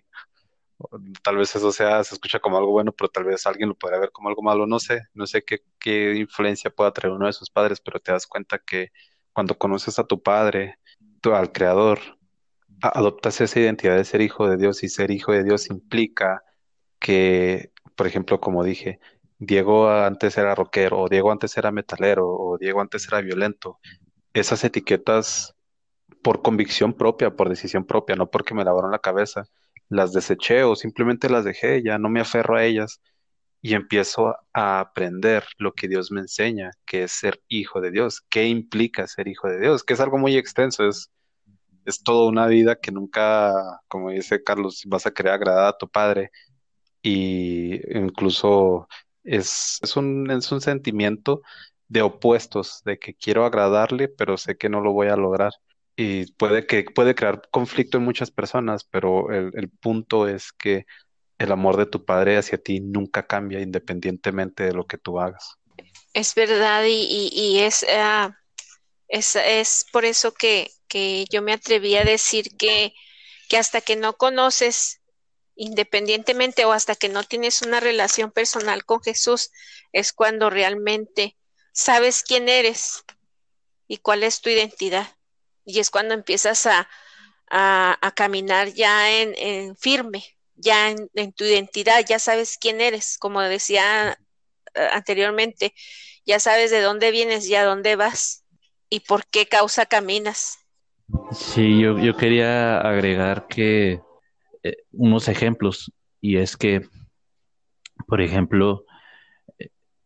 Tal 1.24 1.36
vez 1.38 1.54
eso 1.56 1.72
sea, 1.74 2.04
se 2.04 2.16
escucha 2.16 2.40
como 2.40 2.58
algo 2.58 2.72
bueno, 2.72 2.94
pero 2.94 3.10
tal 3.10 3.26
vez 3.26 3.46
alguien 3.46 3.70
lo 3.70 3.76
podría 3.76 4.00
ver 4.00 4.12
como 4.12 4.30
algo 4.30 4.42
malo. 4.42 4.66
No 4.66 4.80
sé, 4.80 5.02
no 5.14 5.28
sé 5.28 5.44
qué, 5.44 5.60
qué 5.80 6.16
influencia 6.16 6.70
pueda 6.72 6.92
traer 6.94 7.14
uno 7.14 7.26
de 7.28 7.34
sus 7.34 7.50
padres, 7.50 7.82
pero 7.82 8.00
te 8.00 8.12
das 8.14 8.26
cuenta 8.28 8.60
que 8.60 8.90
cuando 9.34 9.58
conoces 9.58 10.00
a 10.00 10.06
tu 10.06 10.22
padre, 10.24 10.80
tú, 11.22 11.34
al 11.34 11.52
creador, 11.52 12.00
adoptas 12.82 13.42
esa 13.42 13.60
identidad 13.60 13.98
de 13.98 14.06
ser 14.06 14.22
hijo 14.22 14.50
de 14.50 14.58
Dios 14.58 14.84
y 14.84 14.90
ser 14.90 15.12
hijo 15.12 15.32
de 15.34 15.44
Dios 15.44 15.70
implica 15.70 16.44
que, 17.00 17.72
por 18.00 18.08
ejemplo, 18.08 18.40
como 18.40 18.64
dije, 18.64 19.02
Diego 19.40 19.90
antes 19.90 20.38
era 20.38 20.56
rockero, 20.56 21.02
o 21.02 21.10
Diego 21.10 21.34
antes 21.34 21.58
era 21.58 21.70
metalero, 21.70 22.30
o 22.30 22.58
Diego 22.58 22.80
antes 22.80 23.06
era 23.10 23.20
violento. 23.20 23.78
Esas 24.32 24.64
etiquetas 24.64 25.54
por 26.24 26.42
convicción 26.42 26.94
propia, 26.94 27.36
por 27.36 27.50
decisión 27.50 27.84
propia, 27.86 28.16
no 28.16 28.30
porque 28.32 28.54
me 28.54 28.64
lavaron 28.64 28.92
la 28.92 29.00
cabeza, 29.00 29.50
las 29.90 30.14
deseché 30.14 30.64
o 30.64 30.78
simplemente 30.78 31.30
las 31.30 31.44
dejé, 31.44 31.84
ya 31.84 31.98
no 31.98 32.08
me 32.08 32.22
aferro 32.22 32.56
a 32.56 32.64
ellas 32.64 33.02
y 33.62 33.74
empiezo 33.74 34.34
a 34.54 34.80
aprender 34.80 35.44
lo 35.58 35.74
que 35.74 35.90
Dios 35.90 36.10
me 36.10 36.22
enseña, 36.22 36.72
que 36.86 37.04
es 37.04 37.12
ser 37.12 37.42
hijo 37.50 37.82
de 37.82 37.92
Dios, 37.92 38.22
qué 38.30 38.48
implica 38.48 39.08
ser 39.08 39.28
hijo 39.28 39.50
de 39.50 39.60
Dios, 39.60 39.84
que 39.84 39.96
es 39.96 40.00
algo 40.00 40.18
muy 40.18 40.38
extenso, 40.38 40.88
es, 40.88 41.12
es 41.84 42.02
toda 42.02 42.30
una 42.30 42.48
vida 42.48 42.78
que 42.78 42.94
nunca, 42.94 43.54
como 43.90 44.10
dice 44.12 44.42
Carlos, 44.42 44.84
vas 44.88 45.06
a 45.06 45.12
querer 45.12 45.34
agradar 45.34 45.68
a 45.68 45.78
tu 45.78 45.90
padre 45.90 46.32
y 47.02 47.76
incluso 47.98 48.88
es, 49.24 49.80
es 49.82 49.96
un, 49.98 50.30
es 50.32 50.52
un 50.52 50.62
sentimiento 50.62 51.42
de 51.88 52.02
opuestos, 52.02 52.82
de 52.86 53.00
que 53.00 53.16
quiero 53.16 53.46
agradarle, 53.46 54.08
pero 54.10 54.38
sé 54.38 54.58
que 54.58 54.70
no 54.70 54.82
lo 54.82 54.94
voy 54.94 55.08
a 55.08 55.16
lograr. 55.16 55.54
Y 55.96 56.32
puede 56.34 56.66
que 56.68 56.84
puede 56.86 57.16
crear 57.16 57.42
conflicto 57.52 57.98
en 57.98 58.06
muchas 58.06 58.32
personas, 58.32 58.84
pero 58.86 59.32
el, 59.32 59.52
el 59.56 59.70
punto 59.70 60.28
es 60.28 60.52
que 60.54 60.86
el 61.40 61.52
amor 61.54 61.78
de 61.78 61.88
tu 61.88 62.06
padre 62.06 62.38
hacia 62.38 62.60
ti 62.62 62.82
nunca 62.82 63.28
cambia 63.28 63.62
independientemente 63.62 64.64
de 64.66 64.74
lo 64.74 64.88
que 64.88 64.98
tú 65.00 65.20
hagas. 65.20 65.58
Es 66.14 66.36
verdad 66.36 66.84
y, 66.88 67.30
y- 67.34 67.60
es, 67.62 67.86
ah, 67.90 68.36
es, 69.10 69.36
es 69.38 69.86
por 69.94 70.06
eso 70.06 70.34
que, 70.34 70.72
que 70.88 71.26
yo 71.32 71.42
me 71.42 71.54
atreví 71.54 71.96
a 71.98 72.06
decir 72.06 72.58
que, 72.58 72.94
que 73.50 73.58
hasta 73.58 73.82
que 73.82 73.96
no 73.98 74.14
conoces 74.18 74.99
independientemente 75.60 76.64
o 76.64 76.72
hasta 76.72 76.96
que 76.96 77.10
no 77.10 77.24
tienes 77.26 77.62
una 77.62 77.82
relación 77.82 78.32
personal 78.32 78.86
con 78.86 79.02
Jesús, 79.02 79.52
es 79.92 80.14
cuando 80.14 80.50
realmente 80.50 81.36
sabes 81.74 82.24
quién 82.24 82.48
eres 82.48 83.04
y 83.86 83.98
cuál 83.98 84.24
es 84.24 84.40
tu 84.40 84.50
identidad. 84.50 85.18
Y 85.66 85.80
es 85.80 85.90
cuando 85.90 86.14
empiezas 86.14 86.66
a, 86.66 86.88
a, 87.50 88.14
caminar 88.16 88.70
ya 88.70 89.12
en, 89.12 89.76
firme, 89.76 90.24
ya 90.56 90.92
en, 90.92 91.10
en 91.14 91.34
tu 91.34 91.44
identidad, 91.44 92.06
ya 92.08 92.20
sabes 92.20 92.58
quién 92.58 92.80
eres, 92.80 93.18
como 93.18 93.42
decía 93.42 94.18
eh, 94.76 94.88
anteriormente, 94.94 95.74
ya 96.26 96.40
sabes 96.40 96.72
de 96.72 96.80
dónde 96.80 97.12
vienes 97.12 97.46
y 97.48 97.56
a 97.56 97.66
dónde 97.66 97.98
vas 97.98 98.46
y 98.90 99.02
por 99.02 99.26
qué 99.26 99.46
causa 99.46 99.86
caminas. 99.86 100.60
Sí, 101.34 101.82
yo, 101.82 102.00
yo 102.00 102.16
quería 102.16 102.80
agregar 102.80 103.48
que 103.48 104.02
eh, 104.70 104.78
unos 104.92 105.28
ejemplos, 105.28 105.92
y 106.22 106.38
es 106.38 106.58
que, 106.58 106.82
por 108.08 108.22
ejemplo, 108.22 108.86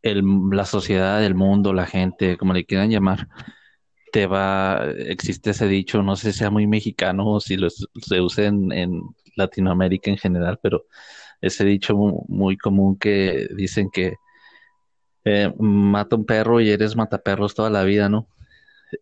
la 0.03 0.65
sociedad, 0.65 1.23
el 1.23 1.35
mundo, 1.35 1.73
la 1.73 1.85
gente, 1.85 2.37
como 2.37 2.53
le 2.53 2.65
quieran 2.65 2.91
llamar, 2.91 3.29
te 4.11 4.27
va, 4.27 4.85
existe 5.07 5.51
ese 5.51 5.67
dicho, 5.67 6.03
no 6.03 6.15
sé 6.15 6.31
si 6.31 6.39
sea 6.39 6.49
muy 6.51 6.67
mexicano 6.67 7.27
o 7.27 7.39
si 7.39 7.57
lo, 7.57 7.69
se 7.69 8.21
usa 8.21 8.45
en, 8.45 9.01
Latinoamérica 9.35 10.11
en 10.11 10.17
general, 10.17 10.59
pero 10.61 10.85
ese 11.41 11.65
dicho 11.65 11.95
muy, 11.95 12.13
muy 12.27 12.57
común 12.57 12.99
que 12.99 13.47
dicen 13.55 13.89
que 13.91 14.13
eh, 15.25 15.51
mata 15.57 16.15
un 16.15 16.25
perro 16.25 16.61
y 16.61 16.69
eres 16.69 16.95
mataperros 16.95 17.55
toda 17.55 17.71
la 17.71 17.83
vida, 17.83 18.09
¿no? 18.09 18.27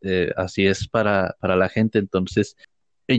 Eh, 0.01 0.31
así 0.37 0.65
es 0.65 0.87
para, 0.87 1.35
para 1.41 1.57
la 1.57 1.67
gente. 1.67 1.99
Entonces, 1.99 2.55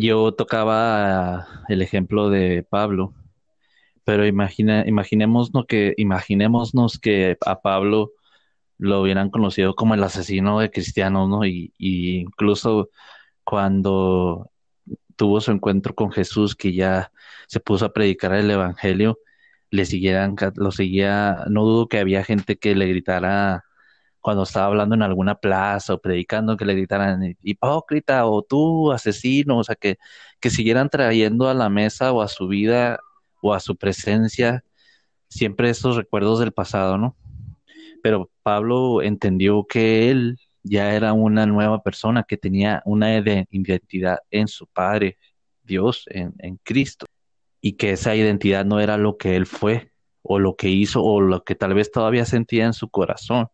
yo 0.00 0.32
tocaba 0.34 1.46
el 1.68 1.82
ejemplo 1.82 2.30
de 2.30 2.64
Pablo, 2.68 3.14
pero 4.04 4.26
imagina, 4.26 4.86
imaginémonos 4.86 5.50
que, 5.68 5.94
imaginémonos 5.96 6.98
que 7.00 7.36
a 7.46 7.60
Pablo 7.60 8.12
lo 8.78 9.02
hubieran 9.02 9.30
conocido 9.30 9.74
como 9.74 9.94
el 9.94 10.02
asesino 10.04 10.60
de 10.60 10.70
cristianos, 10.70 11.28
¿no? 11.28 11.46
Y, 11.46 11.72
y 11.78 12.18
incluso 12.20 12.90
cuando 13.44 14.50
tuvo 15.16 15.40
su 15.40 15.52
encuentro 15.52 15.94
con 15.94 16.12
Jesús, 16.12 16.56
que 16.56 16.74
ya 16.74 17.12
se 17.48 17.60
puso 17.60 17.86
a 17.86 17.92
predicar 17.92 18.34
el 18.34 18.50
evangelio, 18.50 19.18
le 19.70 19.84
siguieran, 19.86 20.36
lo 20.56 20.72
seguía, 20.72 21.44
no 21.48 21.64
dudo 21.64 21.88
que 21.88 21.98
había 21.98 22.24
gente 22.24 22.58
que 22.58 22.74
le 22.74 22.88
gritara 22.88 23.64
cuando 24.22 24.44
estaba 24.44 24.66
hablando 24.66 24.94
en 24.94 25.02
alguna 25.02 25.34
plaza 25.34 25.94
o 25.94 26.00
predicando, 26.00 26.56
que 26.56 26.64
le 26.64 26.74
gritaran 26.74 27.36
hipócrita 27.42 28.24
o 28.26 28.42
tú 28.42 28.92
asesino, 28.92 29.58
o 29.58 29.64
sea, 29.64 29.74
que, 29.74 29.98
que 30.40 30.48
siguieran 30.48 30.88
trayendo 30.88 31.48
a 31.48 31.54
la 31.54 31.68
mesa 31.68 32.12
o 32.12 32.22
a 32.22 32.28
su 32.28 32.48
vida 32.48 33.00
o 33.42 33.52
a 33.52 33.60
su 33.60 33.76
presencia 33.76 34.64
siempre 35.28 35.70
esos 35.70 35.96
recuerdos 35.96 36.38
del 36.40 36.52
pasado, 36.52 36.98
¿no? 36.98 37.16
Pero 38.02 38.30
Pablo 38.42 39.02
entendió 39.02 39.64
que 39.66 40.10
él 40.10 40.38
ya 40.62 40.94
era 40.94 41.12
una 41.12 41.46
nueva 41.46 41.82
persona, 41.82 42.24
que 42.24 42.36
tenía 42.36 42.82
una 42.84 43.16
identidad 43.16 44.18
en 44.30 44.46
su 44.48 44.66
Padre, 44.66 45.18
Dios, 45.62 46.04
en, 46.08 46.34
en 46.38 46.58
Cristo, 46.62 47.06
y 47.60 47.72
que 47.74 47.92
esa 47.92 48.14
identidad 48.14 48.64
no 48.64 48.80
era 48.80 48.96
lo 48.98 49.16
que 49.16 49.36
él 49.36 49.46
fue, 49.46 49.92
o 50.22 50.38
lo 50.38 50.54
que 50.56 50.68
hizo, 50.68 51.02
o 51.02 51.20
lo 51.20 51.42
que 51.44 51.54
tal 51.56 51.74
vez 51.74 51.90
todavía 51.90 52.24
sentía 52.24 52.66
en 52.66 52.72
su 52.72 52.88
corazón 52.88 53.48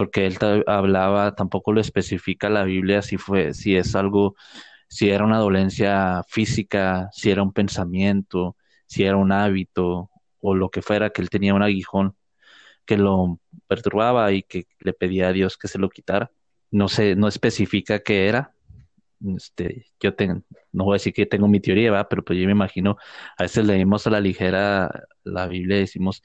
porque 0.00 0.24
él 0.24 0.38
hablaba, 0.66 1.34
tampoco 1.34 1.74
lo 1.74 1.80
especifica 1.82 2.48
la 2.48 2.64
Biblia 2.64 3.02
si 3.02 3.18
fue, 3.18 3.52
si 3.52 3.76
es 3.76 3.94
algo, 3.94 4.34
si 4.88 5.10
era 5.10 5.26
una 5.26 5.36
dolencia 5.36 6.22
física, 6.26 7.10
si 7.12 7.30
era 7.30 7.42
un 7.42 7.52
pensamiento, 7.52 8.56
si 8.86 9.04
era 9.04 9.18
un 9.18 9.30
hábito 9.30 10.08
o 10.40 10.54
lo 10.54 10.70
que 10.70 10.80
fuera, 10.80 11.10
que 11.10 11.20
él 11.20 11.28
tenía 11.28 11.52
un 11.52 11.62
aguijón 11.62 12.16
que 12.86 12.96
lo 12.96 13.40
perturbaba 13.66 14.32
y 14.32 14.42
que 14.42 14.64
le 14.78 14.94
pedía 14.94 15.28
a 15.28 15.32
Dios 15.34 15.58
que 15.58 15.68
se 15.68 15.78
lo 15.78 15.90
quitara. 15.90 16.30
No 16.70 16.88
sé, 16.88 17.14
no 17.14 17.28
especifica 17.28 17.98
qué 17.98 18.26
era. 18.26 18.54
Este, 19.36 19.84
yo 20.00 20.14
tengo, 20.14 20.42
no 20.72 20.84
voy 20.84 20.94
a 20.94 20.96
decir 20.96 21.12
que 21.12 21.26
tengo 21.26 21.46
mi 21.46 21.60
teoría, 21.60 21.90
¿va? 21.92 22.08
pero 22.08 22.24
pues 22.24 22.38
yo 22.38 22.46
me 22.46 22.52
imagino, 22.52 22.96
a 23.36 23.42
veces 23.42 23.66
leímos 23.66 24.06
a 24.06 24.10
la 24.10 24.20
ligera 24.20 24.90
la 25.24 25.46
Biblia 25.46 25.76
y 25.76 25.80
decimos, 25.80 26.22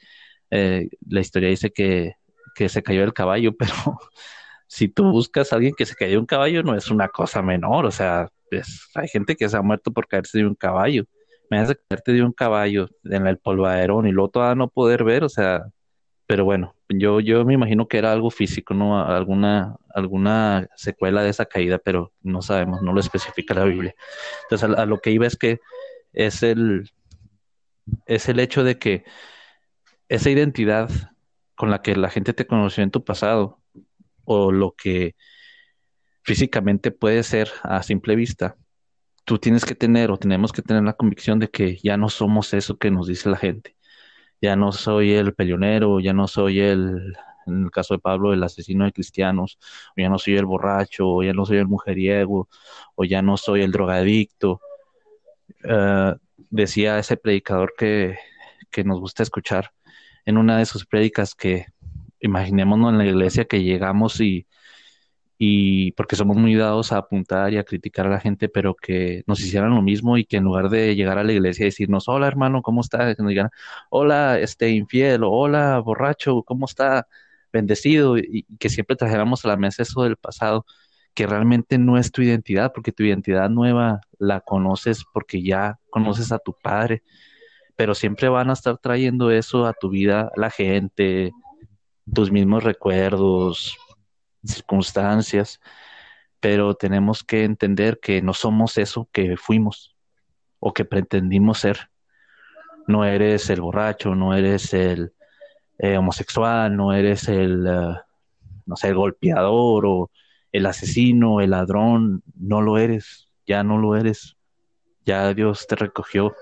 eh, 0.49 0.88
la 1.09 1.19
historia 1.19 1.49
dice 1.49 1.71
que 1.71 2.13
que 2.56 2.70
se 2.70 2.82
cayó 2.82 3.03
el 3.03 3.14
caballo, 3.14 3.56
pero 3.58 3.74
si 4.68 4.88
tú 4.88 5.12
buscas 5.12 5.53
a 5.53 5.58
alguien 5.58 5.76
que 5.78 5.86
se 5.86 5.95
cayó 5.95 6.20
un 6.20 6.26
caballo 6.26 6.64
no 6.64 6.76
es 6.76 6.89
una 6.89 7.10
cosa 7.10 7.41
menor, 7.43 7.86
o 7.86 7.91
sea, 7.91 8.30
hay 8.95 9.08
gente 9.08 9.36
que 9.36 9.49
se 9.49 9.58
ha 9.58 9.62
muerto 9.62 9.91
por 9.91 10.08
caerse 10.08 10.39
de 10.39 10.45
un 10.47 10.56
caballo. 10.56 11.06
Me 11.49 11.60
hace 11.60 11.76
caerte 11.88 12.14
de 12.14 12.24
un 12.24 12.32
caballo 12.32 12.89
en 13.03 13.28
el 13.28 13.38
polvaderón 13.38 14.08
y 14.08 14.12
luego 14.12 14.30
todavía 14.30 14.56
no 14.56 14.68
poder 14.70 15.03
ver, 15.03 15.24
o 15.24 15.30
sea, 15.30 15.66
pero 16.28 16.43
bueno, 16.43 16.76
yo, 16.89 17.20
yo 17.20 17.45
me 17.45 17.53
imagino 17.53 17.88
que 17.88 17.97
era 17.99 18.12
algo 18.12 18.32
físico, 18.32 18.74
¿no? 18.74 18.99
Alguna, 18.99 19.76
alguna 19.93 20.68
secuela 20.76 21.22
de 21.22 21.30
esa 21.30 21.45
caída, 21.45 21.78
pero 21.78 22.14
no 22.22 22.41
sabemos, 22.41 22.82
no 22.82 22.93
lo 22.93 22.99
especifica 22.99 23.53
la 23.53 23.66
Biblia. 23.66 23.93
Entonces, 24.43 24.78
a, 24.78 24.86
lo 24.86 24.99
que 24.99 25.12
iba 25.12 25.28
es 25.28 25.36
que 25.36 25.60
es 26.14 26.41
el, 26.41 26.89
es 28.08 28.28
el 28.28 28.39
hecho 28.39 28.64
de 28.64 28.80
que 28.80 29.03
esa 30.10 30.30
identidad 30.30 30.89
con 31.56 31.72
la 31.72 31.82
que 31.82 31.95
la 31.95 32.10
gente 32.10 32.34
te 32.34 32.47
conoció 32.47 32.84
en 32.84 32.91
tu 32.91 33.03
pasado, 33.03 33.60
o 34.26 34.51
lo 34.51 34.76
que 34.76 35.16
físicamente 36.24 36.91
puede 36.91 37.24
ser 37.24 37.51
a 37.64 37.84
simple 37.84 38.16
vista, 38.16 38.58
tú 39.26 39.39
tienes 39.39 39.66
que 39.66 39.76
tener 39.76 40.12
o 40.12 40.18
tenemos 40.18 40.51
que 40.51 40.62
tener 40.62 40.84
la 40.84 40.93
convicción 40.93 41.39
de 41.39 41.49
que 41.49 41.78
ya 41.84 41.97
no 41.97 42.10
somos 42.10 42.53
eso 42.53 42.78
que 42.78 42.91
nos 42.91 43.08
dice 43.08 43.30
la 43.30 43.38
gente 43.38 43.76
ya 44.41 44.56
no 44.56 44.72
soy 44.72 45.14
el 45.14 45.34
peleonero, 45.34 45.99
ya 45.99 46.14
no 46.14 46.28
soy 46.28 46.60
el, 46.60 47.16
en 47.47 47.64
el 47.66 47.72
caso 47.72 47.95
de 47.95 47.99
Pablo, 47.99 48.34
el 48.34 48.43
asesino 48.43 48.86
de 48.86 48.91
cristianos, 48.93 49.58
o 49.97 50.01
ya 50.01 50.10
no 50.10 50.20
soy 50.20 50.38
el 50.38 50.45
borracho, 50.45 51.08
o 51.08 51.24
ya 51.24 51.34
no 51.34 51.45
soy 51.45 51.58
el 51.58 51.68
mujeriego, 51.68 52.49
o 52.95 53.03
ya 53.06 53.22
no 53.22 53.38
soy 53.38 53.62
el 53.62 53.72
drogadicto. 53.72 54.62
Eh, 55.64 56.16
decía 56.49 56.99
ese 56.99 57.18
predicador 57.18 57.74
que, 57.78 58.18
que 58.72 58.84
nos 58.84 58.99
gusta 58.99 59.24
escuchar 59.24 59.72
en 60.26 60.38
una 60.38 60.57
de 60.57 60.65
sus 60.65 60.86
prédicas 60.86 61.36
que 61.36 61.67
imaginémonos 62.19 62.91
en 62.91 62.97
la 62.97 63.05
iglesia 63.05 63.45
que 63.45 63.63
llegamos 63.63 64.19
y 64.21 64.47
y 65.38 65.91
porque 65.93 66.15
somos 66.15 66.38
muy 66.38 66.55
dados 66.55 66.91
a 66.91 66.97
apuntar 66.97 67.53
y 67.53 67.57
a 67.57 67.63
criticar 67.63 68.07
a 68.07 68.09
la 68.09 68.19
gente, 68.19 68.47
pero 68.49 68.76
que 68.76 69.23
nos 69.28 69.41
hicieran 69.41 69.71
lo 69.76 69.82
mismo 69.82 70.17
y 70.17 70.26
que 70.26 70.38
en 70.38 70.45
lugar 70.45 70.69
de 70.69 70.95
llegar 70.95 71.17
a 71.17 71.23
la 71.23 71.34
iglesia 71.34 71.63
y 71.63 71.65
decirnos, 71.67 72.07
hola 72.07 72.28
hermano, 72.28 72.61
¿cómo 72.61 72.82
está? 72.82 73.15
Que 73.15 73.21
nos 73.21 73.30
digan, 73.30 73.49
hola 73.89 74.39
este 74.39 74.69
infiel, 74.69 75.23
o 75.23 75.32
hola 75.32 75.80
borracho, 75.80 76.43
¿cómo 76.43 76.65
está? 76.65 77.07
Bendecido, 77.51 78.17
y, 78.17 78.45
que 78.59 78.69
siempre 78.69 78.95
trajéramos 78.95 79.43
a 79.45 79.49
la 79.49 79.57
mesa 79.57 79.84
eso 79.84 80.03
del 80.03 80.17
pasado, 80.17 80.65
que 81.13 81.28
realmente 81.28 81.78
no 81.78 81.97
es 81.97 82.11
tu 82.11 82.21
identidad, 82.21 82.71
porque 82.73 82.91
tu 82.91 83.03
identidad 83.03 83.49
nueva 83.49 84.01
la 84.19 84.41
conoces 84.41 85.03
porque 85.13 85.41
ya 85.43 85.80
conoces 85.89 86.32
a 86.32 86.39
tu 86.39 86.53
padre, 86.61 87.03
pero 87.76 87.95
siempre 87.95 88.30
van 88.30 88.49
a 88.49 88.53
estar 88.53 88.78
trayendo 88.78 89.32
eso 89.32 89.65
a 89.65 89.73
tu 89.73 89.89
vida, 89.89 90.32
la 90.36 90.49
gente, 90.49 91.32
tus 92.13 92.32
mismos 92.32 92.63
recuerdos, 92.63 93.78
circunstancias, 94.43 95.59
pero 96.39 96.76
tenemos 96.76 97.23
que 97.23 97.43
entender 97.43 97.99
que 97.99 98.21
no 98.21 98.34
somos 98.34 98.78
eso 98.78 99.09
que 99.11 99.38
fuimos 99.38 99.95
o 100.59 100.73
que 100.73 100.86
pretendimos 100.86 101.59
ser. 101.59 101.89
No 102.88 103.03
eres 103.03 103.49
el 103.49 103.61
borracho, 103.61 104.15
no 104.15 104.34
eres 104.36 104.73
el 104.73 105.13
eh, 105.80 105.97
homosexual, 105.97 106.76
no 106.76 106.93
eres 106.93 107.28
el, 107.28 107.65
eh, 107.67 107.95
no 108.65 108.76
sé, 108.76 108.89
el 108.89 108.95
golpeador 108.95 109.86
o 109.86 110.11
el 110.51 110.65
asesino, 110.67 111.41
el 111.41 111.49
ladrón, 111.51 112.23
no 112.36 112.61
lo 112.61 112.78
eres, 112.78 113.28
ya 113.45 113.63
no 113.63 113.78
lo 113.78 113.95
eres. 113.95 114.38
Ya 115.05 115.34
Dios 115.34 115.67
te 115.67 115.76
recogió, 115.76 116.34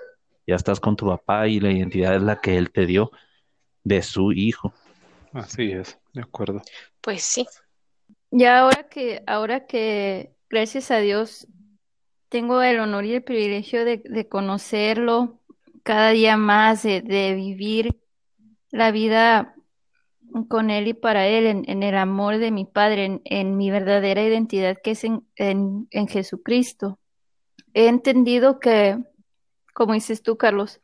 ya 0.45 0.55
estás 0.55 0.79
con 0.79 0.95
tu 0.95 1.07
papá 1.07 1.47
y 1.47 1.59
la 1.59 1.71
identidad 1.71 2.15
es 2.15 2.21
la 2.21 2.41
que 2.41 2.57
Él 2.57 2.71
te 2.71 2.85
dio 2.85 3.11
de 3.83 4.01
su 4.01 4.31
hijo. 4.31 4.73
Así 5.33 5.71
es, 5.71 5.99
de 6.13 6.21
acuerdo. 6.21 6.61
Pues 7.01 7.23
sí, 7.23 7.45
ya 8.35 8.59
ahora 8.59 8.87
que, 8.89 9.23
ahora 9.27 9.67
que, 9.67 10.33
gracias 10.49 10.89
a 10.89 10.97
Dios, 10.97 11.47
tengo 12.29 12.63
el 12.63 12.79
honor 12.79 13.05
y 13.05 13.13
el 13.13 13.23
privilegio 13.23 13.85
de, 13.85 14.27
conocerlo 14.27 15.39
cada 15.83 16.09
día 16.09 16.35
más, 16.35 16.81
de, 16.81 17.33
vivir 17.35 17.95
la 18.71 18.89
vida 18.89 19.53
con 20.47 20.71
Él 20.71 20.87
y 20.87 20.93
para 20.95 21.27
Él, 21.27 21.63
en, 21.67 21.83
el 21.83 21.95
amor 21.95 22.39
de 22.39 22.49
mi 22.49 22.65
Padre, 22.65 23.21
en, 23.23 23.55
mi 23.55 23.69
verdadera 23.69 24.23
identidad 24.23 24.79
que 24.83 24.91
es 24.91 25.03
en, 25.03 25.27
en, 25.35 26.07
Jesucristo. 26.07 26.97
He 27.75 27.87
entendido 27.87 28.59
que, 28.59 28.97
como 29.73 29.93
dices 29.93 30.23
tú, 30.23 30.37
Carlos, 30.37 30.81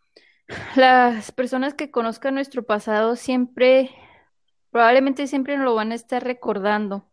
las 0.76 1.32
personas 1.32 1.74
que 1.74 1.92
conozcan 1.92 2.36
nuestro 2.36 2.64
pasado 2.64 3.16
siempre, 3.16 3.92
probablemente 4.72 5.28
siempre 5.28 5.58
lo 5.58 5.76
van 5.76 5.92
a 5.92 5.96
estar 5.96 6.24
recordando 6.24 7.10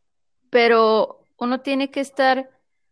pero 0.50 1.24
uno 1.38 1.60
tiene 1.60 1.90
que 1.90 2.00
estar 2.00 2.50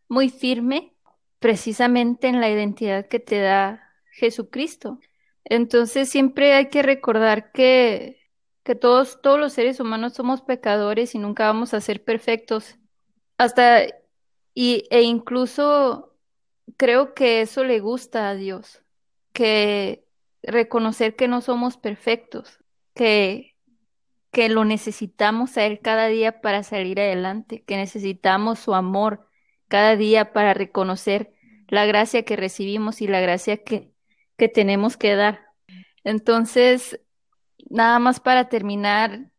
muy 0.08 0.28
firme 0.28 0.94
precisamente 1.38 2.28
en 2.28 2.40
la 2.40 2.50
identidad 2.50 3.08
que 3.08 3.20
te 3.20 3.40
da 3.40 3.90
Jesucristo. 4.12 5.00
Entonces 5.44 6.08
siempre 6.08 6.54
hay 6.54 6.68
que 6.68 6.82
recordar 6.82 7.52
que, 7.52 8.20
que 8.62 8.74
todos, 8.74 9.20
todos 9.22 9.38
los 9.38 9.52
seres 9.52 9.80
humanos 9.80 10.14
somos 10.14 10.42
pecadores 10.42 11.14
y 11.14 11.18
nunca 11.18 11.46
vamos 11.46 11.74
a 11.74 11.80
ser 11.80 12.04
perfectos. 12.04 12.76
Hasta 13.38 13.86
y, 14.54 14.86
e 14.90 15.02
incluso 15.02 16.13
creo 16.76 17.14
que 17.14 17.40
eso 17.40 17.64
le 17.64 17.80
gusta 17.80 18.28
a 18.28 18.34
Dios, 18.34 18.82
que 19.32 20.06
reconocer 20.42 21.16
que 21.16 21.28
no 21.28 21.40
somos 21.40 21.76
perfectos, 21.76 22.58
que 22.94 23.54
que 24.34 24.50
lo 24.50 24.66
necesitamos 24.66 25.56
a 25.56 25.64
Él 25.64 25.80
cada 25.80 26.08
día 26.08 26.42
para 26.42 26.64
salir 26.64 27.00
adelante, 27.00 27.62
que 27.62 27.76
necesitamos 27.76 28.58
su 28.58 28.74
amor 28.74 29.28
cada 29.68 29.96
día 29.96 30.32
para 30.32 30.52
reconocer 30.52 31.32
la 31.68 31.86
gracia 31.86 32.24
que 32.24 32.36
recibimos 32.36 33.00
y 33.00 33.06
la 33.06 33.20
gracia 33.20 33.62
que, 33.62 33.92
que 34.36 34.48
tenemos 34.48 34.96
que 34.96 35.14
dar. 35.14 35.46
Entonces, 36.02 37.00
nada 37.70 37.98
más 38.00 38.20
para 38.20 38.48
terminar, 38.48 39.30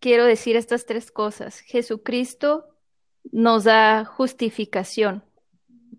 quiero 0.00 0.24
decir 0.24 0.56
estas 0.56 0.86
tres 0.86 1.12
cosas. 1.12 1.60
Jesucristo 1.60 2.64
nos 3.30 3.64
da 3.64 4.06
justificación. 4.06 5.22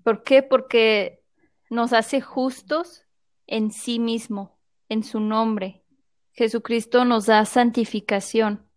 ¿Por 0.05 0.21
qué? 0.21 0.43
Porque 0.43 1.23
nos 1.71 1.91
hace 1.91 2.21
justos 2.21 3.07
en 3.47 3.71
sí 3.71 3.97
mismo, 3.97 4.59
en 4.87 5.03
su 5.03 5.19
nombre, 5.19 5.83
Jesucristo 6.31 7.05
nos 7.05 7.25
da 7.25 7.43
santificación, 7.45 8.69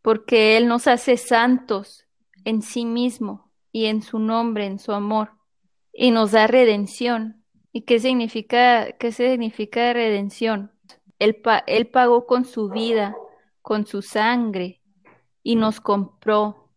porque 0.00 0.56
Él 0.56 0.68
nos 0.68 0.86
hace 0.86 1.16
santos 1.16 2.06
en 2.44 2.62
sí 2.62 2.84
mismo 2.84 3.50
y 3.72 3.86
en 3.86 4.00
su 4.00 4.20
nombre, 4.20 4.66
en 4.66 4.78
su 4.78 4.92
amor, 4.92 5.32
y 5.92 6.12
nos 6.12 6.30
da 6.30 6.46
redención. 6.46 7.42
¿Y 7.72 7.82
qué 7.82 7.98
significa, 7.98 8.92
qué 8.92 9.10
significa 9.10 9.92
redención? 9.92 10.70
Él, 11.18 11.42
él 11.66 11.88
pagó 11.88 12.26
con 12.26 12.44
su 12.44 12.68
vida, 12.68 13.16
con 13.60 13.86
su 13.86 14.02
sangre, 14.02 14.82
y 15.42 15.56
nos 15.56 15.80
compró 15.80 16.70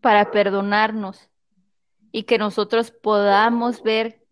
para 0.00 0.30
perdonarnos 0.30 1.31
y 2.12 2.24
que 2.24 2.38
nosotros 2.38 2.90
podamos 2.90 3.82
ver 3.82 4.22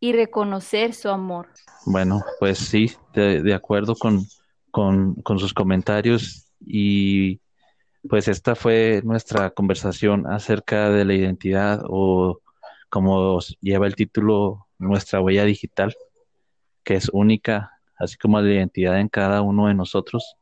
y 0.00 0.12
reconocer 0.12 0.94
su 0.94 1.08
amor. 1.08 1.48
Bueno, 1.84 2.22
pues 2.40 2.58
sí, 2.58 2.92
de 3.14 3.54
acuerdo 3.54 3.94
con, 3.94 4.26
con, 4.70 5.38
sus 5.38 5.54
comentarios 5.54 6.48
y 6.60 7.40
pues 8.08 8.28
esta 8.28 8.54
fue 8.54 9.00
nuestra 9.04 9.50
conversación 9.50 10.26
acerca 10.26 10.90
de 10.90 11.04
la 11.06 11.14
identidad 11.14 11.82
o 11.88 12.40
como 12.90 13.38
lleva 13.60 13.86
el 13.86 13.96
título, 13.96 14.66
nuestra 14.78 15.20
huella 15.20 15.44
digital, 15.44 15.94
que 16.84 16.94
es 16.94 17.08
única, 17.12 17.72
así 17.98 18.18
como 18.18 18.40
la 18.40 18.52
identidad 18.52 19.00
en 19.00 19.08
cada 19.08 19.40
uno 19.40 19.68
de 19.68 19.74
nosotros. 19.74 20.36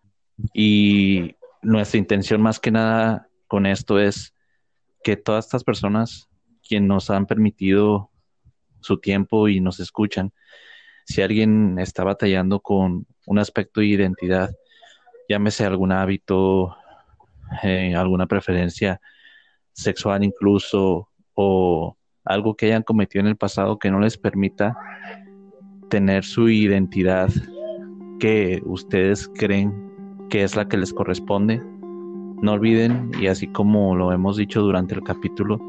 Y 0.53 1.37
nuestra 1.63 1.99
intención 1.99 2.43
más 2.43 2.59
que 2.59 2.73
nada 2.73 3.29
con 3.47 3.67
esto 3.67 4.01
es 4.01 4.35
que 5.05 5.17
todas 5.17 5.47
estas 5.47 5.63
personas 5.63 6.29
quienes 6.67 6.89
nos 6.89 7.11
han 7.11 7.27
permitido 7.27 8.11
su 8.81 8.99
tiempo 8.99 9.49
y 9.49 9.61
nos 9.61 9.81
escuchan, 9.81 10.33
si 11.07 11.23
alguien 11.23 11.79
está 11.79 12.05
batallando 12.05 12.61
con 12.61 13.07
un 13.27 13.39
aspecto 13.39 13.81
de 13.81 13.87
identidad, 13.87 14.51
llámese 15.29 15.65
algún 15.65 15.93
hábito, 15.93 16.77
eh, 17.63 17.95
alguna 17.95 18.27
preferencia 18.27 19.01
sexual 19.73 20.25
incluso, 20.25 21.09
o 21.35 21.97
algo 22.25 22.57
que 22.57 22.67
hayan 22.67 22.83
cometido 22.83 23.21
en 23.21 23.29
el 23.29 23.37
pasado 23.37 23.79
que 23.79 23.91
no 23.91 24.01
les 24.01 24.17
permita 24.17 24.77
tener 25.91 26.25
su 26.25 26.49
identidad 26.49 27.29
que 28.19 28.63
ustedes 28.65 29.29
creen 29.35 30.27
que 30.31 30.43
es 30.43 30.57
la 30.57 30.67
que 30.69 30.77
les 30.77 30.93
corresponde. 30.93 31.63
No 32.41 32.53
olviden, 32.53 33.11
y 33.21 33.27
así 33.27 33.47
como 33.47 33.95
lo 33.95 34.13
hemos 34.13 34.37
dicho 34.37 34.63
durante 34.63 34.95
el 34.95 35.03
capítulo, 35.03 35.61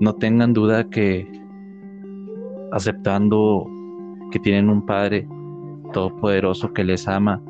no 0.00 0.14
tengan 0.14 0.52
duda 0.52 0.88
que 0.90 1.30
aceptando 2.72 3.66
que 4.30 4.38
tienen 4.38 4.68
un 4.68 4.84
Padre 4.84 5.28
Todopoderoso 5.92 6.72
que 6.72 6.82
les 6.82 7.06
ama 7.06 7.40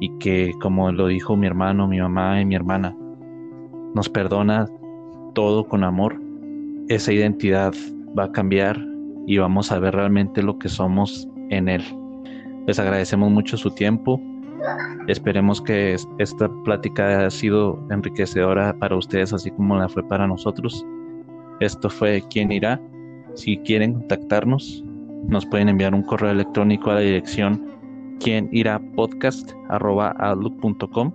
y 0.00 0.10
que, 0.18 0.52
como 0.60 0.90
lo 0.90 1.06
dijo 1.06 1.36
mi 1.36 1.46
hermano, 1.46 1.86
mi 1.86 2.00
mamá 2.00 2.40
y 2.40 2.44
mi 2.44 2.56
hermana, 2.56 2.96
nos 3.94 4.08
perdona 4.08 4.66
todo 5.34 5.64
con 5.68 5.84
amor. 5.84 6.20
Esa 6.88 7.12
identidad 7.12 7.72
va 8.18 8.24
a 8.24 8.32
cambiar 8.32 8.76
y 9.26 9.38
vamos 9.38 9.70
a 9.70 9.78
ver 9.78 9.94
realmente 9.94 10.42
lo 10.42 10.58
que 10.58 10.68
somos 10.68 11.28
en 11.50 11.68
Él. 11.68 11.84
Les 12.66 12.78
agradecemos 12.78 13.30
mucho 13.30 13.56
su 13.56 13.70
tiempo. 13.70 14.20
Esperemos 15.06 15.62
que 15.62 15.96
esta 16.18 16.50
plática 16.64 17.06
haya 17.06 17.30
sido 17.30 17.78
enriquecedora 17.90 18.76
para 18.78 18.96
ustedes, 18.96 19.32
así 19.32 19.50
como 19.52 19.76
la 19.76 19.88
fue 19.88 20.02
para 20.02 20.26
nosotros. 20.26 20.84
Esto 21.60 21.90
fue 21.90 22.22
¿Quién 22.30 22.52
irá? 22.52 22.80
Si 23.34 23.56
quieren 23.58 23.94
contactarnos, 23.94 24.84
nos 25.28 25.44
pueden 25.46 25.68
enviar 25.68 25.94
un 25.94 26.02
correo 26.02 26.30
electrónico 26.30 26.90
a 26.90 26.94
la 26.94 27.00
dirección 27.00 27.76
quien 28.20 28.48
irá 28.52 28.80
podcast.outlook.com 28.94 31.12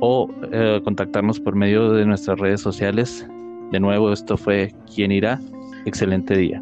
o 0.00 0.28
eh, 0.52 0.80
contactarnos 0.84 1.40
por 1.40 1.54
medio 1.54 1.92
de 1.92 2.06
nuestras 2.06 2.38
redes 2.38 2.62
sociales. 2.62 3.26
De 3.70 3.78
nuevo, 3.78 4.10
esto 4.12 4.36
fue 4.36 4.74
Quien 4.94 5.12
irá. 5.12 5.38
Excelente 5.84 6.36
día. 6.36 6.60